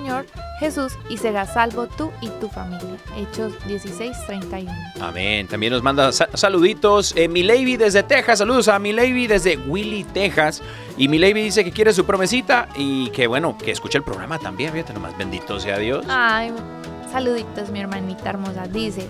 Jesús 0.60 0.92
y 1.08 1.16
serás 1.18 1.54
salvo 1.54 1.86
tú 1.86 2.10
y 2.20 2.28
tu 2.40 2.48
familia. 2.48 2.96
Hechos 3.16 3.52
16:31. 3.66 4.70
Amén. 5.00 5.46
También 5.46 5.72
nos 5.72 5.82
manda 5.82 6.10
sa- 6.12 6.28
saluditos. 6.34 7.14
Eh, 7.16 7.28
mi 7.28 7.42
Lady 7.42 7.76
desde 7.76 8.02
Texas. 8.02 8.38
Saludos 8.40 8.68
a 8.68 8.78
mi 8.78 8.92
Lady 8.92 9.26
desde 9.26 9.56
Willy, 9.56 10.04
Texas. 10.04 10.62
Y 10.96 11.08
mi 11.08 11.18
Lady 11.18 11.42
dice 11.42 11.64
que 11.64 11.70
quiere 11.72 11.92
su 11.92 12.04
promesita 12.04 12.68
y 12.76 13.08
que 13.10 13.26
bueno, 13.26 13.56
que 13.58 13.70
escuche 13.70 13.98
el 13.98 14.04
programa 14.04 14.38
también. 14.38 14.72
Fíjate 14.72 14.92
nomás. 14.94 15.16
Bendito 15.16 15.58
sea 15.60 15.78
Dios. 15.78 16.04
Ay, 16.08 16.52
saluditos, 17.12 17.70
mi 17.70 17.80
hermanita 17.80 18.30
hermosa. 18.30 18.66
Dice, 18.66 19.08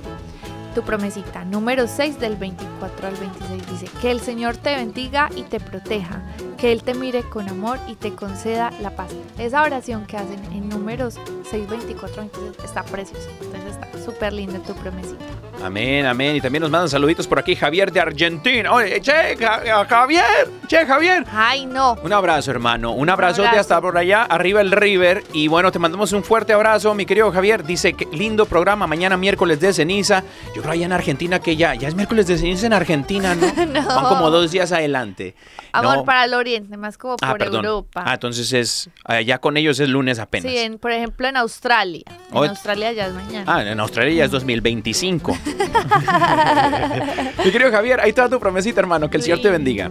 tu 0.74 0.82
promesita, 0.82 1.44
número 1.44 1.86
6 1.86 2.18
del 2.18 2.36
24 2.36 3.08
al 3.08 3.14
26, 3.14 3.70
dice, 3.70 3.86
que 4.00 4.10
el 4.10 4.20
Señor 4.20 4.56
te 4.56 4.74
bendiga 4.74 5.30
y 5.36 5.44
te 5.44 5.60
proteja, 5.60 6.20
que 6.58 6.72
Él 6.72 6.82
te 6.82 6.94
mire 6.94 7.22
con 7.22 7.48
amor 7.48 7.78
y 7.86 7.94
te 7.94 8.12
conceda 8.14 8.72
la 8.82 8.90
paz. 8.90 9.12
Esa 9.38 9.62
oración 9.62 10.04
que 10.06 10.16
hacen 10.16 10.42
en 10.52 10.68
números 10.68 11.18
6, 11.50 11.68
24, 11.68 12.16
26 12.22 12.64
está 12.64 12.82
preciosa. 12.82 13.28
Entonces 13.40 13.70
está 13.70 14.04
súper 14.04 14.32
linda 14.32 14.58
tu 14.60 14.74
promesita. 14.74 15.24
Amén, 15.62 16.05
amén. 16.05 16.36
Y 16.36 16.40
también 16.42 16.61
nos 16.61 16.70
mandan 16.70 16.88
saluditos 16.90 17.26
por 17.26 17.38
aquí 17.38 17.57
Javier 17.57 17.90
de 17.90 17.98
Argentina. 18.00 18.70
Oye, 18.72 19.00
che, 19.00 19.36
Ja- 19.38 19.84
Javier, 19.88 20.24
che, 20.68 20.84
Javier. 20.84 21.24
Ay, 21.32 21.64
no. 21.64 21.96
Un 22.02 22.12
abrazo, 22.12 22.50
hermano. 22.50 22.92
Un 22.92 23.09
abrazo. 23.09 23.44
hasta 23.44 23.80
por 23.80 23.96
allá, 23.96 24.24
arriba 24.24 24.61
el 24.61 24.72
River. 24.72 25.22
Y 25.32 25.48
bueno, 25.48 25.72
te 25.72 25.78
mandamos 25.78 26.12
un 26.12 26.22
fuerte 26.22 26.52
abrazo, 26.52 26.94
mi 26.94 27.07
querido 27.07 27.30
Javier. 27.32 27.64
Dice 27.64 27.94
que 27.94 28.07
lindo 28.12 28.44
programa, 28.46 28.86
mañana 28.86 29.16
miércoles 29.16 29.59
de 29.61 29.72
ceniza. 29.72 30.22
Yo 30.55 30.61
creo 30.61 30.72
allá 30.72 30.84
en 30.86 30.92
Argentina 30.92 31.38
que 31.38 31.57
ya, 31.57 31.74
ya 31.74 31.88
es 31.88 31.94
miércoles 31.94 32.26
de 32.26 32.36
ceniza 32.36 32.66
en 32.66 32.72
Argentina, 32.74 33.34
¿no? 33.34 33.46
No. 33.74 33.86
Van 33.86 34.05
como 34.05 34.30
dos 34.30 34.50
días 34.50 34.70
adelante. 34.72 35.34
Amor 35.72 35.98
No. 35.98 36.05
para 36.05 36.24
el 36.26 36.34
oriente, 36.34 36.76
más 36.76 36.98
como 36.98 37.16
Ah, 37.22 37.30
por 37.30 37.38
perdón. 37.38 37.64
Europa. 37.64 38.02
Ah, 38.07 38.14
entonces 38.14 38.52
es, 38.52 38.90
allá 39.05 39.38
con 39.38 39.57
ellos 39.57 39.80
es 39.80 39.88
lunes 39.88 40.18
apenas. 40.18 40.50
sí, 40.52 40.59
en- 40.59 40.78
por 40.78 40.92
ejemplo 40.92 41.26
en 41.26 41.36
Australia. 41.36 42.02
En 42.30 42.36
Hoy- 42.36 42.48
Australia 42.48 42.92
ya 42.92 43.07
es 43.07 43.14
mañana. 43.14 43.44
Ah, 43.46 43.62
en 43.64 43.80
Australia 43.80 44.12
ya 44.14 44.24
es 44.26 44.30
2025. 44.30 45.36
mi 47.45 47.51
querido 47.51 47.70
Javier, 47.70 48.01
ahí 48.01 48.11
está 48.11 48.28
tu 48.28 48.40
promesita, 48.40 48.80
hermano. 48.80 49.11
Que 49.11 49.18
el 49.18 49.22
Señor 49.22 49.40
te 49.40 49.51
bendiga. 49.51 49.90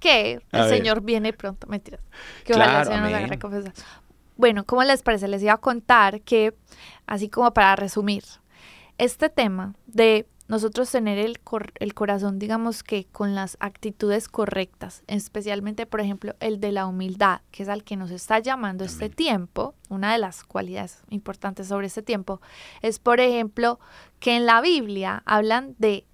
que 0.00 0.40
A 0.52 0.60
el 0.60 0.64
ver. 0.64 0.78
Señor 0.78 1.02
viene 1.02 1.32
pronto? 1.32 1.66
Mentiras. 1.66 2.00
Que 2.44 2.52
ojalá 2.54 2.82
Claro, 2.84 2.90
el 2.90 3.38
Señor 3.38 3.64
nos. 3.64 3.84
Bueno, 4.36 4.64
¿cómo 4.64 4.84
les 4.84 5.02
parece? 5.02 5.26
Les 5.26 5.42
iba 5.42 5.54
a 5.54 5.58
contar 5.58 6.20
que, 6.20 6.54
así 7.06 7.28
como 7.28 7.52
para 7.52 7.74
resumir, 7.74 8.22
este 8.96 9.28
tema 9.30 9.74
de 9.86 10.26
nosotros 10.48 10.90
tener 10.90 11.18
el, 11.18 11.40
cor- 11.40 11.72
el 11.78 11.94
corazón, 11.94 12.38
digamos 12.38 12.82
que 12.82 13.04
con 13.06 13.34
las 13.34 13.56
actitudes 13.60 14.28
correctas, 14.28 15.04
especialmente, 15.06 15.86
por 15.86 16.00
ejemplo, 16.00 16.34
el 16.40 16.58
de 16.58 16.72
la 16.72 16.86
humildad, 16.86 17.42
que 17.50 17.62
es 17.62 17.68
al 17.68 17.84
que 17.84 17.96
nos 17.96 18.10
está 18.10 18.38
llamando 18.38 18.84
este 18.84 19.10
tiempo, 19.10 19.74
una 19.90 20.10
de 20.12 20.18
las 20.18 20.44
cualidades 20.44 21.02
importantes 21.10 21.68
sobre 21.68 21.86
este 21.86 22.02
tiempo, 22.02 22.40
es, 22.82 22.98
por 22.98 23.20
ejemplo, 23.20 23.78
que 24.20 24.36
en 24.36 24.46
la 24.46 24.60
Biblia 24.60 25.22
hablan 25.26 25.74
de 25.78 26.06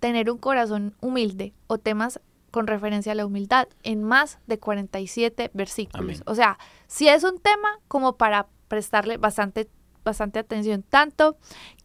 tener 0.00 0.30
un 0.30 0.38
corazón 0.38 0.94
humilde 1.00 1.52
o 1.66 1.78
temas 1.78 2.20
con 2.50 2.66
referencia 2.66 3.12
a 3.12 3.14
la 3.14 3.26
humildad 3.26 3.66
en 3.82 4.04
más 4.04 4.38
de 4.46 4.58
47 4.58 5.50
versículos. 5.54 6.16
Amén. 6.16 6.22
O 6.26 6.34
sea, 6.34 6.58
si 6.86 7.08
es 7.08 7.24
un 7.24 7.38
tema 7.40 7.80
como 7.88 8.16
para 8.16 8.46
prestarle 8.68 9.16
bastante, 9.16 9.68
bastante 10.04 10.38
atención, 10.38 10.82
tanto 10.82 11.36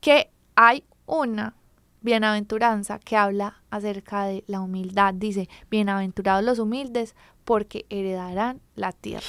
que 0.01 0.29
hay 0.55 0.83
una 1.05 1.55
bienaventuranza 2.01 2.99
que 2.99 3.17
habla 3.17 3.61
acerca 3.69 4.25
de 4.25 4.43
la 4.47 4.61
humildad. 4.61 5.13
Dice, 5.13 5.49
bienaventurados 5.69 6.43
los 6.43 6.59
humildes 6.59 7.15
porque 7.43 7.85
heredarán 7.89 8.61
la 8.75 8.91
tierra. 8.91 9.25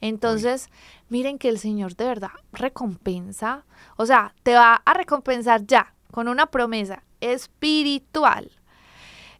Entonces, 0.00 0.68
miren 1.08 1.38
que 1.38 1.48
el 1.48 1.58
Señor 1.58 1.94
de 1.94 2.06
verdad 2.06 2.30
recompensa, 2.52 3.64
o 3.96 4.04
sea, 4.04 4.34
te 4.42 4.54
va 4.54 4.74
a 4.84 4.94
recompensar 4.94 5.64
ya 5.66 5.94
con 6.10 6.28
una 6.28 6.46
promesa 6.46 7.04
espiritual. 7.20 8.50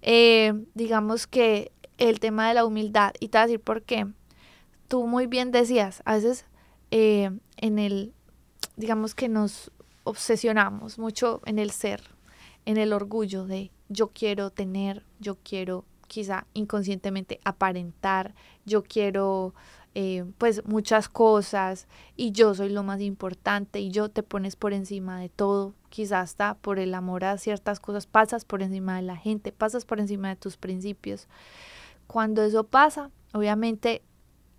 Eh, 0.02 0.52
digamos 0.74 1.26
que 1.26 1.72
el 1.98 2.20
tema 2.20 2.48
de 2.48 2.54
la 2.54 2.64
humildad, 2.64 3.12
y 3.20 3.28
te 3.28 3.38
voy 3.38 3.42
a 3.42 3.46
decir 3.46 3.60
por 3.60 3.82
qué. 3.82 4.06
Tú 4.88 5.06
muy 5.06 5.26
bien 5.26 5.50
decías, 5.50 6.02
a 6.04 6.14
veces 6.14 6.44
eh, 6.90 7.30
en 7.56 7.78
el, 7.78 8.12
digamos 8.76 9.14
que 9.14 9.28
nos 9.28 9.72
obsesionamos 10.04 10.98
mucho 10.98 11.40
en 11.44 11.58
el 11.58 11.70
ser, 11.70 12.02
en 12.64 12.76
el 12.76 12.92
orgullo 12.92 13.46
de 13.46 13.70
yo 13.88 14.08
quiero 14.08 14.50
tener, 14.50 15.04
yo 15.20 15.36
quiero 15.42 15.84
quizá 16.06 16.46
inconscientemente 16.54 17.40
aparentar, 17.44 18.34
yo 18.64 18.82
quiero 18.82 19.54
eh, 19.94 20.24
pues 20.38 20.64
muchas 20.66 21.08
cosas 21.08 21.86
y 22.16 22.32
yo 22.32 22.54
soy 22.54 22.70
lo 22.70 22.82
más 22.82 23.00
importante 23.00 23.80
y 23.80 23.90
yo 23.90 24.08
te 24.08 24.22
pones 24.22 24.56
por 24.56 24.72
encima 24.72 25.20
de 25.20 25.28
todo, 25.28 25.74
quizás 25.90 26.30
hasta 26.30 26.54
por 26.54 26.78
el 26.78 26.94
amor 26.94 27.24
a 27.24 27.36
ciertas 27.36 27.80
cosas, 27.80 28.06
pasas 28.06 28.44
por 28.44 28.62
encima 28.62 28.96
de 28.96 29.02
la 29.02 29.16
gente, 29.16 29.52
pasas 29.52 29.84
por 29.84 30.00
encima 30.00 30.30
de 30.30 30.36
tus 30.36 30.56
principios. 30.56 31.28
Cuando 32.06 32.42
eso 32.42 32.64
pasa, 32.64 33.10
obviamente 33.34 34.02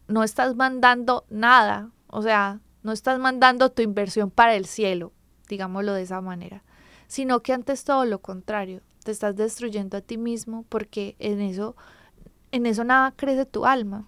no 0.08 0.24
estás 0.24 0.56
mandando 0.56 1.26
nada, 1.30 1.90
o 2.08 2.22
sea, 2.22 2.60
no 2.84 2.92
estás 2.92 3.18
mandando 3.18 3.72
tu 3.72 3.82
inversión 3.82 4.30
para 4.30 4.56
el 4.56 4.66
cielo, 4.66 5.14
digámoslo 5.50 5.94
de 5.94 6.04
esa 6.04 6.22
manera, 6.22 6.64
sino 7.14 7.44
que 7.44 7.54
antes 7.54 7.84
todo 7.84 8.06
lo 8.06 8.24
contrario, 8.24 8.82
te 9.04 9.12
estás 9.12 9.36
destruyendo 9.36 9.98
a 9.98 10.02
ti 10.02 10.18
mismo 10.18 10.66
porque 10.68 11.16
en 11.20 11.42
eso, 11.42 11.76
en 12.52 12.66
eso 12.66 12.84
nada 12.84 13.14
crece 13.16 13.46
tu 13.46 13.68
alma. 13.68 14.08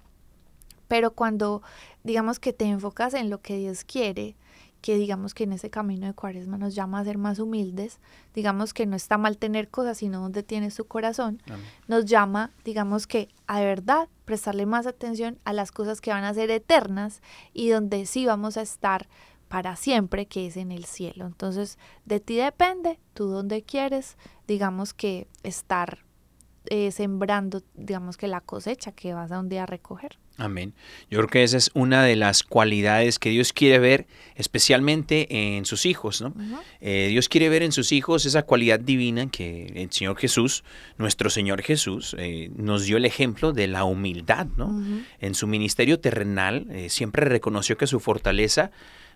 Pero 0.87 1.11
cuando 1.11 1.61
digamos 2.03 2.39
que 2.39 2.51
te 2.51 2.65
enfocas 2.65 3.13
en 3.13 3.29
lo 3.29 3.41
que 3.41 3.57
Dios 3.57 3.83
quiere, 3.83 4.35
que 4.81 4.97
digamos 4.97 5.35
que 5.35 5.43
en 5.43 5.53
ese 5.53 5.69
camino 5.69 6.07
de 6.07 6.15
cuaresma 6.15 6.57
nos 6.57 6.73
llama 6.73 6.97
a 6.97 7.03
ser 7.03 7.19
más 7.19 7.37
humildes, 7.37 7.99
digamos 8.33 8.73
que 8.73 8.87
no 8.87 8.95
está 8.95 9.19
mal 9.19 9.37
tener 9.37 9.69
cosas, 9.69 9.99
sino 9.99 10.19
donde 10.19 10.41
tienes 10.41 10.73
tu 10.73 10.85
corazón, 10.85 11.43
nos 11.87 12.05
llama, 12.05 12.53
digamos 12.63 13.05
que 13.05 13.29
a 13.45 13.59
verdad 13.59 14.09
prestarle 14.25 14.65
más 14.65 14.87
atención 14.87 15.37
a 15.45 15.53
las 15.53 15.71
cosas 15.71 16.01
que 16.01 16.09
van 16.09 16.23
a 16.23 16.33
ser 16.33 16.49
eternas 16.49 17.21
y 17.53 17.69
donde 17.69 18.07
sí 18.07 18.25
vamos 18.25 18.57
a 18.57 18.63
estar 18.63 19.07
para 19.55 19.77
siempre, 19.77 20.25
que 20.25 20.47
es 20.47 20.57
en 20.57 20.73
el 20.73 20.83
cielo. 20.83 21.25
Entonces, 21.25 21.79
de 22.03 22.19
ti 22.19 22.35
depende, 22.35 22.99
tú 23.13 23.27
donde 23.27 23.63
quieres, 23.63 24.17
digamos 24.49 24.93
que 24.93 25.29
estar 25.43 25.99
eh, 26.69 26.91
sembrando, 26.91 27.61
digamos 27.73 28.17
que 28.17 28.27
la 28.27 28.41
cosecha 28.41 28.91
que 28.91 29.13
vas 29.13 29.31
a 29.31 29.39
un 29.39 29.49
día 29.49 29.63
a 29.63 29.65
recoger. 29.65 30.17
Amén. 30.37 30.73
Yo 31.09 31.19
creo 31.19 31.29
que 31.29 31.43
esa 31.43 31.55
es 31.55 31.71
una 31.73 32.03
de 32.03 32.15
las 32.17 32.43
cualidades 32.43 33.19
que 33.19 33.29
Dios 33.29 33.53
quiere 33.53 33.79
ver, 33.79 34.05
especialmente 34.35 35.55
en 35.55 35.65
sus 35.65 35.85
hijos, 35.85 36.21
¿no? 36.21 36.33
Eh, 36.81 37.07
Dios 37.09 37.29
quiere 37.29 37.47
ver 37.47 37.63
en 37.63 37.71
sus 37.71 37.93
hijos 37.93 38.25
esa 38.25 38.43
cualidad 38.43 38.79
divina 38.79 39.29
que 39.29 39.67
el 39.75 39.91
Señor 39.91 40.17
Jesús, 40.17 40.63
nuestro 40.97 41.29
Señor 41.29 41.61
Jesús, 41.61 42.15
eh, 42.19 42.51
nos 42.55 42.83
dio 42.83 42.97
el 42.97 43.05
ejemplo 43.05 43.53
de 43.53 43.67
la 43.67 43.85
humildad, 43.85 44.47
¿no? 44.57 44.83
En 45.19 45.35
su 45.35 45.47
ministerio 45.47 45.99
terrenal 45.99 46.67
eh, 46.69 46.89
siempre 46.89 47.25
reconoció 47.25 47.77
que 47.77 47.87
su 47.87 48.01
fortaleza 48.01 48.71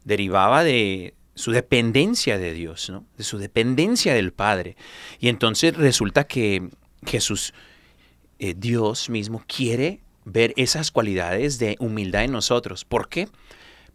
derivaba 0.05 0.63
de 0.63 1.15
su 1.35 1.51
dependencia 1.51 2.37
de 2.37 2.53
Dios, 2.53 2.89
¿no? 2.89 3.05
De 3.17 3.23
su 3.25 3.37
dependencia 3.37 4.13
del 4.13 4.31
Padre. 4.31 4.77
Y 5.19 5.27
entonces 5.27 5.75
resulta 5.75 6.25
que 6.25 6.69
Jesús, 7.05 7.53
eh, 8.39 8.53
Dios 8.57 9.09
mismo, 9.09 9.43
quiere 9.47 10.01
ver 10.25 10.53
esas 10.57 10.91
cualidades 10.91 11.59
de 11.59 11.75
humildad 11.79 12.23
en 12.23 12.31
nosotros. 12.31 12.85
¿Por 12.85 13.09
qué? 13.09 13.27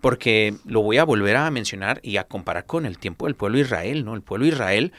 Porque 0.00 0.54
lo 0.64 0.82
voy 0.82 0.98
a 0.98 1.04
volver 1.04 1.36
a 1.36 1.50
mencionar 1.50 2.00
y 2.02 2.16
a 2.16 2.24
comparar 2.24 2.66
con 2.66 2.86
el 2.86 2.98
tiempo 2.98 3.26
del 3.26 3.36
pueblo 3.36 3.56
de 3.56 3.64
Israel, 3.64 4.04
¿no? 4.04 4.14
El 4.14 4.22
pueblo 4.22 4.46
de 4.46 4.52
Israel, 4.52 4.92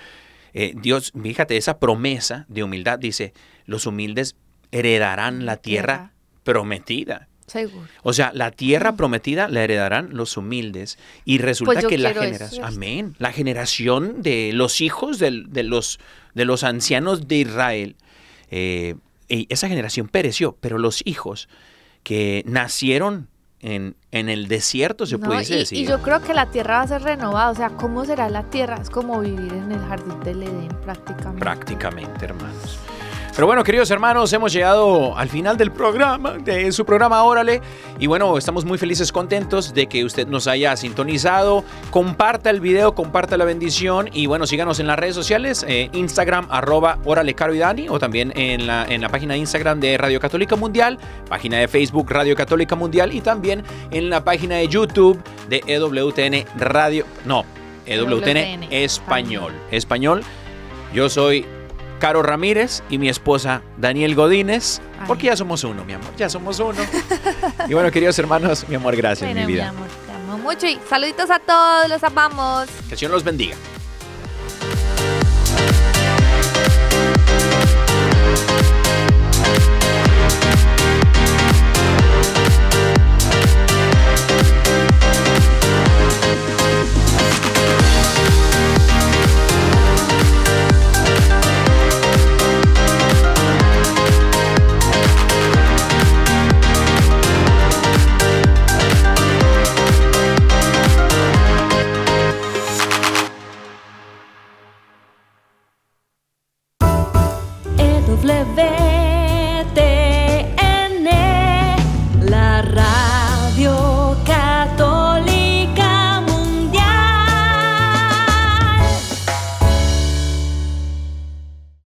eh, 0.53 0.73
Dios, 0.75 1.11
fíjate, 1.21 1.57
esa 1.57 1.79
promesa 1.79 2.45
de 2.47 2.63
humildad 2.63 2.97
dice, 2.97 3.33
los 3.65 3.85
humildes 3.85 4.35
heredarán 4.71 5.45
la 5.45 5.57
tierra 5.57 5.95
Tierra. 5.95 6.13
prometida. 6.43 7.27
Seguro. 7.47 7.87
O 8.01 8.13
sea, 8.13 8.31
la 8.33 8.51
tierra 8.51 8.95
prometida 8.95 9.47
la 9.47 9.63
heredarán 9.63 10.09
los 10.13 10.35
humildes. 10.37 10.97
Y 11.25 11.37
resulta 11.37 11.73
Pues 11.73 11.85
que 11.85 11.97
la 11.97 12.13
generación, 12.13 12.65
amén, 12.65 13.15
la 13.19 13.31
generación 13.31 14.21
de 14.21 14.51
los 14.53 14.81
hijos 14.81 15.19
de, 15.19 15.31
los, 15.31 15.99
de 16.33 16.45
los 16.45 16.63
ancianos 16.63 17.27
de 17.27 17.35
Israel, 17.35 17.95
eh, 18.49 18.95
y 19.27 19.47
esa 19.49 19.67
generación 19.67 20.07
pereció, 20.07 20.57
pero 20.59 20.77
los 20.77 21.01
hijos 21.05 21.49
que 22.03 22.43
nacieron 22.45 23.27
en, 23.59 23.95
en 24.11 24.29
el 24.29 24.47
desierto, 24.47 25.05
se 25.05 25.17
¿no? 25.17 25.27
pudiese 25.27 25.55
y, 25.55 25.57
decir. 25.57 25.77
y 25.79 25.87
yo 25.87 26.01
creo 26.01 26.21
que 26.21 26.33
la 26.33 26.51
tierra 26.51 26.77
va 26.77 26.81
a 26.83 26.87
ser 26.87 27.01
renovada. 27.01 27.49
O 27.49 27.55
sea, 27.55 27.69
¿cómo 27.71 28.05
será 28.05 28.29
la 28.29 28.43
tierra? 28.43 28.77
Es 28.79 28.89
como 28.89 29.19
vivir 29.21 29.53
en 29.53 29.71
el 29.71 29.79
jardín 29.79 30.19
del 30.21 30.43
Edén 30.43 30.69
prácticamente. 30.83 31.39
Prácticamente, 31.39 32.25
hermanos. 32.25 32.79
Pero 33.35 33.47
bueno, 33.47 33.65
queridos 33.65 33.91
hermanos, 33.91 34.31
hemos 34.31 34.53
llegado 34.53 35.17
al 35.17 35.27
final 35.27 35.57
del 35.57 35.69
programa, 35.69 36.35
de 36.37 36.71
su 36.71 36.85
programa 36.85 37.21
Órale. 37.23 37.59
Y 37.99 38.07
bueno, 38.07 38.37
estamos 38.37 38.63
muy 38.63 38.77
felices, 38.77 39.11
contentos 39.11 39.73
de 39.73 39.87
que 39.87 40.05
usted 40.05 40.25
nos 40.25 40.47
haya 40.47 40.77
sintonizado. 40.77 41.65
Comparta 41.91 42.49
el 42.49 42.61
video, 42.61 42.95
comparta 42.95 43.35
la 43.35 43.43
bendición. 43.43 44.09
Y 44.13 44.27
bueno, 44.27 44.47
síganos 44.47 44.79
en 44.79 44.87
las 44.87 44.97
redes 44.97 45.15
sociales, 45.15 45.65
eh, 45.67 45.89
Instagram, 45.91 46.47
arroba 46.49 46.97
Órale 47.03 47.33
Caro 47.33 47.53
y 47.53 47.57
Dani, 47.57 47.89
o 47.89 47.99
también 47.99 48.31
en 48.37 48.67
la, 48.67 48.85
en 48.85 49.01
la 49.01 49.09
página 49.09 49.33
de 49.33 49.41
Instagram 49.41 49.81
de 49.81 49.97
Radio 49.97 50.21
Católica 50.21 50.55
Mundial, 50.55 50.97
página 51.27 51.57
de 51.57 51.67
Facebook 51.67 52.09
Radio 52.09 52.37
Católica 52.37 52.77
Mundial 52.77 53.13
y 53.13 53.19
también 53.19 53.63
en 53.91 54.09
la 54.09 54.23
página 54.23 54.55
de 54.55 54.69
YouTube 54.69 55.21
de 55.49 55.61
EWTN 55.67 56.45
Radio. 56.57 57.05
No, 57.25 57.43
EWTN 57.85 58.37
EWTN 58.37 58.63
Español. 58.71 59.51
Español. 59.71 60.23
Yo 60.93 61.09
soy 61.09 61.45
Caro 61.99 62.21
Ramírez 62.21 62.83
y 62.89 62.97
mi 62.97 63.09
esposa 63.09 63.61
Daniel 63.77 64.15
Godínez, 64.15 64.81
porque 65.07 65.27
ya 65.27 65.35
somos 65.37 65.63
uno, 65.63 65.83
mi 65.85 65.93
amor, 65.93 66.15
ya 66.17 66.29
somos 66.29 66.59
uno. 66.59 66.81
y 67.67 67.73
bueno, 67.73 67.91
queridos 67.91 68.17
hermanos, 68.19 68.67
mi 68.67 68.75
amor, 68.75 68.95
gracias, 68.95 69.29
Bueno, 69.29 69.41
mi 69.41 69.47
mi 69.47 69.53
vida. 69.53 69.69
amor, 69.69 69.87
te 70.07 70.11
amo 70.13 70.37
mucho 70.37 70.67
y 70.67 70.79
saluditos 70.89 71.29
a 71.29 71.39
todos, 71.39 71.89
los 71.89 72.03
amamos. 72.03 72.67
Que 72.89 72.95
Señor 72.97 73.13
los 73.13 73.23
bendiga. 73.23 73.55